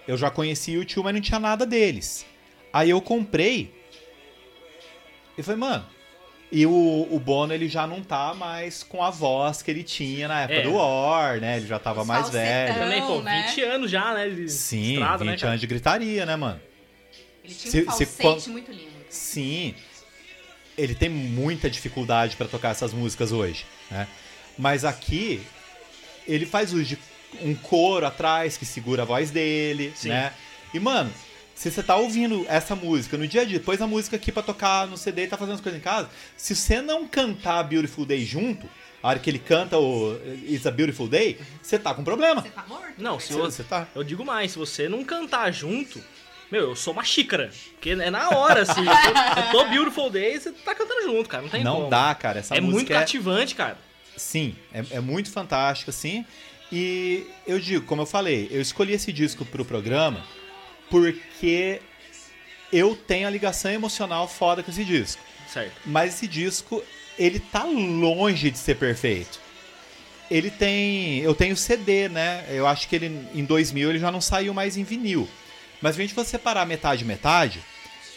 Eu 0.09 0.17
já 0.17 0.31
conhecia 0.31 0.81
o 0.81 0.85
tio, 0.85 1.05
mas 1.05 1.15
não 1.15 1.21
tinha 1.21 1.39
nada 1.39 1.65
deles. 1.67 2.25
Aí 2.73 2.91
eu 2.91 3.01
comprei 3.01 3.73
e 5.37 5.43
falei, 5.43 5.61
mano. 5.61 5.87
E 6.51 6.65
o, 6.65 7.07
o 7.11 7.21
Bono, 7.21 7.53
ele 7.53 7.69
já 7.69 7.87
não 7.87 8.03
tá 8.03 8.33
mais 8.33 8.83
com 8.83 9.03
a 9.05 9.11
voz 9.11 9.61
que 9.61 9.71
ele 9.71 9.83
tinha 9.85 10.27
na 10.27 10.41
época 10.43 10.61
É. 10.61 10.63
do 10.63 10.73
War, 10.77 11.39
né? 11.39 11.59
Ele 11.59 11.67
já 11.67 11.79
tava 11.79 12.01
Os 12.01 12.07
mais 12.07 12.31
velho. 12.31 12.75
Também, 12.75 13.03
pô, 13.03 13.21
né? 13.21 13.45
20 13.49 13.63
anos 13.65 13.91
já, 13.91 14.15
né? 14.15 14.31
de 14.31 14.49
Sim, 14.49 14.93
estrada, 14.95 15.25
20 15.27 15.43
né, 15.43 15.49
anos 15.49 15.61
de 15.61 15.67
gritaria, 15.67 16.25
né, 16.25 16.37
mano? 16.37 16.59
Ele 17.45 17.55
tinha 17.55 17.71
Se- 17.71 17.83
um 17.87 17.91
se 17.93 18.07
falsete 18.07 18.45
quan- 18.47 18.53
muito 18.53 18.73
lindo. 18.73 18.89
Sim. 19.11 19.75
Ele 20.77 20.95
tem 20.95 21.11
muita 21.11 21.69
dificuldade 21.69 22.35
pra 22.35 22.49
tocar 22.49 22.71
essas 22.71 22.95
músicas 22.95 23.31
hoje, 23.31 23.67
né? 23.91 24.09
Mas 24.57 24.87
aqui 24.87 25.43
ele 26.27 26.47
faz 26.47 26.73
uso 26.73 26.85
de 26.85 26.99
um 27.43 27.55
coro 27.55 28.07
atrás 28.07 28.57
que 28.57 28.65
segura 28.65 29.03
a 29.03 29.05
voz 29.05 29.31
dele, 29.31 29.93
Sim. 29.95 30.09
né? 30.09 30.33
E 30.73 30.81
mano, 30.81 31.11
se 31.55 31.71
você 31.71 31.83
tá 31.83 31.97
ouvindo 31.97 32.47
essa 32.49 32.77
música 32.77 33.17
no 33.17 33.27
dia 33.27 33.43
a 33.43 33.45
dia, 33.45 33.59
depois 33.59 33.81
a 33.83 33.87
música 33.87 34.17
aqui 34.17 34.31
pra 34.31 34.43
tocar 34.43 34.87
no 34.87 34.97
CD 34.97 35.25
e 35.25 35.27
tá 35.27 35.37
fazendo 35.37 35.57
as 35.57 35.61
coisas 35.61 35.81
em 35.81 35.83
casa, 35.83 36.09
se 36.37 36.55
você 36.55 36.81
não 36.81 37.07
cantar 37.07 37.63
Beautiful 37.65 38.05
Day 38.07 38.25
junto, 38.25 38.69
a 39.03 39.09
hora 39.09 39.19
que 39.19 39.31
ele 39.31 39.39
canta 39.39 39.79
o 39.79 40.17
It's 40.49 40.67
a 40.67 40.71
Beautiful 40.71 41.09
Day, 41.09 41.39
você 41.63 41.79
tá 41.79 41.95
com 41.95 42.05
problema. 42.05 42.43
Você 42.43 42.51
tá 42.51 42.65
morto? 42.69 42.95
Não, 42.99 43.19
se 43.19 43.33
Você, 43.33 43.63
tá. 43.63 43.87
Eu 43.95 44.03
digo 44.03 44.25
mais, 44.25 44.53
se 44.53 44.59
você 44.59 44.89
não 44.89 45.05
cantar 45.05 45.53
junto, 45.53 46.03
meu, 46.51 46.71
eu 46.71 46.77
sou 46.77 46.93
uma 46.93 47.05
xícara. 47.05 47.51
Porque 47.73 47.91
é 47.91 48.11
na 48.11 48.31
hora, 48.31 48.63
assim. 48.63 48.81
eu, 48.85 49.43
eu 49.45 49.51
tô 49.51 49.65
Beautiful 49.67 50.11
Day, 50.11 50.39
você 50.39 50.51
tá 50.51 50.75
cantando 50.75 51.03
junto, 51.03 51.29
cara. 51.29 51.43
Não 51.43 51.51
tem 51.51 51.63
Não 51.63 51.77
como. 51.77 51.91
dá, 51.91 52.15
cara. 52.15 52.41
Essa 52.41 52.57
é 52.57 52.61
música 52.61 52.77
muito 52.77 52.93
é 52.93 52.99
cativante, 52.99 53.55
cara. 53.55 53.79
Sim, 54.17 54.57
é, 54.73 54.85
é 54.97 55.01
muito 55.01 55.31
fantástico, 55.31 55.91
assim. 55.91 56.25
E 56.71 57.27
eu 57.47 57.59
digo, 57.59 57.85
como 57.87 58.03
eu 58.03 58.07
falei, 58.07 58.49
eu 58.51 58.61
escolhi 58.61 58.93
esse 58.93 59.13
disco 59.13 59.45
pro 59.45 59.65
programa 59.65 60.25
porque 60.91 61.81
eu 62.73 62.95
tenho 62.95 63.27
a 63.27 63.31
ligação 63.31 63.71
emocional 63.71 64.29
foda 64.29 64.63
com 64.63 64.71
esse 64.71 64.85
disco. 64.85 65.23
Certo. 65.53 65.73
Mas 65.87 66.15
esse 66.15 66.27
disco, 66.27 66.83
ele 67.19 67.39
tá 67.41 67.65
longe 67.65 68.51
de 68.51 68.59
ser 68.59 68.77
perfeito. 68.77 69.41
Ele 70.31 70.51
tem. 70.51 71.21
Eu 71.21 71.35
tenho 71.35 71.57
CD, 71.57 72.09
né? 72.09 72.45
Eu 72.51 72.67
acho 72.67 72.87
que 72.87 72.97
ele 72.97 73.07
em 73.35 73.45
2000 73.45 73.89
ele 73.91 73.99
já 73.99 74.13
não 74.13 74.21
saiu 74.21 74.53
mais 74.53 74.77
em 74.77 74.85
vinil. 74.85 75.27
Mas 75.81 75.95
se 75.95 76.03
a 76.03 76.05
gente 76.05 76.15
for 76.15 76.25
separar 76.27 76.67
metade 76.67 77.03
metade, 77.05 77.61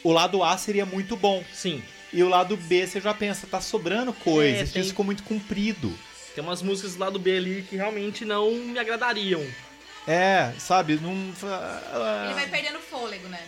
o 0.03 0.11
lado 0.11 0.43
A 0.43 0.57
seria 0.57 0.85
muito 0.85 1.15
bom. 1.15 1.41
Sim. 1.53 1.81
E 2.11 2.21
o 2.21 2.27
lado 2.27 2.57
B 2.57 2.85
você 2.85 2.99
já 2.99 3.13
pensa, 3.13 3.47
tá 3.47 3.61
sobrando 3.61 4.11
coisa. 4.11 4.57
É, 4.57 4.61
esse 4.63 4.73
tem- 4.73 4.81
disco 4.81 4.91
ficou 4.93 5.05
muito 5.05 5.23
comprido. 5.23 5.97
Tem 6.33 6.43
umas 6.43 6.61
músicas 6.61 6.95
lá 6.95 7.09
do 7.09 7.19
B 7.19 7.37
ali 7.37 7.65
que 7.69 7.75
realmente 7.75 8.23
não 8.25 8.51
me 8.51 8.79
agradariam. 8.79 9.45
É, 10.07 10.51
sabe? 10.57 10.95
Não. 11.01 11.11
Ele 11.11 12.33
vai 12.33 12.47
perdendo 12.47 12.79
fôlego, 12.79 13.27
né? 13.27 13.39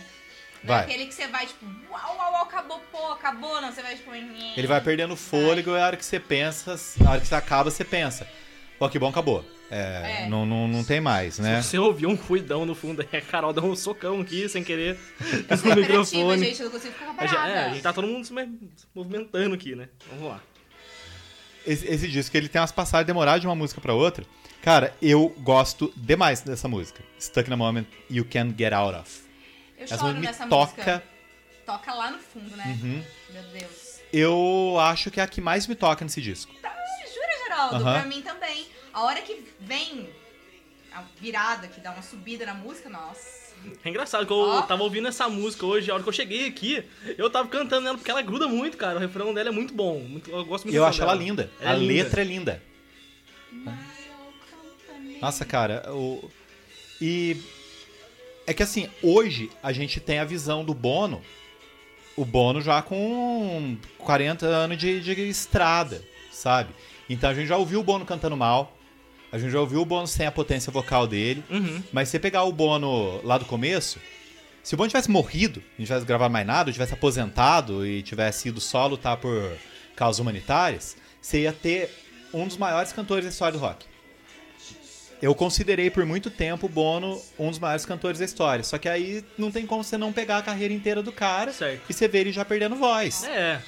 Não 0.62 0.68
Vai. 0.68 0.80
É 0.80 0.84
aquele 0.84 1.06
que 1.06 1.14
você 1.14 1.26
vai, 1.26 1.46
tipo, 1.46 1.64
uau, 1.90 2.16
uau, 2.16 2.32
uau, 2.32 2.42
acabou, 2.44 2.80
pô, 2.90 3.12
acabou, 3.12 3.60
não. 3.60 3.70
Você 3.72 3.82
vai, 3.82 3.96
tipo, 3.96 4.10
nhê. 4.12 4.52
Ele 4.56 4.66
vai 4.66 4.80
perdendo 4.80 5.14
fôlego 5.16 5.72
e 5.72 5.78
a 5.80 5.86
hora 5.86 5.96
que 5.96 6.04
você 6.04 6.18
pensa, 6.18 6.76
a 7.04 7.10
hora 7.10 7.20
que 7.20 7.26
você 7.26 7.34
acaba, 7.34 7.70
você 7.70 7.84
pensa. 7.84 8.26
Pô, 8.78 8.88
que 8.88 8.98
bom, 8.98 9.08
acabou. 9.08 9.44
É, 9.70 10.22
É. 10.24 10.28
Não, 10.28 10.44
não, 10.46 10.68
não 10.68 10.84
tem 10.84 11.00
mais, 11.00 11.38
né? 11.38 11.60
Você 11.60 11.78
ouviu 11.78 12.08
um 12.08 12.14
ruidão 12.14 12.64
no 12.64 12.74
fundo 12.74 13.02
a 13.02 13.20
Carol 13.20 13.52
deu 13.52 13.64
um 13.64 13.74
socão 13.74 14.20
aqui 14.20 14.48
sem 14.48 14.62
querer 14.62 14.98
no 15.64 15.74
microfone. 15.76 16.38
gente, 16.44 16.60
eu 16.60 16.66
não 16.66 16.72
consigo 16.72 16.92
ficar 16.94 17.06
gente- 17.26 17.34
parada. 17.34 17.52
é, 17.52 17.64
a 17.64 17.68
gente 17.70 17.82
tá 17.82 17.92
todo 17.92 18.06
mundo 18.06 18.24
se 18.24 18.32
se 18.76 18.86
movimentando 18.94 19.54
aqui, 19.54 19.74
né? 19.74 19.88
Vamos 20.10 20.28
lá. 20.28 20.40
Esse, 21.66 21.86
esse 21.86 22.08
disco, 22.08 22.36
ele 22.36 22.48
tem 22.48 22.60
umas 22.60 22.72
passagens 22.72 23.06
demoradas 23.06 23.40
de 23.40 23.46
uma 23.46 23.54
música 23.54 23.80
pra 23.80 23.94
outra. 23.94 24.24
Cara, 24.62 24.94
eu 25.00 25.28
gosto 25.38 25.92
demais 25.96 26.40
dessa 26.40 26.68
música. 26.68 27.02
Stuck 27.18 27.48
in 27.48 27.52
a 27.52 27.56
Moment 27.56 27.86
You 28.10 28.24
Can't 28.24 28.54
Get 28.56 28.72
Out 28.72 28.98
of. 28.98 29.22
Eu 29.78 29.84
Essa 29.84 29.98
choro 29.98 30.18
nessa 30.20 30.46
toca. 30.46 30.72
música. 30.72 31.04
Toca 31.66 31.94
lá 31.94 32.10
no 32.10 32.18
fundo, 32.18 32.56
né? 32.56 32.64
Uhum. 32.82 33.04
Meu 33.30 33.42
Deus. 33.58 34.00
Eu 34.12 34.76
acho 34.80 35.10
que 35.10 35.20
é 35.20 35.22
a 35.22 35.26
que 35.26 35.40
mais 35.40 35.66
me 35.66 35.74
toca 35.74 36.04
nesse 36.04 36.20
disco. 36.20 36.54
Ai, 36.62 37.06
Jura, 37.08 37.44
Geraldo? 37.44 37.76
Aham. 37.76 38.00
Pra 38.00 38.04
mim 38.08 38.22
também. 38.22 38.66
A 38.92 39.02
hora 39.02 39.20
que 39.22 39.44
vem 39.60 40.08
a 40.92 41.02
virada, 41.20 41.66
que 41.66 41.80
dá 41.80 41.90
uma 41.90 42.02
subida 42.02 42.46
na 42.46 42.54
música, 42.54 42.88
nossa. 42.88 43.43
É 43.84 43.88
engraçado 43.88 44.26
que 44.26 44.32
eu 44.32 44.38
Ó. 44.38 44.62
tava 44.62 44.82
ouvindo 44.82 45.08
essa 45.08 45.28
música 45.28 45.64
hoje, 45.66 45.90
a 45.90 45.94
hora 45.94 46.02
que 46.02 46.08
eu 46.08 46.12
cheguei 46.12 46.46
aqui, 46.46 46.82
eu 47.18 47.28
tava 47.30 47.48
cantando 47.48 47.86
ela 47.88 47.96
porque 47.96 48.10
ela 48.10 48.22
gruda 48.22 48.46
muito, 48.48 48.76
cara. 48.76 48.96
O 48.96 49.00
refrão 49.00 49.32
dela 49.34 49.48
é 49.48 49.52
muito 49.52 49.74
bom. 49.74 49.98
muito- 50.00 50.30
eu 50.30 50.44
gosto 50.44 50.64
muito 50.64 50.76
Eu 50.76 50.84
acho 50.84 50.98
refrão 51.00 51.08
ela 51.10 51.18
dela. 51.18 51.28
linda. 51.30 51.50
Ela 51.60 51.70
a 51.70 51.74
é 51.74 51.78
linda. 51.78 51.92
letra 51.92 52.20
é 52.20 52.24
linda. 52.24 52.62
Nossa, 55.20 55.44
cara, 55.44 55.84
o... 55.92 56.30
E 57.00 57.36
é 58.46 58.52
que 58.52 58.62
assim, 58.62 58.88
hoje 59.02 59.50
a 59.62 59.72
gente 59.72 60.00
tem 60.00 60.18
a 60.18 60.24
visão 60.24 60.64
do 60.64 60.74
Bono, 60.74 61.22
o 62.16 62.24
Bono 62.24 62.60
já 62.60 62.82
com 62.82 63.76
40 63.98 64.46
anos 64.46 64.78
de, 64.78 65.00
de 65.00 65.12
estrada, 65.28 66.02
sabe? 66.30 66.74
Então 67.08 67.30
a 67.30 67.34
gente 67.34 67.46
já 67.48 67.56
ouviu 67.56 67.80
o 67.80 67.82
Bono 67.84 68.04
cantando 68.04 68.36
mal, 68.36 68.73
a 69.34 69.38
gente 69.38 69.50
já 69.50 69.60
ouviu 69.60 69.80
o 69.80 69.84
Bono 69.84 70.06
sem 70.06 70.26
a 70.26 70.30
potência 70.32 70.70
vocal 70.70 71.06
dele, 71.06 71.42
Uhum. 71.50 71.82
mas 71.92 72.08
se 72.08 72.12
você 72.12 72.18
pegar 72.20 72.44
o 72.44 72.52
Bono 72.52 73.20
lá 73.24 73.36
do 73.36 73.44
começo, 73.44 73.98
se 74.62 74.74
o 74.74 74.76
Bono 74.76 74.88
tivesse 74.88 75.10
morrido, 75.10 75.62
não 75.78 75.84
tivesse 75.84 76.06
gravado 76.06 76.32
mais 76.32 76.46
nada, 76.46 76.72
tivesse 76.72 76.94
aposentado 76.94 77.84
e 77.86 78.02
tivesse 78.02 78.48
ido 78.48 78.60
só 78.60 78.86
lutar 78.86 79.16
por 79.16 79.52
causas 79.96 80.20
humanitárias, 80.20 80.96
você 81.20 81.40
ia 81.42 81.52
ter 81.52 81.90
um 82.32 82.46
dos 82.46 82.56
maiores 82.56 82.92
cantores 82.92 83.24
da 83.24 83.30
história 83.30 83.52
do 83.52 83.58
rock. 83.58 83.84
Eu 85.22 85.34
considerei 85.34 85.90
por 85.90 86.04
muito 86.04 86.30
tempo 86.30 86.66
o 86.66 86.68
Bono 86.68 87.20
um 87.38 87.48
dos 87.48 87.58
maiores 87.58 87.86
cantores 87.86 88.18
da 88.18 88.24
história. 88.24 88.62
Só 88.62 88.76
que 88.76 88.88
aí 88.88 89.24
não 89.38 89.50
tem 89.50 89.66
como 89.66 89.82
você 89.82 89.96
não 89.96 90.12
pegar 90.12 90.38
a 90.38 90.42
carreira 90.42 90.74
inteira 90.74 91.02
do 91.02 91.12
cara 91.12 91.52
Certo. 91.52 91.82
e 91.88 91.94
você 91.94 92.06
ver 92.08 92.20
ele 92.20 92.32
já 92.32 92.44
perdendo 92.44 92.76
voz. 92.76 93.24
É, 93.24 93.60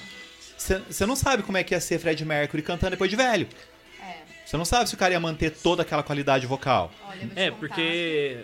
Você 0.57 0.79
você 0.89 1.05
não 1.05 1.15
sabe 1.15 1.43
como 1.43 1.57
é 1.57 1.63
que 1.63 1.73
ia 1.73 1.79
ser 1.79 1.99
Fred 1.99 2.23
Mercury 2.25 2.61
cantando 2.61 2.91
depois 2.91 3.09
de 3.09 3.15
velho. 3.15 3.47
É, 4.47 4.49
Você 4.49 4.57
não 4.57 4.65
sabe 4.65 4.87
se 4.89 4.95
o 4.95 4.97
cara 4.97 5.13
ia 5.13 5.19
manter 5.19 5.51
toda 5.51 5.81
aquela 5.81 6.03
qualidade 6.03 6.45
vocal. 6.47 6.91
olha, 7.07 7.29
é 7.35 7.49
contar 7.49 7.59
porque. 7.59 8.37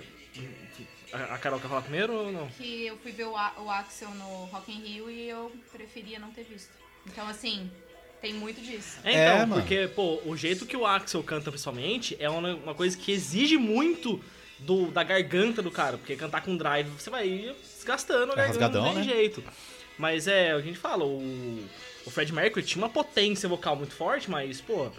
A 1.13 1.37
Carol 1.37 1.59
quer 1.59 1.67
falar 1.67 1.81
primeiro 1.83 2.11
ou 2.13 2.31
não? 2.31 2.47
Que 2.47 2.87
eu 2.87 2.97
fui 2.97 3.11
ver 3.11 3.25
o, 3.25 3.37
A- 3.37 3.53
o 3.59 3.69
Axel 3.69 4.09
no 4.15 4.45
Rock 4.45 4.71
in 4.71 4.79
Rio 4.81 5.11
e 5.11 5.29
eu 5.29 5.51
preferia 5.71 6.17
não 6.17 6.31
ter 6.31 6.43
visto. 6.43 6.71
Então, 7.05 7.27
assim, 7.27 7.69
tem 8.19 8.33
muito 8.33 8.59
disso. 8.59 8.97
É, 9.03 9.13
É, 9.13 9.27
então, 9.27 9.37
mano. 9.47 9.53
porque, 9.61 9.87
pô, 9.89 10.19
o 10.25 10.35
jeito 10.35 10.65
que 10.65 10.75
o 10.75 10.87
Axel 10.87 11.21
canta 11.21 11.51
principalmente 11.51 12.17
é 12.19 12.27
uma, 12.27 12.55
uma 12.55 12.73
coisa 12.73 12.97
que 12.97 13.11
exige 13.11 13.57
muito 13.57 14.19
do, 14.57 14.87
da 14.89 15.03
garganta 15.03 15.61
do 15.61 15.69
cara. 15.69 15.99
Porque 15.99 16.15
cantar 16.15 16.41
com 16.41 16.57
drive, 16.57 16.87
você 16.89 17.11
vai 17.11 17.53
desgastando 17.75 18.31
a 18.31 18.33
É 18.33 18.37
garganta, 18.37 18.59
rasgadão, 18.61 18.83
não 18.85 18.93
tem 18.95 19.03
né? 19.05 19.13
jeito. 19.13 19.43
Mas 19.99 20.27
é, 20.27 20.51
a 20.51 20.61
gente 20.61 20.79
fala, 20.79 21.05
o, 21.05 21.63
o 22.07 22.09
Fred 22.09 22.33
Mercury 22.33 22.65
tinha 22.65 22.83
uma 22.83 22.89
potência 22.89 23.47
vocal 23.47 23.75
muito 23.75 23.93
forte, 23.93 24.31
mas, 24.31 24.59
pô, 24.59 24.89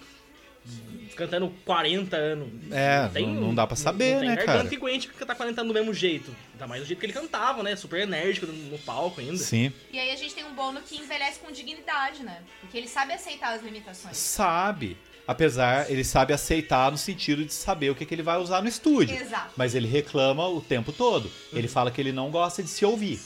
cantando 1.14 1.52
40 1.64 2.16
anos. 2.16 2.48
É, 2.70 3.08
não- 3.20 3.34
não 3.34 3.54
dá 3.54 3.66
pra 3.66 3.76
saber, 3.76 4.14
não 4.14 4.20
tem 4.20 4.28
né, 4.30 4.36
garganta 4.36 4.58
cara? 4.58 4.68
que 4.68 4.76
aguente 4.76 5.08
cantar 5.08 5.34
40 5.34 5.60
anos 5.60 5.72
do 5.72 5.78
mesmo 5.78 5.94
jeito. 5.94 6.34
Ainda 6.52 6.66
mais 6.66 6.82
do 6.82 6.86
jeito 6.86 6.98
que 6.98 7.06
ele 7.06 7.12
cantava, 7.12 7.62
né? 7.62 7.74
Super 7.76 8.00
enérgico 8.00 8.46
no, 8.46 8.78
palco 8.80 9.20
ainda. 9.20 9.36
Sim. 9.36 9.72
E 9.92 9.98
aí 9.98 10.10
a 10.10 10.16
gente 10.16 10.34
tem 10.34 10.44
um 10.44 10.54
Bono 10.54 10.80
que 10.82 10.96
envelhece 10.96 11.38
com 11.38 11.50
dignidade, 11.50 12.22
né? 12.22 12.42
Porque 12.60 12.76
ele 12.76 12.88
sabe 12.88 13.12
aceitar 13.12 13.54
as 13.54 13.62
limitações. 13.62 14.16
Sabe. 14.16 14.96
Apesar, 15.26 15.90
ele 15.90 16.04
sabe 16.04 16.34
aceitar 16.34 16.90
no 16.92 16.98
sentido 16.98 17.44
de 17.44 17.52
saber 17.52 17.90
o 17.90 17.94
que, 17.94 18.04
que 18.04 18.14
ele 18.14 18.22
vai 18.22 18.38
usar 18.38 18.60
no 18.60 18.68
estúdio. 18.68 19.16
Exato. 19.16 19.52
Mas 19.56 19.74
ele 19.74 19.88
reclama 19.88 20.46
o 20.48 20.60
tempo 20.60 20.92
todo. 20.92 21.30
Ele 21.52 21.66
fala 21.66 21.90
que 21.90 22.00
ele 22.00 22.12
não 22.12 22.30
gosta 22.30 22.62
de 22.62 22.68
se 22.68 22.84
ouvir. 22.84 23.18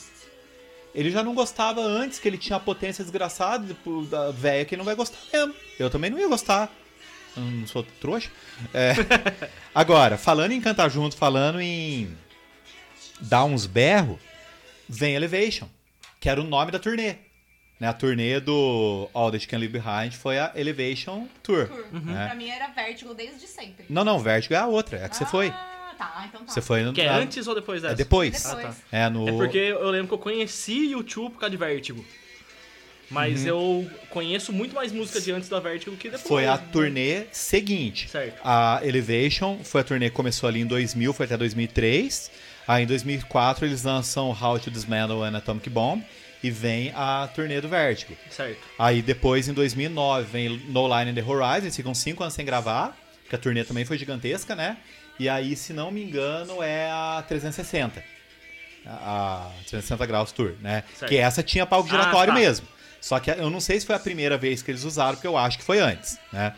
Ele 0.95 1.11
já 1.11 1.21
não 1.23 1.35
gostava 1.35 1.81
antes, 1.81 2.17
que 2.17 2.27
ele 2.27 2.37
tinha 2.37 2.55
a 2.55 2.59
potência 2.59 3.03
desgraçada 3.03 3.75
da 4.09 4.31
véia 4.31 4.65
que 4.65 4.77
não 4.77 4.85
vai 4.85 4.95
gostar 4.95 5.19
mesmo. 5.31 5.53
Eu 5.77 5.89
também 5.89 6.09
não 6.09 6.17
ia 6.17 6.27
gostar. 6.27 6.71
Eu 7.35 7.43
não 7.43 7.67
sou 7.67 7.83
trouxa. 8.01 8.29
É. 8.73 8.93
Agora, 9.73 10.17
falando 10.17 10.51
em 10.51 10.61
cantar 10.61 10.89
junto, 10.89 11.15
falando 11.15 11.61
em 11.61 12.15
dar 13.21 13.45
uns 13.45 13.65
berros, 13.65 14.19
vem 14.87 15.15
Elevation, 15.15 15.67
que 16.19 16.29
era 16.29 16.41
o 16.41 16.43
nome 16.43 16.71
da 16.71 16.79
turnê. 16.79 17.15
Né? 17.79 17.87
A 17.87 17.93
turnê 17.93 18.39
do 18.39 19.09
All 19.13 19.31
That 19.31 19.45
You 19.45 19.49
Can 19.49 19.57
Leave 19.57 19.79
Behind 19.79 20.13
foi 20.13 20.37
a 20.37 20.51
Elevation 20.53 21.27
Tour. 21.41 21.67
Tour. 21.67 21.85
né? 22.03 22.25
Pra 22.25 22.35
mim 22.35 22.49
era 22.49 22.67
Vertigo 22.67 23.13
desde 23.13 23.47
sempre. 23.47 23.85
Não, 23.89 24.03
não, 24.03 24.19
Vertigo 24.19 24.53
é 24.53 24.57
a 24.57 24.67
outra, 24.67 24.97
é 24.97 25.05
a 25.05 25.09
que 25.09 25.15
você 25.15 25.25
foi. 25.25 25.47
Ah, 25.47 25.95
tá, 25.97 26.25
então 26.27 26.43
tá. 26.43 26.51
Você 26.51 26.61
foi 26.61 26.83
no, 26.83 26.91
Que 26.91 27.01
é 27.01 27.07
antes 27.07 27.47
ou 27.47 27.55
depois 27.55 27.81
dessa? 27.81 27.93
É 27.93 27.95
depois. 27.95 28.43
Depois. 28.43 28.65
Ah, 28.65 28.69
tá. 28.69 28.75
É 28.91 29.09
no. 29.09 29.29
É 29.29 29.31
porque 29.31 29.57
eu 29.57 29.89
lembro 29.89 30.09
que 30.09 30.13
eu 30.13 30.17
conheci 30.17 30.91
YouTube 30.91 31.31
por 31.33 31.39
causa 31.39 31.51
de 31.51 31.57
Vertigo. 31.57 32.03
Mas 33.09 33.45
eu 33.45 33.89
conheço 34.09 34.53
muito 34.53 34.75
mais 34.75 34.91
música 34.91 35.19
de 35.19 35.31
antes 35.31 35.49
da 35.49 35.59
Vertigo 35.59 35.95
que 35.97 36.09
depois. 36.09 36.23
Uhum. 36.23 36.29
Foi 36.29 36.47
a 36.47 36.57
turnê 36.57 37.23
seguinte. 37.31 38.07
Certo. 38.09 38.39
A 38.43 38.79
Elevation 38.83 39.59
foi 39.63 39.81
a 39.81 39.83
turnê 39.83 40.09
que 40.09 40.15
começou 40.15 40.47
ali 40.47 40.61
em 40.61 40.65
2000, 40.65 41.11
foi 41.13 41.25
até 41.25 41.35
2003. 41.35 42.29
Aí 42.67 42.83
em 42.83 42.87
2004 42.87 43.65
eles 43.65 43.83
lançam 43.83 44.29
How 44.29 44.59
to 44.59 44.69
Dismantle 44.69 45.23
an 45.23 45.35
Atomic 45.35 45.69
Bomb 45.71 46.03
e 46.43 46.51
vem 46.51 46.91
a 46.95 47.27
turnê 47.33 47.59
do 47.59 47.67
Vertigo. 47.67 48.15
Certo. 48.29 48.59
Aí 48.77 49.01
depois 49.01 49.47
em 49.47 49.53
2009 49.53 50.25
vem 50.31 50.49
No 50.67 50.87
Line 50.87 51.11
in 51.11 51.15
the 51.15 51.23
Horizon, 51.23 51.65
eles 51.65 51.75
ficam 51.75 51.95
cinco 51.95 52.21
anos 52.23 52.35
sem 52.35 52.45
gravar, 52.45 52.95
porque 53.23 53.35
a 53.35 53.39
turnê 53.39 53.63
também 53.63 53.85
foi 53.85 53.97
gigantesca, 53.97 54.55
né? 54.55 54.77
E 55.19 55.27
aí, 55.27 55.53
se 55.55 55.73
não 55.73 55.91
me 55.91 56.01
engano, 56.01 56.63
é 56.63 56.89
a 56.89 57.21
360. 57.27 58.01
A 58.85 59.49
360 59.67 60.05
graus 60.05 60.31
tour, 60.31 60.53
né? 60.61 60.83
Certo. 60.97 61.09
Que 61.09 61.17
essa 61.17 61.43
tinha 61.43 61.65
palco 61.65 61.87
Ah, 61.89 61.91
giratório 61.91 62.33
tá. 62.33 62.39
mesmo. 62.39 62.65
Só 63.01 63.19
que 63.19 63.31
eu 63.31 63.49
não 63.49 63.59
sei 63.61 63.79
se 63.79 63.85
foi 63.85 63.95
a 63.95 63.99
primeira 63.99 64.37
vez 64.37 64.61
que 64.61 64.71
eles 64.71 64.83
usaram, 64.83 65.15
porque 65.15 65.27
eu 65.27 65.37
acho 65.37 65.57
que 65.57 65.63
foi 65.63 65.79
antes, 65.79 66.17
né? 66.33 66.53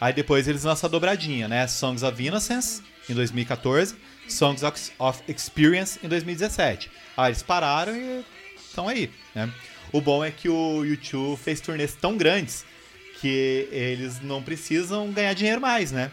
Aí 0.00 0.12
depois 0.12 0.46
eles 0.46 0.64
lançam 0.64 0.88
a 0.88 0.90
dobradinha, 0.90 1.48
né? 1.48 1.66
Songs 1.66 2.02
of 2.02 2.22
Innocence 2.22 2.82
em 3.08 3.14
2014, 3.14 3.96
Songs 4.28 4.62
of- 4.98 5.22
Experience 5.28 5.98
em 6.04 6.08
2017. 6.08 6.90
Aí 7.16 7.28
eles 7.30 7.42
pararam 7.42 7.96
e 7.96 8.24
estão 8.56 8.88
aí, 8.88 9.10
né? 9.34 9.50
O 9.92 10.00
bom 10.00 10.22
é 10.24 10.30
que 10.30 10.48
o 10.48 10.84
YouTube 10.84 11.38
fez 11.40 11.60
turnês 11.60 11.94
tão 11.94 12.16
grandes 12.16 12.64
que 13.20 13.66
eles 13.70 14.20
não 14.20 14.42
precisam 14.42 15.10
ganhar 15.12 15.32
dinheiro 15.32 15.60
mais, 15.60 15.90
né? 15.92 16.10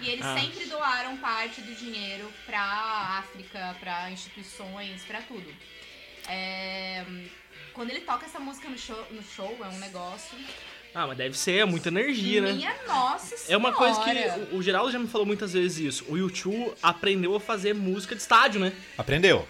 E 0.00 0.08
eles 0.10 0.24
Ah. 0.24 0.36
sempre 0.36 0.66
doaram 0.66 1.16
parte 1.18 1.60
do 1.60 1.72
dinheiro 1.76 2.28
pra 2.44 2.60
África, 3.20 3.76
pra 3.78 4.10
instituições, 4.10 5.02
pra 5.06 5.20
tudo. 5.20 5.46
É, 6.28 7.04
Quando 7.72 7.90
ele 7.90 8.00
toca 8.00 8.26
essa 8.26 8.38
música 8.38 8.68
no 8.68 8.78
show, 8.78 9.06
no 9.10 9.22
show 9.22 9.56
é 9.62 9.68
um 9.68 9.78
negócio. 9.78 10.36
Ah, 10.94 11.06
mas 11.06 11.16
deve 11.16 11.36
ser, 11.38 11.60
é 11.60 11.64
muita 11.64 11.88
energia, 11.88 12.42
né? 12.42 12.52
Minha 12.52 12.74
nossa 12.86 13.34
É 13.50 13.56
uma 13.56 13.72
coisa 13.72 13.98
que 14.04 14.10
Senhora. 14.12 14.48
o, 14.52 14.56
o 14.58 14.62
Geraldo 14.62 14.92
já 14.92 14.98
me 14.98 15.08
falou 15.08 15.26
muitas 15.26 15.54
vezes 15.54 15.78
isso. 15.78 16.04
O 16.06 16.18
YouTube 16.18 16.72
aprendeu 16.82 17.34
a 17.34 17.40
fazer 17.40 17.74
música 17.74 18.14
de 18.14 18.20
estádio, 18.20 18.60
né? 18.60 18.72
Aprendeu. 18.98 19.48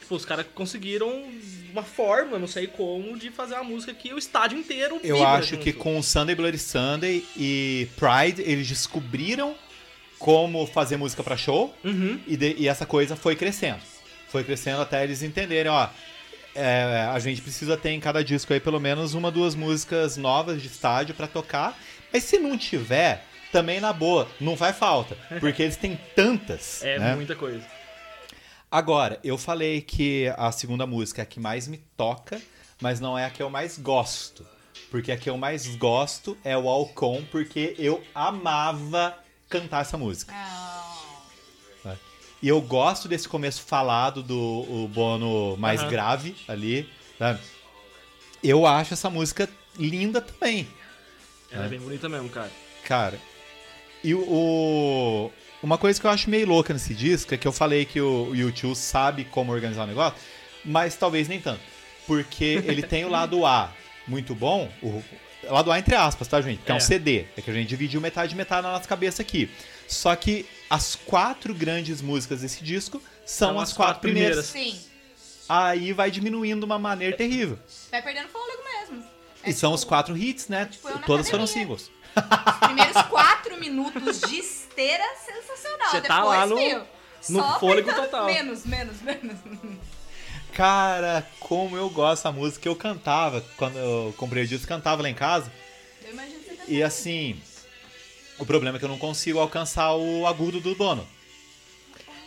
Tipo, 0.00 0.14
os 0.14 0.24
caras 0.24 0.46
conseguiram 0.54 1.24
uma 1.72 1.82
forma, 1.82 2.38
não 2.38 2.46
sei 2.46 2.68
como, 2.68 3.18
de 3.18 3.28
fazer 3.30 3.54
uma 3.54 3.64
música 3.64 3.92
que 3.92 4.14
o 4.14 4.18
estádio 4.18 4.56
inteiro 4.56 5.00
Eu 5.02 5.16
vibra 5.16 5.30
acho 5.32 5.50
junto. 5.56 5.64
que 5.64 5.72
com 5.72 6.00
Sunday 6.00 6.36
Bloody 6.36 6.58
Sunday 6.58 7.26
e 7.36 7.88
Pride 7.96 8.40
eles 8.48 8.68
descobriram 8.68 9.56
como 10.16 10.64
fazer 10.64 10.96
música 10.96 11.24
pra 11.24 11.36
show 11.36 11.76
Uhum. 11.82 12.20
e, 12.24 12.36
de- 12.36 12.54
e 12.56 12.68
essa 12.68 12.86
coisa 12.86 13.16
foi 13.16 13.34
crescendo. 13.34 13.80
Foi 14.36 14.44
crescendo 14.44 14.82
até 14.82 15.02
eles 15.02 15.22
entenderem, 15.22 15.72
ó. 15.72 15.88
é, 16.54 17.08
a 17.10 17.18
gente 17.18 17.40
precisa 17.40 17.74
ter 17.74 17.92
em 17.92 18.00
cada 18.00 18.22
disco 18.22 18.52
aí 18.52 18.60
pelo 18.60 18.78
menos 18.78 19.14
uma, 19.14 19.30
duas 19.30 19.54
músicas 19.54 20.18
novas 20.18 20.60
de 20.60 20.68
estádio 20.68 21.14
pra 21.14 21.26
tocar. 21.26 21.74
Mas 22.12 22.24
se 22.24 22.38
não 22.38 22.58
tiver, 22.58 23.24
também 23.50 23.80
na 23.80 23.94
boa, 23.94 24.28
não 24.38 24.54
faz 24.54 24.76
falta. 24.76 25.16
Porque 25.40 25.62
eles 25.62 25.78
têm 25.78 25.98
tantas. 26.14 26.84
É 26.84 26.98
né? 26.98 27.14
muita 27.14 27.34
coisa. 27.34 27.64
Agora, 28.70 29.18
eu 29.24 29.38
falei 29.38 29.80
que 29.80 30.30
a 30.36 30.52
segunda 30.52 30.86
música 30.86 31.22
é 31.22 31.24
a 31.24 31.26
que 31.26 31.40
mais 31.40 31.66
me 31.66 31.78
toca, 31.96 32.38
mas 32.78 33.00
não 33.00 33.18
é 33.18 33.24
a 33.24 33.30
que 33.30 33.42
eu 33.42 33.48
mais 33.48 33.78
gosto. 33.78 34.46
Porque 34.90 35.10
a 35.10 35.16
que 35.16 35.30
eu 35.30 35.38
mais 35.38 35.64
gosto 35.76 36.36
é 36.44 36.58
o 36.58 36.68
Alcon, 36.68 37.24
porque 37.30 37.74
eu 37.78 38.04
amava 38.14 39.16
cantar 39.48 39.80
essa 39.80 39.96
música. 39.96 40.34
Ah, 40.36 40.85
E 42.42 42.48
eu 42.48 42.60
gosto 42.60 43.08
desse 43.08 43.28
começo 43.28 43.62
falado 43.62 44.22
do 44.22 44.88
Bono 44.92 45.56
mais 45.56 45.80
Aham. 45.80 45.90
grave 45.90 46.36
ali, 46.46 46.88
sabe? 47.18 47.40
Eu 48.42 48.66
acho 48.66 48.92
essa 48.94 49.08
música 49.10 49.48
linda 49.78 50.20
também, 50.20 50.68
Ela 51.50 51.66
é 51.66 51.68
bem 51.68 51.78
bonita 51.80 52.08
mesmo, 52.08 52.28
cara. 52.28 52.50
cara. 52.84 53.18
E 54.04 54.14
o, 54.14 55.30
uma 55.62 55.76
coisa 55.78 55.98
que 56.00 56.06
eu 56.06 56.10
acho 56.10 56.28
meio 56.30 56.46
louca 56.46 56.72
nesse 56.72 56.94
disco 56.94 57.34
é 57.34 57.36
que 57.38 57.48
eu 57.48 57.52
falei 57.52 57.84
que 57.84 58.00
o, 58.00 58.34
YouTube 58.34 58.74
sabe 58.76 59.24
como 59.24 59.52
organizar 59.52 59.84
o 59.84 59.86
negócio, 59.86 60.18
mas 60.64 60.94
talvez 60.94 61.28
nem 61.28 61.40
tanto. 61.40 61.60
Porque 62.06 62.62
ele 62.66 62.82
tem 62.82 63.04
o 63.04 63.08
lado 63.08 63.44
A 63.44 63.72
muito 64.06 64.34
bom, 64.34 64.70
o 64.82 65.02
lado 65.50 65.72
A 65.72 65.78
entre 65.78 65.94
aspas, 65.94 66.28
tá, 66.28 66.40
gente? 66.40 66.58
Porque 66.58 66.70
é, 66.70 66.74
um 66.74 66.78
É. 66.78 66.80
CD. 66.80 67.24
É 67.36 67.42
que 67.42 67.50
a 67.50 67.54
gente 67.54 67.68
dividiu 67.68 68.00
metade 68.00 68.34
e 68.34 68.36
metade 68.36 68.62
na 68.62 68.72
nossa 68.72 68.86
cabeça 68.86 69.22
aqui. 69.22 69.50
Só 69.88 70.14
que 70.14 70.46
as 70.68 70.94
quatro 70.96 71.54
grandes 71.54 72.00
músicas 72.02 72.40
desse 72.40 72.62
disco 72.62 73.02
são, 73.24 73.48
São 73.50 73.60
as, 73.60 73.70
as 73.70 73.76
quatro, 73.76 73.94
quatro 73.94 74.00
primeiras. 74.00 74.46
Sim. 74.46 74.78
Aí 75.48 75.92
vai 75.92 76.10
diminuindo 76.10 76.60
de 76.60 76.64
uma 76.66 76.78
maneira 76.78 77.16
terrível. 77.16 77.58
Vai 77.90 78.02
perdendo 78.02 78.28
fôlego 78.28 78.62
mesmo. 78.64 79.04
É 79.44 79.50
e 79.50 79.52
são 79.52 79.70
tipo, 79.70 79.74
os 79.76 79.84
quatro 79.84 80.16
hits, 80.16 80.48
né? 80.48 80.66
tipo 80.66 80.88
Todas 81.00 81.30
foram 81.30 81.46
singles. 81.46 81.90
Os 82.16 82.66
primeiros 82.66 83.02
quatro 83.08 83.60
minutos 83.60 84.20
de 84.22 84.38
esteira, 84.38 85.04
sensacional. 85.24 85.90
Você 85.90 86.00
Depois, 86.00 86.18
tá 86.18 86.24
lá 86.24 86.46
no- 86.46 86.56
filho, 86.56 86.84
no 87.28 87.40
só 87.40 87.60
fôlego 87.60 87.92
total. 87.94 88.26
Menos, 88.26 88.64
menos, 88.64 89.00
menos. 89.02 89.36
Cara, 90.52 91.26
como 91.38 91.76
eu 91.76 91.88
gosto 91.90 92.22
dessa 92.22 92.32
música. 92.32 92.66
Eu 92.68 92.74
cantava, 92.74 93.44
quando 93.56 93.76
eu 93.78 94.14
comprei 94.16 94.44
o 94.44 94.46
disco, 94.46 94.66
cantava 94.66 95.02
lá 95.02 95.08
em 95.10 95.14
casa. 95.14 95.52
Eu 96.02 96.12
imagino 96.12 96.40
que 96.40 96.48
você 96.50 96.56
tá 96.56 96.64
E 96.66 96.82
assim, 96.82 97.40
o 98.38 98.46
problema 98.46 98.76
é 98.76 98.78
que 98.78 98.84
eu 98.84 98.88
não 98.88 98.98
consigo 98.98 99.38
alcançar 99.38 99.94
o 99.94 100.26
agudo 100.26 100.60
do 100.60 100.74
Bono. 100.74 101.06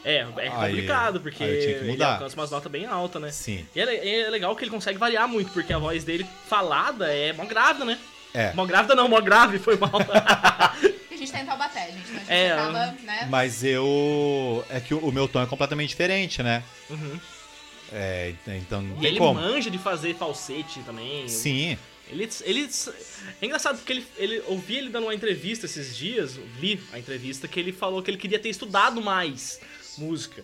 É, 0.03 0.15
é 0.17 0.25
Aí- 0.37 0.49
complicado, 0.71 1.19
porque 1.19 1.43
aí 1.43 1.55
eu 1.55 1.61
tinha 1.61 1.73
que 1.73 1.79
ele 1.83 1.91
mudar. 1.91 2.13
alcança 2.13 2.35
umas 2.35 2.49
notas 2.51 2.71
bem 2.71 2.85
altas, 2.85 3.21
né? 3.21 3.31
Sim. 3.31 3.65
E 3.75 3.81
é, 3.81 4.21
é 4.21 4.29
legal 4.29 4.55
que 4.55 4.63
ele 4.63 4.71
consegue 4.71 4.97
variar 4.97 5.27
muito, 5.27 5.51
porque 5.51 5.73
a 5.73 5.77
voz 5.77 6.03
dele 6.05 6.25
falada 6.47 7.13
é 7.13 7.33
mó 7.33 7.43
grávida, 7.45 7.83
né? 7.83 7.99
É. 8.33 8.53
Mó 8.53 8.65
grávida 8.65 8.95
não, 8.95 9.09
mó 9.09 9.19
grave, 9.19 9.59
foi 9.59 9.75
mal. 9.77 9.91
Porque 10.79 11.13
a 11.15 11.17
gente 11.17 11.31
tá 11.31 11.39
em 11.41 11.45
Taubaté, 11.45 11.87
gente. 11.91 11.99
Então 12.11 12.15
a 12.15 12.19
gente 12.19 12.31
É, 12.31 12.51
acaba, 12.53 12.85
né? 13.03 13.27
Mas 13.29 13.63
eu. 13.63 14.63
É 14.69 14.79
que 14.79 14.93
o, 14.93 15.11
meu 15.11 15.27
tom 15.27 15.41
é 15.41 15.45
completamente 15.45 15.89
diferente, 15.89 16.41
né? 16.41 16.63
Uhum. 16.89 17.19
É, 17.91 18.33
então 18.47 18.81
não 18.83 18.95
E 18.97 18.99
tem 19.01 19.09
ele 19.09 19.17
como. 19.17 19.33
manja 19.41 19.69
de 19.69 19.77
fazer 19.79 20.13
falsete 20.15 20.79
também. 20.81 21.27
Sim. 21.27 21.77
Ele, 22.09 22.27
ele, 22.41 22.69
é 23.41 23.45
engraçado 23.45 23.77
porque 23.77 23.93
ele, 23.93 24.07
ele 24.17 24.43
ouvi 24.47 24.77
ele 24.77 24.89
dando 24.89 25.03
uma 25.03 25.13
entrevista 25.13 25.65
esses 25.65 25.95
dias, 25.95 26.39
li 26.59 26.79
a 26.91 26.97
entrevista, 26.97 27.47
que 27.47 27.59
ele 27.59 27.71
falou 27.71 28.01
que 28.01 28.09
ele 28.09 28.17
queria 28.17 28.39
ter 28.39 28.49
estudado 28.49 29.01
mais 29.01 29.59
música. 29.97 30.43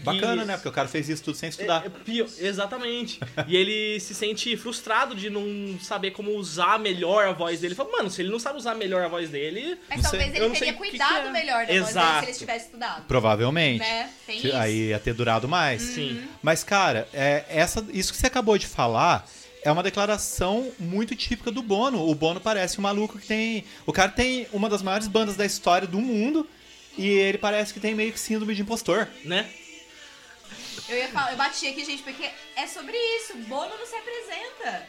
Bacana, 0.00 0.42
E- 0.42 0.46
né? 0.46 0.54
Porque 0.54 0.68
o 0.68 0.72
cara 0.72 0.86
fez 0.88 1.08
isso 1.08 1.24
tudo 1.24 1.36
sem 1.36 1.48
estudar. 1.48 1.84
É, 1.84 2.20
é 2.20 2.46
exatamente. 2.46 3.18
e 3.46 3.56
ele 3.56 3.98
se 4.00 4.14
sente 4.14 4.56
frustrado 4.56 5.14
de 5.14 5.28
não 5.28 5.78
saber 5.80 6.12
como 6.12 6.30
usar 6.36 6.78
melhor 6.78 7.26
a 7.26 7.32
voz 7.32 7.60
dele. 7.60 7.72
Ele 7.72 7.74
fala, 7.74 7.90
mano, 7.90 8.10
se 8.10 8.22
ele 8.22 8.30
não 8.30 8.38
sabe 8.38 8.58
usar 8.58 8.74
melhor 8.74 9.04
a 9.04 9.08
voz 9.08 9.30
dele. 9.30 9.78
Mas 9.88 10.02
não 10.02 10.10
talvez 10.10 10.34
ele 10.34 10.40
não 10.40 10.54
sei 10.54 10.58
teria 10.58 10.74
cuidado 10.74 11.22
que 11.22 11.28
é. 11.28 11.32
melhor 11.32 11.66
da 11.66 11.66
voz 11.66 11.66
dele 11.66 11.78
Exato. 11.90 12.24
se 12.24 12.30
ele 12.30 12.38
tivesse 12.38 12.64
estudado. 12.66 13.06
Provavelmente. 13.06 13.80
Né? 13.80 14.10
Tem 14.26 14.38
isso. 14.38 14.56
Aí 14.56 14.88
ia 14.88 14.98
ter 14.98 15.14
durado 15.14 15.48
mais. 15.48 15.82
Sim. 15.82 16.28
Mas, 16.42 16.62
cara, 16.62 17.08
é, 17.12 17.44
essa, 17.48 17.84
isso 17.92 18.12
que 18.12 18.18
você 18.18 18.26
acabou 18.26 18.56
de 18.56 18.66
falar 18.66 19.28
é 19.62 19.70
uma 19.72 19.82
declaração 19.82 20.72
muito 20.78 21.14
típica 21.16 21.50
do 21.50 21.62
Bono. 21.62 22.08
O 22.08 22.14
Bono 22.14 22.40
parece 22.40 22.78
um 22.78 22.82
maluco 22.82 23.18
que 23.18 23.26
tem. 23.26 23.64
O 23.86 23.92
cara 23.92 24.10
tem 24.10 24.46
uma 24.52 24.68
das 24.68 24.82
maiores 24.82 25.08
bandas 25.08 25.36
da 25.36 25.44
história 25.44 25.86
do 25.86 25.98
mundo 25.98 26.48
e 26.96 27.08
ele 27.08 27.38
parece 27.38 27.72
que 27.74 27.80
tem 27.80 27.94
meio 27.94 28.12
que 28.12 28.20
síndrome 28.20 28.54
de 28.54 28.62
impostor. 28.62 29.08
Né? 29.24 29.48
Eu 30.88 30.96
ia 30.96 31.08
falar, 31.08 31.32
eu 31.32 31.36
bati 31.36 31.66
aqui, 31.66 31.84
gente, 31.84 32.02
porque 32.02 32.30
é 32.56 32.66
sobre 32.66 32.96
isso. 33.16 33.36
Bono 33.48 33.70
não 33.78 33.86
se 33.86 33.94
apresenta. 33.96 34.86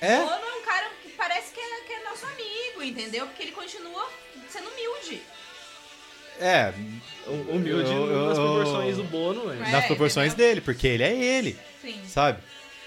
É? 0.00 0.16
Bono 0.18 0.30
é 0.32 0.54
um 0.60 0.64
cara 0.64 0.90
que 1.02 1.08
parece 1.10 1.52
que 1.52 1.60
é, 1.60 1.80
que 1.86 1.92
é 1.92 2.04
nosso 2.04 2.24
amigo, 2.26 2.82
entendeu? 2.82 3.26
Porque 3.26 3.42
ele 3.42 3.52
continua 3.52 4.08
sendo 4.48 4.68
humilde. 4.68 5.20
É, 6.38 6.72
O- 7.26 7.54
Humilde 7.56 7.90
Eu- 7.92 8.06
eu- 8.10 8.26
nas 8.28 8.38
proporções 8.38 8.96
do 8.96 9.04
Bono, 9.04 9.44
né? 9.52 9.68
É, 9.68 9.72
nas 9.72 9.86
proporções 9.86 10.32
entendeu? 10.32 10.48
dele, 10.48 10.60
porque 10.62 10.86
ele 10.86 11.02
é 11.02 11.14
ele, 11.14 11.58
Sim. 11.82 12.00
sabe? 12.08 12.42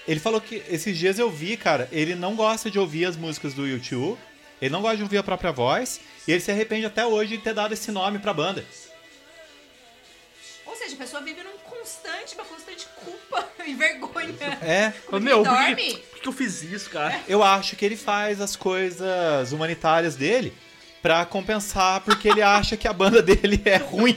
Ele 0.06 0.20
falou 0.20 0.40
que 0.40 0.62
esses 0.68 0.96
dias 0.98 1.18
eu 1.18 1.30
vi, 1.30 1.56
cara, 1.56 1.88
ele 1.90 2.14
não 2.14 2.34
gosta 2.36 2.70
de 2.70 2.78
ouvir 2.78 3.06
as 3.06 3.16
músicas 3.16 3.54
do 3.54 3.66
YouTube, 3.66 4.18
ele 4.60 4.70
não 4.70 4.82
gosta 4.82 4.98
de 4.98 5.02
ouvir 5.02 5.18
a 5.18 5.22
própria 5.22 5.50
voz, 5.50 6.00
e 6.28 6.32
ele 6.32 6.40
se 6.40 6.50
arrepende 6.50 6.84
até 6.86 7.04
hoje 7.06 7.36
de 7.36 7.42
ter 7.42 7.54
dado 7.54 7.72
esse 7.72 7.90
nome 7.90 8.18
pra 8.18 8.32
banda. 8.34 8.64
Ou 10.66 10.74
seja, 10.76 10.94
a 10.94 10.98
pessoa 10.98 11.22
vive 11.22 11.42
num 11.42 11.56
constante, 11.64 12.34
uma 12.34 12.44
constante 12.44 12.86
culpa 12.96 13.48
e 13.66 13.74
vergonha. 13.74 14.34
É, 14.62 14.92
Mas, 15.10 15.22
meu, 15.22 15.42
por 15.42 15.76
que, 15.76 15.96
por 15.96 16.20
que 16.20 16.28
eu 16.28 16.32
fiz 16.32 16.62
isso, 16.62 16.90
cara? 16.90 17.20
eu 17.28 17.42
acho 17.42 17.76
que 17.76 17.84
ele 17.84 17.96
faz 17.96 18.40
as 18.40 18.56
coisas 18.56 19.52
humanitárias 19.52 20.16
dele 20.16 20.52
pra 21.02 21.24
compensar, 21.26 22.00
porque 22.00 22.28
ele 22.28 22.40
acha 22.40 22.76
que 22.78 22.88
a 22.88 22.92
banda 22.92 23.20
dele 23.22 23.60
é 23.66 23.76
ruim 23.76 24.16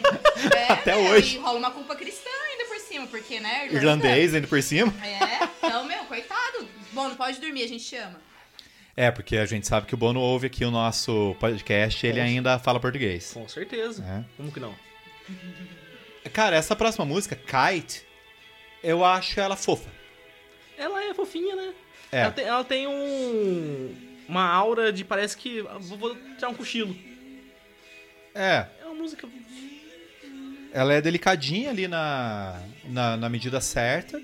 É, 0.55 0.71
até 0.71 0.95
meu, 0.95 1.11
hoje. 1.11 1.35
E 1.35 1.39
rola 1.39 1.57
uma 1.59 1.71
culpa 1.71 1.95
cristã 1.95 2.29
ainda 2.49 2.63
por 2.65 2.79
cima, 2.79 3.07
porque, 3.07 3.39
né? 3.41 3.65
Irlanda- 3.65 3.77
Irlandês 4.07 4.33
ainda 4.33 4.47
por 4.47 4.63
cima. 4.63 4.93
É, 5.03 5.47
então, 5.67 5.85
meu, 5.85 6.05
coitado. 6.05 6.67
Bom, 6.91 7.09
não 7.09 7.15
pode 7.15 7.39
dormir, 7.39 7.63
a 7.63 7.67
gente 7.67 7.83
chama. 7.83 8.19
É, 8.95 9.11
porque 9.11 9.37
a 9.37 9.45
gente 9.45 9.67
sabe 9.67 9.85
que 9.85 9.93
o 9.93 9.97
Bono 9.97 10.19
ouve 10.19 10.47
aqui 10.47 10.65
o 10.65 10.71
nosso 10.71 11.35
podcast 11.39 12.03
e 12.03 12.09
ele 12.09 12.19
ainda 12.19 12.57
fala 12.57 12.79
português. 12.79 13.31
Com 13.33 13.47
certeza. 13.47 14.03
É. 14.03 14.23
Como 14.35 14.51
que 14.51 14.59
não? 14.59 14.73
Cara, 16.33 16.55
essa 16.55 16.75
próxima 16.75 17.05
música, 17.05 17.35
Kite, 17.35 18.03
eu 18.83 19.05
acho 19.05 19.39
ela 19.39 19.55
fofa. 19.55 19.89
Ela 20.77 21.03
é 21.03 21.13
fofinha, 21.13 21.55
né? 21.55 21.73
É. 22.11 22.21
Ela 22.21 22.31
tem, 22.31 22.45
ela 22.45 22.63
tem 22.63 22.87
um. 22.87 23.95
Uma 24.27 24.45
aura 24.49 24.91
de 24.91 25.03
parece 25.05 25.37
que. 25.37 25.61
Vou, 25.61 25.97
vou 25.97 26.15
tirar 26.35 26.49
um 26.49 26.53
cochilo. 26.55 26.95
É, 28.33 28.67
É 28.81 28.85
uma 28.85 28.93
música. 28.95 29.27
ela 30.73 30.93
é 30.93 31.01
delicadinha 31.01 31.69
ali 31.71 31.87
na, 31.87 32.61
na, 32.85 33.17
na 33.17 33.29
medida 33.29 33.59
certa. 33.61 34.21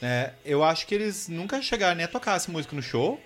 Né? 0.00 0.32
eu 0.44 0.62
acho 0.64 0.86
que 0.86 0.94
eles 0.94 1.28
nunca 1.28 1.60
chegaram 1.62 1.94
nem 1.96 2.04
a 2.04 2.08
tocar 2.08 2.36
essa 2.36 2.50
música 2.50 2.74
no 2.76 2.82
show. 2.82 3.20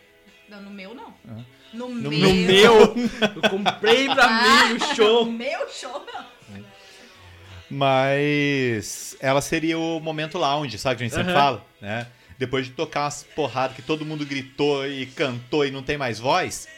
Não, 0.48 0.60
no 0.62 0.70
meu, 0.70 0.94
não. 0.94 1.14
Ah. 1.28 1.40
No, 1.72 1.88
No 1.88 2.10
meu. 2.10 2.28
No 2.28 2.34
meu! 2.34 2.94
Eu 3.42 3.50
comprei 3.50 4.06
pra 4.06 4.28
mim 4.68 4.74
o 4.76 4.80
show. 4.94 5.24
No 5.26 5.32
meu 5.32 5.68
show, 5.68 6.04
não. 6.12 6.24
Mas 7.70 9.16
ela 9.20 9.40
seria 9.40 9.78
o 9.78 9.98
momento 10.00 10.38
lounge, 10.38 10.78
sabe? 10.78 10.96
Que 10.98 11.02
a 11.02 11.06
gente 11.06 11.14
sempre 11.16 11.32
Aham. 11.32 11.40
fala, 11.40 11.66
né? 11.80 12.06
Depois 12.38 12.66
de 12.66 12.72
tocar 12.72 13.02
umas 13.04 13.22
porradas 13.22 13.74
que 13.76 13.82
todo 13.82 14.04
mundo 14.04 14.24
gritou 14.26 14.87
e 14.87 15.06
cantou 15.06 15.64
e 15.66 15.70
não 15.70 15.82
tem 15.82 15.96
mais 15.96 16.18
voz, 16.18 16.68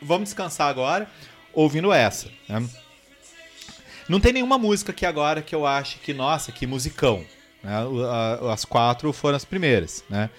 vamos 0.00 0.24
descansar 0.30 0.68
agora 0.68 1.08
ouvindo 1.52 1.92
essa. 1.92 2.28
né? 2.48 2.66
Não 4.08 4.18
tem 4.20 4.32
nenhuma 4.32 4.56
música 4.58 4.90
aqui 4.92 5.04
agora 5.04 5.42
que 5.42 5.54
eu 5.54 5.66
ache 5.66 5.98
que, 5.98 6.14
nossa, 6.14 6.50
que 6.52 6.66
musicão. 6.66 7.24
Né? 7.62 7.72
As 8.52 8.64
quatro 8.64 9.12
foram 9.12 9.36
as 9.36 9.44
primeiras, 9.44 10.04
né? 10.08 10.30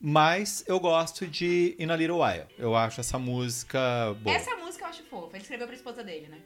Mas 0.00 0.64
eu 0.66 0.78
gosto 0.78 1.26
de 1.26 1.74
In 1.78 1.90
a 1.90 1.96
Little 1.96 2.22
While. 2.22 2.46
Eu 2.56 2.76
acho 2.76 3.00
essa 3.00 3.18
música 3.18 4.14
boa. 4.20 4.36
Essa 4.36 4.54
música 4.56 4.84
eu 4.84 4.88
acho 4.88 5.02
fofa. 5.04 5.36
Ele 5.36 5.42
escreveu 5.42 5.66
pra 5.66 5.74
esposa 5.74 6.04
dele, 6.04 6.28
né? 6.28 6.38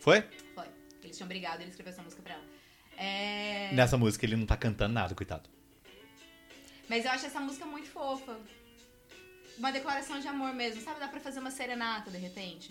Foi? 0.00 0.22
Foi. 0.54 0.66
Eles 1.02 1.16
tinham 1.16 1.28
brigado 1.28 1.60
e 1.60 1.62
ele 1.62 1.70
escreveu 1.70 1.92
essa 1.92 2.02
música 2.02 2.20
pra 2.22 2.34
ela. 2.34 2.44
É... 2.96 3.70
Nessa 3.72 3.96
música 3.96 4.26
ele 4.26 4.34
não 4.34 4.46
tá 4.46 4.56
cantando 4.56 4.92
nada, 4.94 5.14
coitado. 5.14 5.48
Mas 6.88 7.04
eu 7.04 7.12
acho 7.12 7.26
essa 7.26 7.38
música 7.38 7.64
muito 7.66 7.88
fofa. 7.88 8.36
Uma 9.56 9.70
declaração 9.70 10.18
de 10.18 10.26
amor 10.26 10.52
mesmo. 10.52 10.82
Sabe, 10.82 10.98
dá 10.98 11.06
pra 11.06 11.20
fazer 11.20 11.38
uma 11.38 11.50
serenata, 11.50 12.10
de 12.10 12.18
repente. 12.18 12.70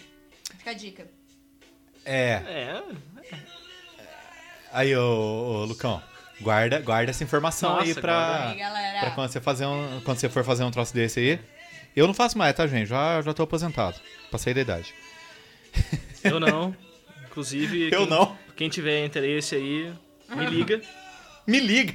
Fica 0.57 0.71
a 0.71 0.73
dica. 0.73 1.07
É. 2.03 2.41
É. 2.45 2.83
Aí, 4.71 4.95
ô, 4.95 5.01
ô, 5.01 5.65
Lucão, 5.65 6.01
guarda, 6.41 6.79
guarda 6.79 7.09
essa 7.11 7.23
informação 7.23 7.71
Nossa, 7.75 7.83
aí 7.85 7.93
pra, 7.95 8.49
Aí, 8.49 8.99
pra 8.99 9.11
quando, 9.11 9.29
você 9.31 9.41
fazer 9.41 9.65
um, 9.65 10.01
quando 10.03 10.17
você 10.17 10.29
for 10.29 10.43
fazer 10.43 10.63
um 10.63 10.71
troço 10.71 10.93
desse 10.93 11.19
aí. 11.19 11.39
Eu 11.95 12.05
não 12.07 12.13
faço 12.13 12.37
mais, 12.37 12.55
tá, 12.55 12.67
gente? 12.67 12.87
Já, 12.87 13.21
já 13.21 13.33
tô 13.33 13.43
aposentado. 13.43 13.99
Passei 14.31 14.53
da 14.53 14.61
idade. 14.61 14.93
Eu 16.23 16.39
não. 16.39 16.75
Inclusive. 17.25 17.85
Eu 17.91 17.99
quem- 17.99 18.09
não. 18.09 18.37
Quem 18.55 18.69
tiver 18.69 19.05
interesse 19.05 19.55
aí, 19.55 19.93
me 20.35 20.45
liga. 20.47 20.81
Me 21.45 21.59
liga! 21.59 21.93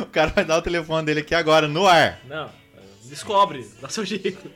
O 0.00 0.06
cara 0.06 0.30
vai 0.30 0.44
dar 0.44 0.58
o 0.58 0.62
telefone 0.62 1.04
dele 1.06 1.20
aqui 1.20 1.34
agora, 1.34 1.66
no 1.66 1.86
ar. 1.86 2.20
Não. 2.24 2.50
Descobre, 3.04 3.66
dá 3.80 3.88
seu 3.88 4.04
jeito. 4.04 4.50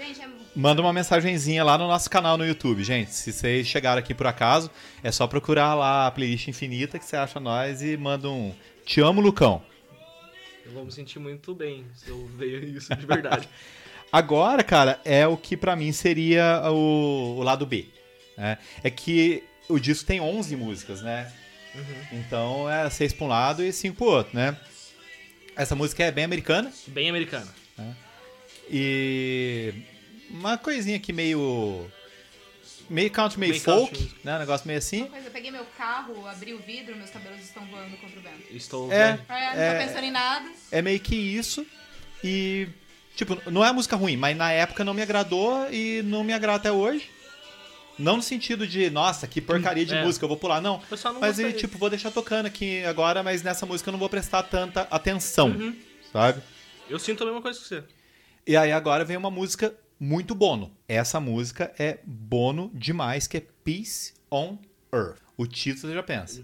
Gente, 0.00 0.22
é... 0.22 0.28
Manda 0.56 0.80
uma 0.80 0.94
mensagenzinha 0.94 1.62
lá 1.62 1.76
no 1.76 1.86
nosso 1.86 2.08
canal 2.08 2.38
no 2.38 2.46
YouTube, 2.46 2.82
gente. 2.82 3.12
Se 3.12 3.32
vocês 3.32 3.66
chegaram 3.66 3.98
aqui 3.98 4.14
por 4.14 4.26
acaso, 4.26 4.70
é 5.02 5.12
só 5.12 5.26
procurar 5.26 5.74
lá 5.74 6.06
a 6.06 6.10
playlist 6.10 6.48
infinita 6.48 6.98
que 6.98 7.04
você 7.04 7.16
acha 7.16 7.38
nós 7.38 7.82
e 7.82 7.98
manda 7.98 8.28
um 8.28 8.54
Te 8.84 9.02
amo, 9.02 9.20
Lucão. 9.20 9.62
Eu 10.64 10.72
vou 10.72 10.86
me 10.86 10.90
sentir 10.90 11.18
muito 11.18 11.54
bem 11.54 11.84
se 11.94 12.08
eu 12.08 12.26
ver 12.38 12.64
isso 12.64 12.94
de 12.96 13.04
verdade. 13.04 13.46
Agora, 14.10 14.64
cara, 14.64 14.98
é 15.04 15.26
o 15.26 15.36
que 15.36 15.54
pra 15.56 15.76
mim 15.76 15.92
seria 15.92 16.62
o, 16.70 17.36
o 17.38 17.42
lado 17.42 17.66
B. 17.66 17.86
né? 18.36 18.56
É 18.82 18.90
que 18.90 19.44
o 19.68 19.78
disco 19.78 20.06
tem 20.06 20.20
11 20.20 20.56
músicas, 20.56 21.02
né? 21.02 21.30
Então 22.10 22.68
era 22.68 22.90
seis 22.90 23.12
pra 23.12 23.24
um 23.26 23.28
lado 23.28 23.62
e 23.62 23.72
cinco 23.72 23.98
pro 23.98 24.06
outro, 24.06 24.34
né? 24.34 24.56
Essa 25.54 25.76
música 25.76 26.02
é 26.02 26.10
bem 26.10 26.24
americana 26.24 26.72
Bem 26.88 27.08
americana. 27.08 27.46
E 28.70 29.74
uma 30.30 30.56
coisinha 30.56 30.96
aqui 30.96 31.12
meio 31.12 31.90
meio 32.88 33.10
country, 33.10 33.38
meio, 33.38 33.52
Meio 33.52 33.62
folk, 33.62 33.90
country 33.96 34.16
né? 34.24 34.36
Um 34.36 34.38
negócio 34.40 34.66
meio 34.66 34.78
assim. 34.78 35.00
Uma 35.02 35.08
coisa, 35.10 35.26
eu 35.26 35.30
peguei 35.32 35.50
meu 35.50 35.64
carro, 35.76 36.26
abri 36.26 36.54
o 36.54 36.58
vidro, 36.58 36.96
meus 36.96 37.10
cabelos 37.10 37.40
estão 37.40 37.64
voando 37.66 37.96
contra 37.96 38.18
o 38.18 38.22
vento. 38.22 38.42
Estou 38.50 38.92
É. 38.92 39.12
vendo. 39.12 39.22
É, 39.28 39.54
não 39.56 39.62
É. 39.62 39.72
tô 39.80 39.86
pensando 39.88 40.04
em 40.04 40.10
nada. 40.10 40.48
É 40.72 40.82
meio 40.82 41.00
que 41.00 41.14
isso 41.14 41.66
e 42.24 42.68
tipo, 43.16 43.38
não 43.50 43.64
é 43.64 43.72
música 43.72 43.96
ruim, 43.96 44.16
mas 44.16 44.36
na 44.36 44.50
época 44.52 44.84
não 44.84 44.94
me 44.94 45.02
agradou 45.02 45.68
e 45.72 46.02
não 46.04 46.24
me 46.24 46.32
agrada 46.32 46.56
até 46.58 46.72
hoje. 46.72 47.08
Não 47.98 48.16
no 48.16 48.22
sentido 48.22 48.66
de, 48.66 48.88
nossa, 48.88 49.26
que 49.26 49.42
porcaria 49.42 49.84
de 49.84 49.94
É. 49.94 50.02
música, 50.02 50.24
eu 50.24 50.28
vou 50.28 50.38
pular, 50.38 50.58
não. 50.62 50.80
Não 51.04 51.20
Mas, 51.20 51.38
e, 51.38 51.44
disso. 51.44 51.58
tipo, 51.58 51.76
vou 51.76 51.90
deixar 51.90 52.10
tocando 52.10 52.46
aqui 52.46 52.82
agora, 52.84 53.22
mas 53.22 53.42
nessa 53.42 53.66
música 53.66 53.90
eu 53.90 53.92
não 53.92 53.98
vou 53.98 54.08
prestar 54.08 54.42
tanta 54.44 54.82
atenção, 54.90 55.48
Uhum. 55.48 55.76
sabe? 56.10 56.40
Eu 56.88 56.98
sinto 56.98 57.22
a 57.22 57.26
mesma 57.26 57.42
coisa 57.42 57.60
que 57.60 57.68
você. 57.68 57.84
E 58.46 58.56
aí 58.56 58.72
agora 58.72 59.04
vem 59.04 59.16
uma 59.16 59.30
música 59.30 59.74
muito 59.98 60.34
bono. 60.34 60.74
Essa 60.88 61.20
música 61.20 61.72
é 61.78 61.98
bono 62.04 62.70
demais, 62.74 63.26
que 63.26 63.36
é 63.36 63.46
Peace 63.64 64.14
on 64.30 64.58
Earth. 64.92 65.20
O 65.36 65.46
título 65.46 65.88
você 65.88 65.94
já 65.94 66.02
pensa. 66.02 66.42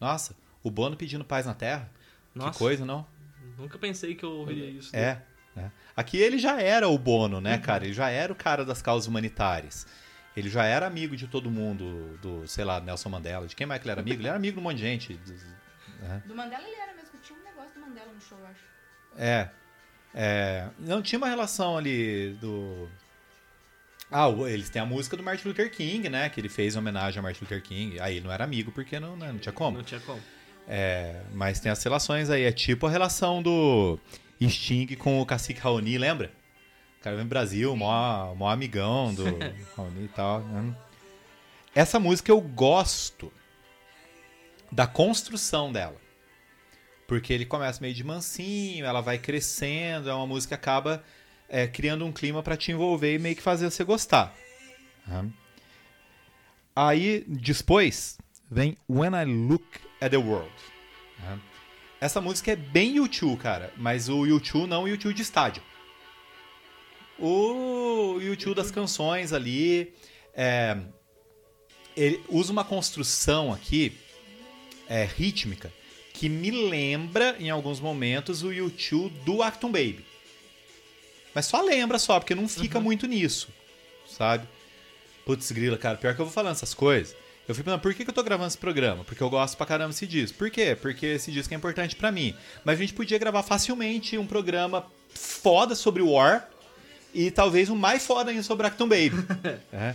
Nossa, 0.00 0.36
o 0.62 0.70
Bono 0.70 0.96
pedindo 0.96 1.24
paz 1.24 1.46
na 1.46 1.54
Terra? 1.54 1.90
Nossa, 2.34 2.52
Que 2.52 2.58
coisa, 2.58 2.84
não? 2.84 3.06
nunca 3.56 3.76
pensei 3.78 4.14
que 4.14 4.24
eu 4.24 4.30
ouviria 4.30 4.70
isso. 4.70 4.94
É. 4.94 5.20
né? 5.56 5.72
Aqui 5.96 6.16
ele 6.18 6.38
já 6.38 6.60
era 6.60 6.88
o 6.88 6.96
Bono, 6.96 7.40
né, 7.40 7.58
cara? 7.58 7.84
Ele 7.84 7.92
já 7.94 8.08
era 8.08 8.32
o 8.32 8.36
cara 8.36 8.64
das 8.64 8.80
causas 8.80 9.08
humanitárias. 9.08 9.86
Ele 10.36 10.48
já 10.48 10.64
era 10.64 10.86
amigo 10.86 11.16
de 11.16 11.26
todo 11.26 11.50
mundo, 11.50 12.16
do, 12.22 12.46
sei 12.46 12.64
lá, 12.64 12.78
Nelson 12.80 13.08
Mandela. 13.08 13.48
De 13.48 13.56
quem 13.56 13.66
mais 13.66 13.80
que 13.80 13.86
ele 13.86 13.92
era 13.92 14.00
amigo? 14.00 14.20
Ele 14.20 14.28
era 14.28 14.36
amigo 14.36 14.54
de 14.54 14.60
um 14.60 14.62
monte 14.62 14.76
de 14.76 14.82
gente. 14.82 15.20
né? 16.00 16.22
Do 16.24 16.34
Mandela 16.36 16.62
ele 16.62 16.76
era 16.76 16.94
mesmo, 16.94 17.18
tinha 17.20 17.36
um 17.36 17.42
negócio 17.42 17.72
do 17.74 17.80
Mandela 17.80 18.12
no 18.12 18.20
show, 18.20 18.38
eu 18.38 18.46
acho. 18.46 18.60
É. 19.16 19.50
é. 20.14 20.68
Não 20.78 21.02
tinha 21.02 21.18
uma 21.18 21.28
relação 21.28 21.76
ali 21.76 22.36
do. 22.40 22.88
Ah, 24.10 24.28
eles 24.48 24.70
têm 24.70 24.80
a 24.80 24.86
música 24.86 25.16
do 25.16 25.22
Martin 25.22 25.48
Luther 25.48 25.70
King, 25.70 26.08
né? 26.08 26.28
Que 26.30 26.40
ele 26.40 26.48
fez 26.48 26.74
em 26.74 26.78
homenagem 26.78 27.18
a 27.18 27.22
Martin 27.22 27.44
Luther 27.44 27.62
King. 27.62 28.00
Aí 28.00 28.16
ele 28.16 28.24
não 28.24 28.32
era 28.32 28.44
amigo 28.44 28.72
porque 28.72 28.98
não, 28.98 29.16
né, 29.16 29.30
não 29.30 29.38
tinha 29.38 29.52
como. 29.52 29.76
Não 29.76 29.84
tinha 29.84 30.00
como. 30.00 30.20
É, 30.66 31.22
mas 31.32 31.60
tem 31.60 31.70
as 31.70 31.82
relações 31.82 32.30
aí. 32.30 32.44
É 32.44 32.52
tipo 32.52 32.86
a 32.86 32.90
relação 32.90 33.42
do 33.42 33.98
Sting 34.42 34.86
com 34.96 35.20
o 35.20 35.26
Cacique 35.26 35.60
Raoni, 35.60 35.98
lembra? 35.98 36.32
O 36.98 37.02
cara 37.02 37.16
vem 37.16 37.24
do 37.24 37.28
Brasil, 37.28 37.76
mó, 37.76 38.34
mó 38.34 38.50
amigão 38.50 39.14
do 39.14 39.24
Raoni 39.76 40.04
e 40.04 40.08
tal. 40.08 40.40
né? 40.40 40.74
Essa 41.74 42.00
música 42.00 42.30
eu 42.32 42.40
gosto 42.40 43.32
da 44.72 44.86
construção 44.86 45.70
dela. 45.70 45.96
Porque 47.08 47.32
ele 47.32 47.46
começa 47.46 47.80
meio 47.80 47.94
de 47.94 48.04
mansinho, 48.04 48.84
ela 48.84 49.00
vai 49.00 49.18
crescendo, 49.18 50.10
é 50.10 50.14
uma 50.14 50.26
música 50.26 50.54
que 50.54 50.60
acaba 50.60 51.02
é, 51.48 51.66
criando 51.66 52.04
um 52.04 52.12
clima 52.12 52.42
pra 52.42 52.54
te 52.54 52.70
envolver 52.70 53.14
e 53.14 53.18
meio 53.18 53.34
que 53.34 53.40
fazer 53.40 53.70
você 53.70 53.82
gostar. 53.82 54.34
né? 55.06 55.26
Aí, 56.76 57.24
depois, 57.26 58.18
vem 58.50 58.76
When 58.86 59.12
I 59.14 59.24
Look 59.24 59.64
at 60.02 60.10
the 60.10 60.18
World. 60.18 60.52
né? 61.20 61.40
Essa 61.98 62.20
música 62.20 62.52
é 62.52 62.56
bem 62.56 62.96
YouTube, 62.96 63.40
cara, 63.40 63.72
mas 63.78 64.10
o 64.10 64.26
YouTube 64.26 64.68
não 64.68 64.84
o 64.84 64.88
YouTube 64.88 65.14
de 65.14 65.22
estádio. 65.22 65.62
O 67.18 68.18
YouTube 68.20 68.54
das 68.54 68.70
canções 68.70 69.32
ali. 69.32 69.94
é, 70.34 70.76
ele 71.96 72.22
usa 72.28 72.52
uma 72.52 72.64
construção 72.64 73.50
aqui 73.50 73.96
é, 74.86 75.04
rítmica 75.04 75.72
que 76.18 76.28
me 76.28 76.50
lembra, 76.50 77.36
em 77.38 77.48
alguns 77.48 77.78
momentos, 77.78 78.42
o 78.42 78.52
YouTube 78.52 79.14
do 79.24 79.40
Acton 79.40 79.70
Baby. 79.70 80.04
Mas 81.32 81.46
só 81.46 81.62
lembra 81.62 81.96
só, 81.96 82.18
porque 82.18 82.34
não 82.34 82.48
fica 82.48 82.80
muito 82.80 83.06
nisso, 83.06 83.48
sabe? 84.04 84.44
Putz, 85.24 85.52
grila, 85.52 85.78
cara, 85.78 85.96
pior 85.96 86.16
que 86.16 86.20
eu 86.20 86.24
vou 86.24 86.34
falando 86.34 86.56
essas 86.56 86.74
coisas. 86.74 87.14
Eu 87.46 87.54
fico 87.54 87.66
pensando, 87.66 87.80
por 87.80 87.94
que, 87.94 88.02
que 88.02 88.10
eu 88.10 88.14
tô 88.14 88.24
gravando 88.24 88.48
esse 88.48 88.58
programa? 88.58 89.04
Porque 89.04 89.22
eu 89.22 89.30
gosto 89.30 89.56
pra 89.56 89.64
caramba 89.64 89.90
desse 89.90 90.08
disco. 90.08 90.36
Por 90.36 90.50
quê? 90.50 90.76
Porque 90.80 91.06
esse 91.06 91.30
disco 91.30 91.54
é 91.54 91.56
importante 91.56 91.94
pra 91.94 92.10
mim. 92.10 92.34
Mas 92.64 92.78
a 92.78 92.80
gente 92.80 92.94
podia 92.94 93.16
gravar 93.16 93.44
facilmente 93.44 94.18
um 94.18 94.26
programa 94.26 94.86
foda 95.14 95.76
sobre 95.76 96.02
War 96.02 96.48
e 97.14 97.30
talvez 97.30 97.70
um 97.70 97.76
mais 97.76 98.04
foda 98.04 98.32
ainda 98.32 98.42
sobre 98.42 98.66
Acton 98.66 98.88
Baby. 98.88 99.12
É. 99.72 99.94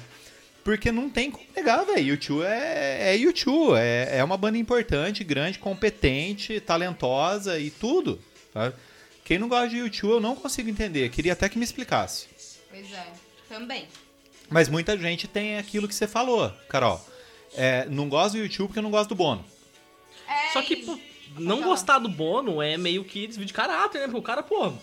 Porque 0.63 0.91
não 0.91 1.09
tem 1.09 1.29
como 1.29 1.45
negar, 1.55 1.85
velho. 1.85 2.07
YouTube 2.07 2.43
é, 2.45 3.13
é 3.13 3.17
YouTube. 3.17 3.77
É, 3.77 4.17
é 4.17 4.23
uma 4.23 4.37
banda 4.37 4.57
importante, 4.57 5.23
grande, 5.23 5.59
competente, 5.59 6.59
talentosa 6.61 7.59
e 7.59 7.69
tudo. 7.69 8.19
sabe? 8.53 8.75
Quem 9.25 9.37
não 9.37 9.47
gosta 9.49 9.69
de 9.69 9.77
YouTube 9.77 10.11
eu 10.11 10.19
não 10.21 10.35
consigo 10.35 10.69
entender. 10.69 11.09
Queria 11.09 11.33
até 11.33 11.49
que 11.49 11.57
me 11.57 11.63
explicasse. 11.65 12.27
Pois 12.69 12.91
é, 12.91 13.05
também. 13.49 13.87
Mas 14.49 14.69
muita 14.69 14.97
gente 14.97 15.27
tem 15.27 15.57
aquilo 15.57 15.87
que 15.87 15.95
você 15.95 16.07
falou, 16.07 16.51
Carol. 16.69 17.03
É, 17.55 17.85
não 17.85 18.09
gosta 18.09 18.37
do 18.37 18.43
YouTube 18.43 18.67
porque 18.67 18.81
não 18.81 18.91
gosta 18.91 19.09
do 19.09 19.15
Bono. 19.15 19.45
É, 20.27 20.53
Só 20.53 20.61
que, 20.61 20.77
pô, 20.77 20.97
não 21.37 21.57
falar. 21.57 21.67
gostar 21.67 21.99
do 21.99 22.09
Bono 22.09 22.61
é 22.61 22.77
meio 22.77 23.03
que 23.03 23.27
desvio 23.27 23.45
de 23.45 23.53
caráter, 23.53 23.99
né? 23.99 24.05
Porque 24.05 24.19
o 24.19 24.21
cara, 24.21 24.41
pô. 24.43 24.73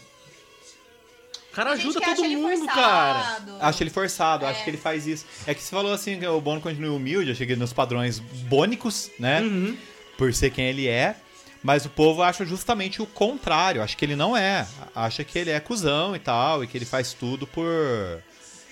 O 1.51 1.53
cara 1.53 1.73
ajuda 1.73 2.01
todo 2.01 2.23
mundo, 2.25 2.59
forçado. 2.67 2.81
cara. 2.81 3.47
Acho 3.61 3.83
ele 3.83 3.91
forçado, 3.91 4.45
É. 4.45 4.51
acho 4.51 4.63
que 4.65 4.71
ele 4.71 4.77
faz 4.77 5.07
isso. 5.07 5.27
É 5.47 5.55
que 5.55 5.61
você 5.61 5.71
falou 5.71 5.93
assim 5.93 6.19
que 6.19 6.27
o 6.27 6.41
Bono 6.41 6.61
continua 6.61 6.95
humilde, 6.95 7.31
eu 7.31 7.35
cheguei 7.35 7.57
nos 7.57 7.73
padrões 7.73 8.19
bônicos, 8.21 9.11
né? 9.19 9.41
Uhum. 9.41 9.77
Por 10.17 10.33
ser 10.33 10.51
quem 10.51 10.67
ele 10.67 10.87
é. 10.87 11.17
Mas 11.63 11.85
o 11.85 11.91
povo 11.91 12.23
acha 12.23 12.45
justamente 12.47 13.03
o 13.03 13.07
contrário. 13.07 13.83
Acha 13.83 13.95
que 13.97 14.05
ele 14.05 14.17
não 14.17 14.37
é. 14.37 14.67
Acha 14.95 15.23
que 15.25 15.39
ele 15.39 15.51
é 15.51 15.61
cuzão 15.61 16.15
e 16.17 16.19
tal, 16.19 16.63
e 16.65 16.67
que 16.67 16.79
ele 16.79 16.87
faz 16.87 17.13
tudo 17.13 17.47
por. 17.47 17.67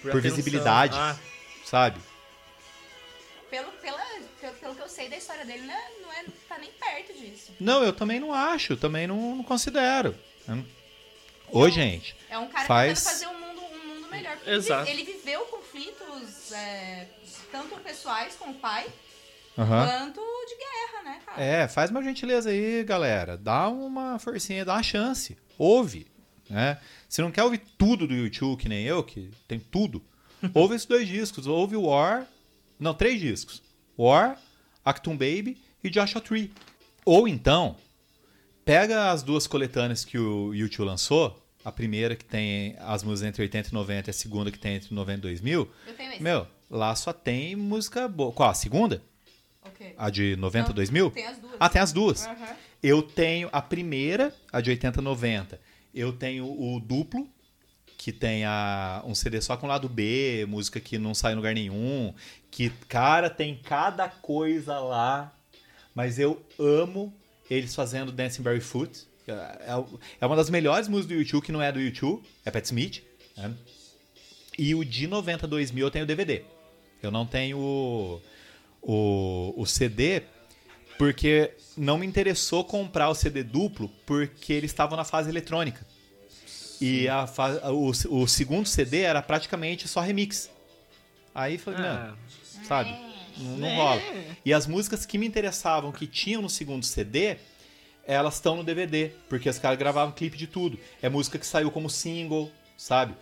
Por 0.00 0.10
atenção. 0.10 0.20
visibilidade. 0.20 0.96
Ah, 0.96 1.16
Sabe? 1.66 2.00
Pelo, 3.50 3.70
pela, 3.72 3.98
pelo, 4.40 4.52
pelo 4.54 4.74
que 4.74 4.80
eu 4.82 4.88
sei 4.88 5.08
da 5.08 5.16
história 5.16 5.44
dele, 5.44 5.62
não, 5.66 5.74
é, 5.74 5.88
não 6.02 6.12
é, 6.12 6.24
tá 6.48 6.58
nem 6.58 6.70
perto 6.70 7.12
disso. 7.18 7.50
Não, 7.58 7.82
eu 7.82 7.92
também 7.92 8.20
não 8.20 8.32
acho, 8.32 8.76
também 8.76 9.06
não, 9.06 9.36
não 9.36 9.42
considero. 9.44 10.14
né? 10.46 10.62
Ô, 11.50 11.68
gente. 11.68 12.14
É 12.30 12.38
um 12.38 12.48
cara 12.48 12.66
Faz- 12.66 13.02
tentando 13.02 13.12
fazer 13.12 13.26
um 13.28 13.40
mundo, 13.40 13.60
um 13.62 13.88
mundo 13.94 14.08
melhor. 14.10 14.36
Porque 14.36 14.50
Exato. 14.50 14.88
Ele, 14.90 15.02
vi- 15.04 15.10
ele 15.10 15.18
viveu 15.18 15.40
conflitos, 15.46 16.52
é, 16.52 17.06
tanto 17.50 17.76
pessoais 17.80 18.34
com 18.36 18.50
o 18.50 18.54
pai, 18.54 18.86
aham. 19.56 19.86
quanto 19.86 20.20
de 20.48 20.56
guerra, 20.56 21.02
né, 21.04 21.20
cara? 21.24 21.42
É, 21.42 21.68
faz 21.68 21.90
uma 21.90 22.02
gentileza 22.02 22.50
aí, 22.50 22.84
galera. 22.84 23.36
Dá 23.36 23.68
uma 23.68 24.18
forcinha, 24.18 24.64
dá 24.64 24.74
uma 24.74 24.82
chance. 24.82 25.36
Ouve. 25.56 26.06
Né? 26.48 26.78
Se 27.08 27.20
não 27.20 27.30
quer 27.30 27.42
ouvir 27.44 27.62
tudo 27.76 28.06
do 28.06 28.14
YouTube, 28.14 28.60
que 28.62 28.68
nem 28.68 28.84
eu, 28.84 29.02
que 29.02 29.30
tem 29.46 29.58
tudo, 29.60 30.02
ouve 30.54 30.74
esses 30.74 30.86
dois 30.86 31.06
discos. 31.06 31.46
Ouve 31.46 31.76
o 31.76 31.82
War. 31.86 32.26
Não, 32.78 32.94
três 32.94 33.20
discos. 33.20 33.62
War, 33.98 34.38
Actum 34.84 35.12
Baby 35.16 35.60
e 35.82 35.90
Joshua 35.90 36.20
Tree. 36.20 36.52
Ou 37.04 37.26
então, 37.26 37.76
pega 38.64 39.10
as 39.10 39.22
duas 39.22 39.46
coletâneas 39.46 40.04
que 40.04 40.16
o 40.18 40.54
YouTube 40.54 40.86
lançou. 40.86 41.42
A 41.64 41.72
primeira 41.72 42.14
que 42.16 42.24
tem 42.24 42.76
as 42.78 43.02
músicas 43.02 43.28
entre 43.28 43.42
80 43.42 43.68
e 43.68 43.72
90 43.72 44.08
e 44.08 44.10
a 44.10 44.14
segunda 44.14 44.50
que 44.50 44.58
tem 44.58 44.76
entre 44.76 44.94
90 44.94 45.18
e 45.18 45.20
2000. 45.22 45.70
Eu 45.86 45.94
tenho 45.94 46.12
esse. 46.12 46.22
Meu, 46.22 46.46
lá 46.70 46.94
só 46.94 47.12
tem 47.12 47.56
música 47.56 48.06
boa. 48.08 48.32
Qual? 48.32 48.48
A 48.48 48.54
segunda? 48.54 49.02
Ok. 49.62 49.94
A 49.96 50.10
de 50.10 50.36
90 50.36 50.68
Não, 50.68 50.74
2000? 50.74 51.10
Tem 51.10 51.26
as 51.26 51.38
duas. 51.38 51.56
Ah, 51.58 51.68
tem 51.68 51.82
as 51.82 51.92
duas. 51.92 52.26
Aham. 52.26 52.56
Eu 52.82 53.02
tenho 53.02 53.48
a 53.52 53.60
primeira, 53.60 54.32
a 54.52 54.60
de 54.60 54.70
80 54.70 55.02
90. 55.02 55.60
Eu 55.92 56.12
tenho 56.12 56.44
o 56.46 56.78
duplo, 56.78 57.28
que 57.96 58.12
tem 58.12 58.44
a, 58.44 59.02
um 59.04 59.14
CD 59.14 59.40
só 59.40 59.56
com 59.56 59.66
lado 59.66 59.88
B, 59.88 60.46
música 60.48 60.78
que 60.78 60.96
não 60.96 61.12
sai 61.12 61.32
em 61.32 61.36
lugar 61.36 61.52
nenhum. 61.52 62.14
Que, 62.50 62.70
cara, 62.88 63.28
tem 63.28 63.56
cada 63.56 64.08
coisa 64.08 64.78
lá. 64.78 65.34
Mas 65.92 66.18
eu 66.18 66.40
amo 66.58 67.12
eles 67.50 67.74
fazendo 67.74 68.12
Dancing 68.12 68.42
Barefoot. 68.42 69.08
É, 69.28 69.72
é- 70.20 70.26
uma 70.26 70.36
das 70.36 70.50
melhores 70.50 70.88
músicas 70.88 71.08
do 71.16 71.20
YouTube 71.20 71.44
que 71.44 71.52
não 71.52 71.60
é 71.62 71.70
do 71.70 71.80
YouTube, 71.80 72.22
é 72.44 72.50
Pat 72.50 72.64
Smith. 72.64 73.02
né? 73.36 73.52
E 74.58 74.74
o 74.74 74.84
de 74.84 75.06
90 75.06 75.46
2000 75.46 75.86
eu 75.86 75.90
tenho 75.90 76.04
o 76.04 76.08
DVD. 76.08 76.42
Eu 77.02 77.10
não 77.12 77.24
tenho 77.26 77.58
o, 77.58 78.20
o, 78.82 79.54
o 79.56 79.66
CD 79.66 80.22
porque 80.96 81.52
não 81.76 81.96
me 81.98 82.04
interessou 82.06 82.64
comprar 82.64 83.08
o 83.08 83.14
CD 83.14 83.44
duplo 83.44 83.88
porque 84.04 84.52
eles 84.52 84.70
estavam 84.72 84.96
na 84.96 85.04
fase 85.04 85.28
eletrônica. 85.30 85.86
E 86.80 87.08
a 87.08 87.24
o, 87.72 87.90
o 88.22 88.26
segundo 88.26 88.66
CD 88.66 89.02
era 89.02 89.22
praticamente 89.22 89.86
só 89.86 90.00
remix. 90.00 90.50
Aí 91.34 91.56
falei, 91.58 91.80
não, 91.80 91.88
ah, 91.88 92.14
sabe? 92.64 92.90
Não, 93.36 93.56
não 93.58 93.68
É. 93.68 93.76
rola. 93.76 94.02
E 94.44 94.52
as 94.52 94.66
músicas 94.66 95.06
que 95.06 95.18
me 95.18 95.26
interessavam, 95.26 95.92
que 95.92 96.06
tinham 96.06 96.42
no 96.42 96.50
segundo 96.50 96.84
CD, 96.84 97.36
elas 98.08 98.36
estão 98.36 98.56
no 98.56 98.64
DVD, 98.64 99.10
porque 99.28 99.50
os 99.50 99.58
caras 99.58 99.78
gravavam 99.78 100.14
clipe 100.14 100.38
de 100.38 100.46
tudo. 100.46 100.78
É 101.02 101.10
música 101.10 101.38
que 101.38 101.46
saiu 101.46 101.70
como 101.70 101.90
single, 101.90 102.50
sabe? 102.74 103.14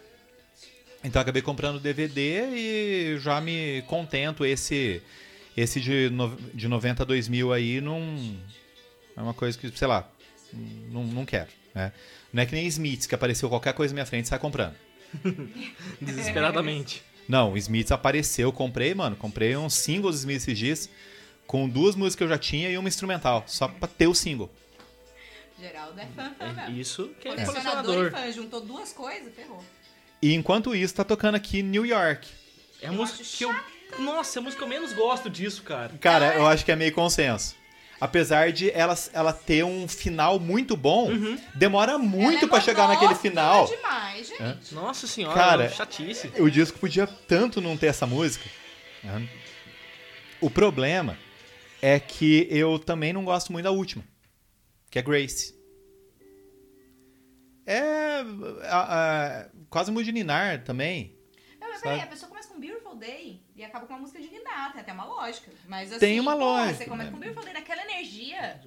Então 1.03 1.21
acabei 1.21 1.43
comprando 1.43 1.77
o 1.77 1.81
DVD 1.81 2.49
e 2.55 3.19
já 3.19 3.41
me 3.41 3.83
contento 3.89 4.47
esse 4.47 5.03
Esse 5.57 5.81
de, 5.81 6.09
no, 6.11 6.37
de 6.55 6.69
90 6.69 7.03
a 7.03 7.07
2000 7.07 7.53
aí 7.53 7.81
não. 7.81 8.01
É 9.17 9.21
uma 9.21 9.35
coisa 9.35 9.59
que, 9.59 9.77
sei 9.77 9.89
lá, 9.89 10.09
não, 10.53 11.03
não 11.05 11.27
quero. 11.27 11.49
Né? 11.75 11.93
Não 12.33 12.43
é 12.43 12.47
que 12.47 12.55
nem 12.55 12.67
Smiths, 12.67 13.07
que 13.07 13.15
apareceu 13.15 13.49
qualquer 13.49 13.73
coisa 13.75 13.93
na 13.93 13.97
minha 13.97 14.07
frente 14.07 14.27
e 14.27 14.29
sai 14.29 14.39
comprando. 14.39 14.75
Desesperadamente. 16.01 17.03
Não, 17.29 17.55
o 17.55 17.57
Smiths 17.57 17.91
apareceu, 17.91 18.53
comprei, 18.53 18.95
mano. 18.95 19.17
Comprei 19.17 19.57
uns 19.57 19.75
singles 19.75 20.19
Smiths 20.19 20.45
esses 20.45 20.59
dias, 20.59 20.91
com 21.45 21.69
duas 21.69 21.97
músicas 21.97 22.17
que 22.17 22.25
eu 22.25 22.29
já 22.29 22.39
tinha 22.39 22.71
e 22.71 22.79
uma 22.79 22.89
instrumental, 22.89 23.43
só 23.49 23.67
pra 23.67 23.89
ter 23.89 24.07
o 24.07 24.15
single. 24.15 24.51
Geraldo 25.61 25.99
é 26.01 26.07
fã, 26.15 26.31
fã 26.39 26.45
É 26.45 26.53
mesmo. 26.53 26.79
isso 26.81 27.11
que 27.21 27.29
é 27.29 27.31
Colecionador 27.33 27.83
colecionador. 27.95 28.07
e 28.07 28.11
fã, 28.11 28.33
juntou 28.33 28.61
duas 28.61 28.93
coisas, 28.93 29.35
ferrou. 29.35 29.65
E 30.21 30.35
enquanto 30.35 30.75
isso, 30.75 30.95
tá 30.95 31.05
tocando 31.05 31.35
aqui 31.35 31.63
New 31.63 31.85
York. 31.87 32.29
É 32.83 32.87
a 32.87 32.91
Eu 32.91 32.95
música 32.95 33.23
que 33.25 33.45
eu. 33.45 33.55
Nossa, 34.01 34.39
é 34.39 34.41
a 34.41 34.43
música 34.43 34.59
que 34.61 34.65
eu 34.65 34.69
menos 34.69 34.93
gosto 34.93 35.31
disso, 35.31 35.63
cara. 35.63 35.93
Cara, 36.01 36.35
eu 36.35 36.47
acho 36.47 36.65
que 36.65 36.73
é 36.73 36.77
meio 36.77 36.93
consenso. 36.93 37.55
Apesar 37.99 38.53
de 38.53 38.71
ela, 38.73 38.95
ela 39.15 39.33
ter 39.33 39.65
um 39.65 39.89
final 39.89 40.39
muito 40.39 40.77
bom, 40.77 41.09
demora 41.55 41.97
muito 41.97 42.37
Ela 42.41 42.45
é 42.45 42.49
pra 42.49 42.61
chegar 42.61 42.89
naquele 42.89 43.15
final. 43.15 43.67
demais, 43.67 44.29
gente. 44.29 44.75
Nossa 44.75 45.07
senhora, 45.07 45.35
Cara, 45.35 45.69
chatice. 45.71 46.31
O 46.39 46.51
disco 46.51 46.79
podia 46.79 47.07
tanto 47.07 47.59
não 47.63 47.75
ter 47.75 47.87
essa 47.87 48.07
música. 48.07 48.45
O 50.41 50.51
problema 50.51 51.17
é 51.81 51.99
que 51.99 52.47
eu 52.51 52.79
também 52.79 53.13
não 53.15 53.25
gosto 53.25 53.51
muito 53.51 53.65
da 53.65 53.71
última, 53.71 54.05
que 54.97 55.01
é 55.01 55.03
Grace. 55.03 55.55
É 57.67 58.21
a- 58.63 59.43
a- 59.45 59.51
quase 59.69 59.91
muito 59.93 60.07
de 60.07 60.13
Ninar 60.13 60.65
também. 60.65 61.19
Não, 61.61 61.69
mas 61.71 61.83
peraí, 61.83 62.01
a 62.01 62.07
pessoa 62.07 62.29
começa 62.31 62.49
com 62.49 62.59
Beautiful 62.59 62.95
Day 62.97 63.43
e 63.55 63.63
acaba 63.63 63.87
com 63.87 63.93
uma 63.93 63.99
música 64.01 64.19
de 64.21 64.31
Ninar, 64.31 64.73
tem 64.73 64.81
até 64.81 64.93
uma 64.95 65.05
lógica. 65.05 65.51
Mas 65.69 65.91
assim, 65.91 66.01
Tem 66.01 66.19
uma 66.21 66.33
porra, 66.33 66.45
lógica, 66.63 66.79
Você 66.79 66.85
começa 66.87 67.11
né? 67.11 67.15
com 67.15 67.21
Beautiful 67.21 67.45
Day 67.45 67.53
naquela 67.53 67.83
energia. 67.83 68.61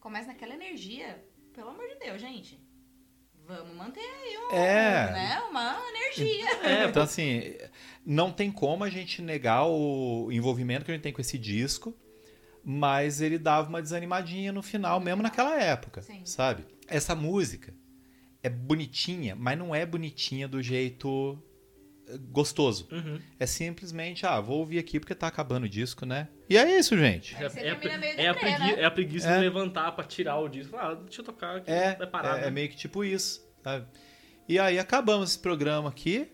Começa 0.00 0.28
naquela 0.28 0.54
energia. 0.54 1.22
Pelo 1.52 1.68
amor 1.70 1.86
de 1.88 1.96
Deus, 1.96 2.18
gente. 2.20 2.58
Vamos 3.46 3.76
manter 3.76 4.00
aí 4.00 4.38
um, 4.38 4.50
É. 4.50 5.12
né, 5.12 5.40
uma 5.50 5.78
energia. 5.90 6.50
É, 6.64 6.84
Então, 6.88 7.02
assim, 7.02 7.54
não 8.04 8.32
tem 8.32 8.50
como 8.50 8.82
a 8.82 8.88
gente 8.90 9.20
negar 9.20 9.66
o 9.66 10.30
envolvimento 10.32 10.84
que 10.86 10.90
a 10.90 10.94
gente 10.94 11.02
tem 11.02 11.12
com 11.12 11.20
esse 11.20 11.36
disco, 11.38 11.94
mas 12.68 13.20
ele 13.20 13.38
dava 13.38 13.68
uma 13.68 13.80
desanimadinha 13.80 14.50
no 14.50 14.60
final, 14.60 14.98
mesmo 14.98 15.22
naquela 15.22 15.56
época, 15.62 16.02
Sim. 16.02 16.22
sabe? 16.24 16.64
Essa 16.88 17.14
música 17.14 17.72
é 18.42 18.48
bonitinha, 18.50 19.36
mas 19.36 19.56
não 19.56 19.72
é 19.72 19.86
bonitinha 19.86 20.48
do 20.48 20.60
jeito 20.60 21.40
eh, 22.08 22.18
gostoso. 22.18 22.88
Uhum. 22.90 23.20
É 23.38 23.46
simplesmente, 23.46 24.26
ah, 24.26 24.40
vou 24.40 24.58
ouvir 24.58 24.80
aqui 24.80 24.98
porque 24.98 25.14
tá 25.14 25.28
acabando 25.28 25.64
o 25.64 25.68
disco, 25.68 26.04
né? 26.04 26.26
E 26.50 26.58
é 26.58 26.76
isso, 26.76 26.98
gente. 26.98 27.36
Você 27.36 27.60
É, 27.60 27.62
a, 27.62 27.66
é, 27.66 27.70
a 27.70 27.76
pregui- 27.76 27.98
né? 27.98 28.80
é 28.80 28.84
a 28.84 28.90
preguiça 28.90 29.28
É. 29.28 29.34
de 29.34 29.40
levantar 29.44 29.92
pra 29.92 30.04
tirar 30.04 30.36
o 30.38 30.48
disco. 30.48 30.76
Ah, 30.76 30.94
deixa 30.94 31.20
eu 31.20 31.24
tocar 31.24 31.58
aqui. 31.58 31.70
É, 31.70 31.94
vai 31.94 32.06
parar. 32.08 32.38
é, 32.38 32.40
né? 32.42 32.46
é 32.48 32.50
meio 32.50 32.68
que 32.68 32.76
tipo 32.76 33.04
isso, 33.04 33.46
sabe? 33.62 33.86
E 34.48 34.58
aí 34.58 34.76
acabamos 34.78 35.30
esse 35.30 35.38
programa 35.38 35.88
aqui 35.88 36.28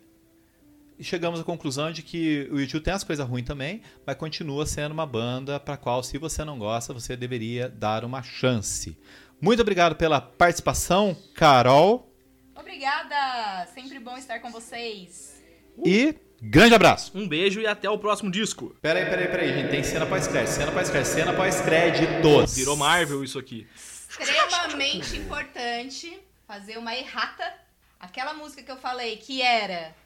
e 1.03 1.05
chegamos 1.05 1.41
à 1.41 1.43
conclusão 1.43 1.91
de 1.91 2.01
que 2.01 2.49
o 2.53 2.61
YouTube 2.61 2.85
tem 2.85 2.95
as 2.95 3.03
coisas 3.03 3.27
ruins 3.29 3.45
também, 3.45 3.83
mas 4.07 4.15
continua 4.15 4.65
sendo 4.65 4.93
uma 4.93 5.05
banda 5.05 5.59
para 5.59 5.77
qual, 5.77 6.01
se 6.01 6.17
você 6.17 6.45
não 6.45 6.57
gosta, 6.57 6.95
você 6.95 7.17
deveria 7.17 7.69
dar 7.69 8.05
uma 8.05 8.23
chance. 8.23 8.97
Muito 9.41 9.61
obrigado 9.61 9.97
pela 9.97 10.21
participação, 10.21 11.17
Carol, 11.35 12.09
Obrigada! 12.55 13.67
Sempre 13.75 13.99
bom 13.99 14.17
estar 14.17 14.39
com 14.39 14.53
vocês. 14.53 15.43
e 15.85 16.15
grande 16.41 16.77
abraço. 16.77 17.11
Um 17.19 17.27
beijo 17.27 17.61
e 17.61 17.67
até 17.67 17.91
o 17.91 17.99
próximo 17.99 18.31
disco. 18.31 18.77
Peraí, 18.81 19.05
peraí, 19.05 19.27
peraí, 19.27 19.53
gente, 19.55 19.71
tem 19.71 19.83
cena 19.83 20.07
pós-crédito, 20.07 20.53
cena 20.53 20.71
pós-crédito, 20.71 21.13
cena 21.13 21.33
pós-créditos. 21.33 22.55
Virou 22.55 22.77
Marvel 22.77 23.25
isso 23.25 23.41
aqui. 23.41 23.67
Extremamente 23.77 25.17
importante 25.17 26.17
fazer 26.47 26.79
uma 26.79 26.95
errata. 26.95 27.43
Aquela 27.99 28.35
música 28.35 28.63
que 28.63 28.71
eu 28.71 28.77
falei 28.77 29.17
que 29.17 29.43
era. 29.43 30.01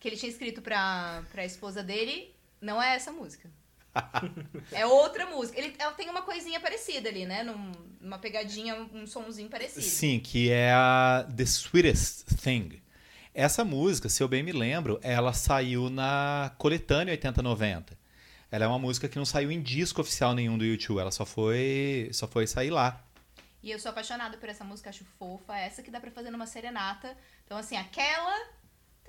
Que 0.00 0.08
ele 0.08 0.16
tinha 0.16 0.30
escrito 0.30 0.60
pra, 0.62 1.22
pra 1.30 1.44
esposa 1.44 1.82
dele, 1.82 2.34
não 2.60 2.82
é 2.82 2.96
essa 2.96 3.12
música. 3.12 3.48
é 4.72 4.86
outra 4.86 5.26
música. 5.26 5.58
Ele, 5.58 5.74
ela 5.78 5.92
tem 5.92 6.08
uma 6.08 6.22
coisinha 6.22 6.58
parecida 6.58 7.08
ali, 7.08 7.26
né? 7.26 7.42
Num- 7.42 7.72
Uma 8.00 8.18
pegadinha, 8.18 8.74
um 8.94 9.06
sonzinho 9.06 9.48
parecido. 9.50 9.82
Sim, 9.82 10.18
que 10.18 10.50
é 10.50 10.72
a 10.72 11.26
The 11.36 11.42
Sweetest 11.44 12.24
Thing. 12.42 12.80
Essa 13.34 13.64
música, 13.64 14.08
se 14.08 14.22
eu 14.22 14.28
bem 14.28 14.42
me 14.42 14.52
lembro, 14.52 14.98
ela 15.02 15.32
saiu 15.32 15.88
na 15.90 16.52
coletânea 16.58 17.12
8090. 17.12 17.98
Ela 18.50 18.64
é 18.64 18.68
uma 18.68 18.78
música 18.78 19.08
que 19.08 19.16
não 19.16 19.24
saiu 19.24 19.50
em 19.52 19.62
disco 19.62 20.00
oficial 20.00 20.34
nenhum 20.34 20.58
do 20.58 20.64
YouTube, 20.64 20.98
ela 20.98 21.12
só 21.12 21.24
foi, 21.24 22.08
só 22.12 22.26
foi 22.26 22.46
sair 22.48 22.70
lá. 22.70 23.00
E 23.62 23.70
eu 23.70 23.78
sou 23.78 23.90
apaixonada 23.90 24.36
por 24.38 24.48
essa 24.48 24.64
música, 24.64 24.90
acho 24.90 25.04
fofa. 25.18 25.56
Essa 25.56 25.82
que 25.82 25.90
dá 25.90 26.00
pra 26.00 26.10
fazer 26.10 26.30
numa 26.30 26.46
serenata. 26.46 27.16
Então, 27.44 27.58
assim, 27.58 27.76
aquela 27.76 28.48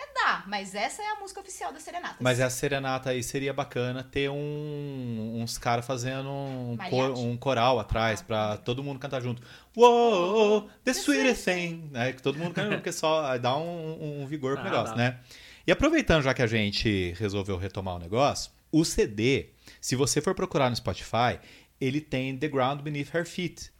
até 0.03 0.13
dá, 0.13 0.43
mas 0.47 0.73
essa 0.75 1.01
é 1.01 1.11
a 1.11 1.15
música 1.19 1.39
oficial 1.39 1.71
da 1.71 1.79
serenata. 1.79 2.15
Mas 2.19 2.39
essa 2.39 2.55
serenata 2.55 3.09
aí 3.11 3.21
seria 3.23 3.53
bacana 3.53 4.03
ter 4.03 4.29
um- 4.29 5.41
uns 5.41 5.57
caras 5.57 5.85
fazendo 5.85 6.29
um, 6.29 6.77
cor- 6.89 7.17
um 7.17 7.37
coral 7.37 7.79
atrás 7.79 8.21
Ah, 8.21 8.23
pra 8.25 8.57
todo 8.57 8.83
mundo 8.83 8.99
cantar 8.99 9.21
junto. 9.21 9.41
Whoa, 9.75 10.61
the 10.83 10.93
The 10.93 10.99
sweetest 10.99 11.45
thing. 11.45 11.89
Né? 11.91 12.13
Que 12.13 12.21
todo 12.21 12.37
mundo 12.37 12.53
canta 12.53 12.69
junto, 12.69 12.77
porque 12.77 12.91
só 12.91 13.37
dá 13.37 13.55
um, 13.57 14.21
um 14.23 14.25
vigor 14.27 14.55
pro 14.57 14.61
Ah, 14.67 14.69
negócio, 14.71 14.95
dá. 14.95 15.03
né? 15.03 15.19
E 15.65 15.71
aproveitando 15.71 16.23
já 16.23 16.33
que 16.33 16.41
a 16.41 16.47
gente 16.47 17.13
resolveu 17.19 17.57
retomar 17.57 17.95
o 17.95 17.99
negócio, 17.99 18.51
o 18.71 18.83
CD, 18.83 19.49
se 19.79 19.95
você 19.95 20.21
for 20.21 20.33
procurar 20.33 20.69
no 20.69 20.75
Spotify, 20.75 21.39
ele 21.79 22.01
tem 22.01 22.37
The 22.37 22.47
Ground 22.47 22.81
Beneath 22.81 23.13
Her 23.13 23.25
Feet, 23.25 23.71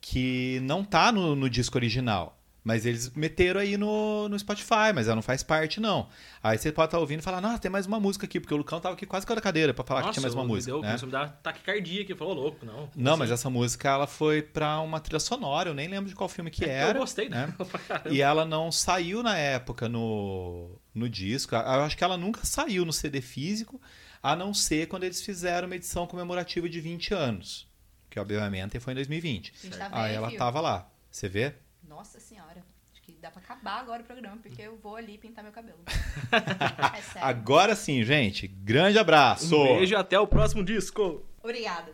que 0.00 0.60
não 0.62 0.84
tá 0.84 1.10
no, 1.10 1.34
no 1.34 1.48
disco 1.48 1.78
original. 1.78 2.38
Mas 2.64 2.86
eles 2.86 3.10
meteram 3.10 3.60
aí 3.60 3.76
no, 3.76 4.26
no 4.26 4.38
Spotify, 4.38 4.90
mas 4.94 5.06
ela 5.06 5.16
não 5.16 5.22
faz 5.22 5.42
parte, 5.42 5.78
não. 5.78 6.08
Aí 6.42 6.56
você 6.56 6.72
pode 6.72 6.86
estar 6.86 6.98
ouvindo 6.98 7.20
e 7.20 7.22
falar, 7.22 7.38
nossa, 7.42 7.58
tem 7.58 7.70
mais 7.70 7.84
uma 7.84 8.00
música 8.00 8.24
aqui, 8.24 8.40
porque 8.40 8.54
o 8.54 8.56
Lucão 8.56 8.80
tava 8.80 8.94
aqui 8.94 9.04
quase 9.04 9.26
com 9.26 9.34
a 9.34 9.40
cadeira 9.40 9.74
pra 9.74 9.84
falar 9.84 10.04
que 10.04 10.12
tinha 10.12 10.22
mais 10.22 10.32
uma 10.32 10.46
música. 10.46 10.72
Deu, 10.72 10.80
né? 10.80 10.88
Começou 10.88 11.06
a 11.06 11.08
me 11.08 11.12
dar 11.12 11.40
taquicardia 11.42 12.00
aqui. 12.00 12.14
Falou, 12.14 12.32
louco, 12.32 12.64
não. 12.64 12.88
Não, 12.96 13.18
mas 13.18 13.30
essa 13.30 13.50
música 13.50 13.90
ela 13.90 14.06
foi 14.06 14.40
pra 14.40 14.80
uma 14.80 14.98
trilha 14.98 15.20
sonora, 15.20 15.68
eu 15.68 15.74
nem 15.74 15.88
lembro 15.88 16.08
de 16.08 16.16
qual 16.16 16.26
filme 16.26 16.50
que 16.50 16.64
É, 16.64 16.68
era. 16.68 16.96
Eu 16.96 17.02
gostei 17.02 17.28
né? 17.28 17.48
dela 17.48 17.68
pra 17.70 17.78
caramba. 17.78 18.08
E 18.08 18.22
ela 18.22 18.46
não 18.46 18.72
saiu 18.72 19.22
na 19.22 19.36
época 19.36 19.86
no, 19.86 20.70
no 20.94 21.06
disco. 21.06 21.54
Eu 21.54 21.60
acho 21.60 21.98
que 21.98 22.02
ela 22.02 22.16
nunca 22.16 22.46
saiu 22.46 22.86
no 22.86 22.94
CD 22.94 23.20
físico, 23.20 23.78
a 24.22 24.34
não 24.34 24.54
ser 24.54 24.88
quando 24.88 25.04
eles 25.04 25.20
fizeram 25.20 25.66
uma 25.66 25.76
edição 25.76 26.06
comemorativa 26.06 26.66
de 26.66 26.80
20 26.80 27.12
anos. 27.12 27.68
Que 28.08 28.18
obviamente 28.18 28.80
foi 28.80 28.94
em 28.94 28.96
2020. 28.96 29.52
A 29.52 29.66
gente 29.66 29.76
tá 29.76 29.88
Aí 29.92 30.14
ela 30.14 30.30
tava 30.30 30.62
lá. 30.62 30.88
Você 31.10 31.28
vê? 31.28 31.52
Nossa 31.94 32.18
senhora. 32.18 32.60
Acho 32.92 33.02
que 33.02 33.12
dá 33.12 33.30
pra 33.30 33.40
acabar 33.40 33.78
agora 33.78 34.02
o 34.02 34.04
programa, 34.04 34.36
porque 34.42 34.60
eu 34.60 34.76
vou 34.76 34.96
ali 34.96 35.16
pintar 35.16 35.44
meu 35.44 35.52
cabelo. 35.52 35.78
é 36.92 37.02
sério. 37.02 37.28
Agora 37.28 37.76
sim, 37.76 38.02
gente. 38.02 38.48
Grande 38.48 38.98
abraço. 38.98 39.54
Um 39.56 39.62
beijo 39.76 39.94
e 39.94 39.96
até 39.96 40.18
o 40.18 40.26
próximo 40.26 40.64
disco. 40.64 41.24
Obrigada. 41.40 41.92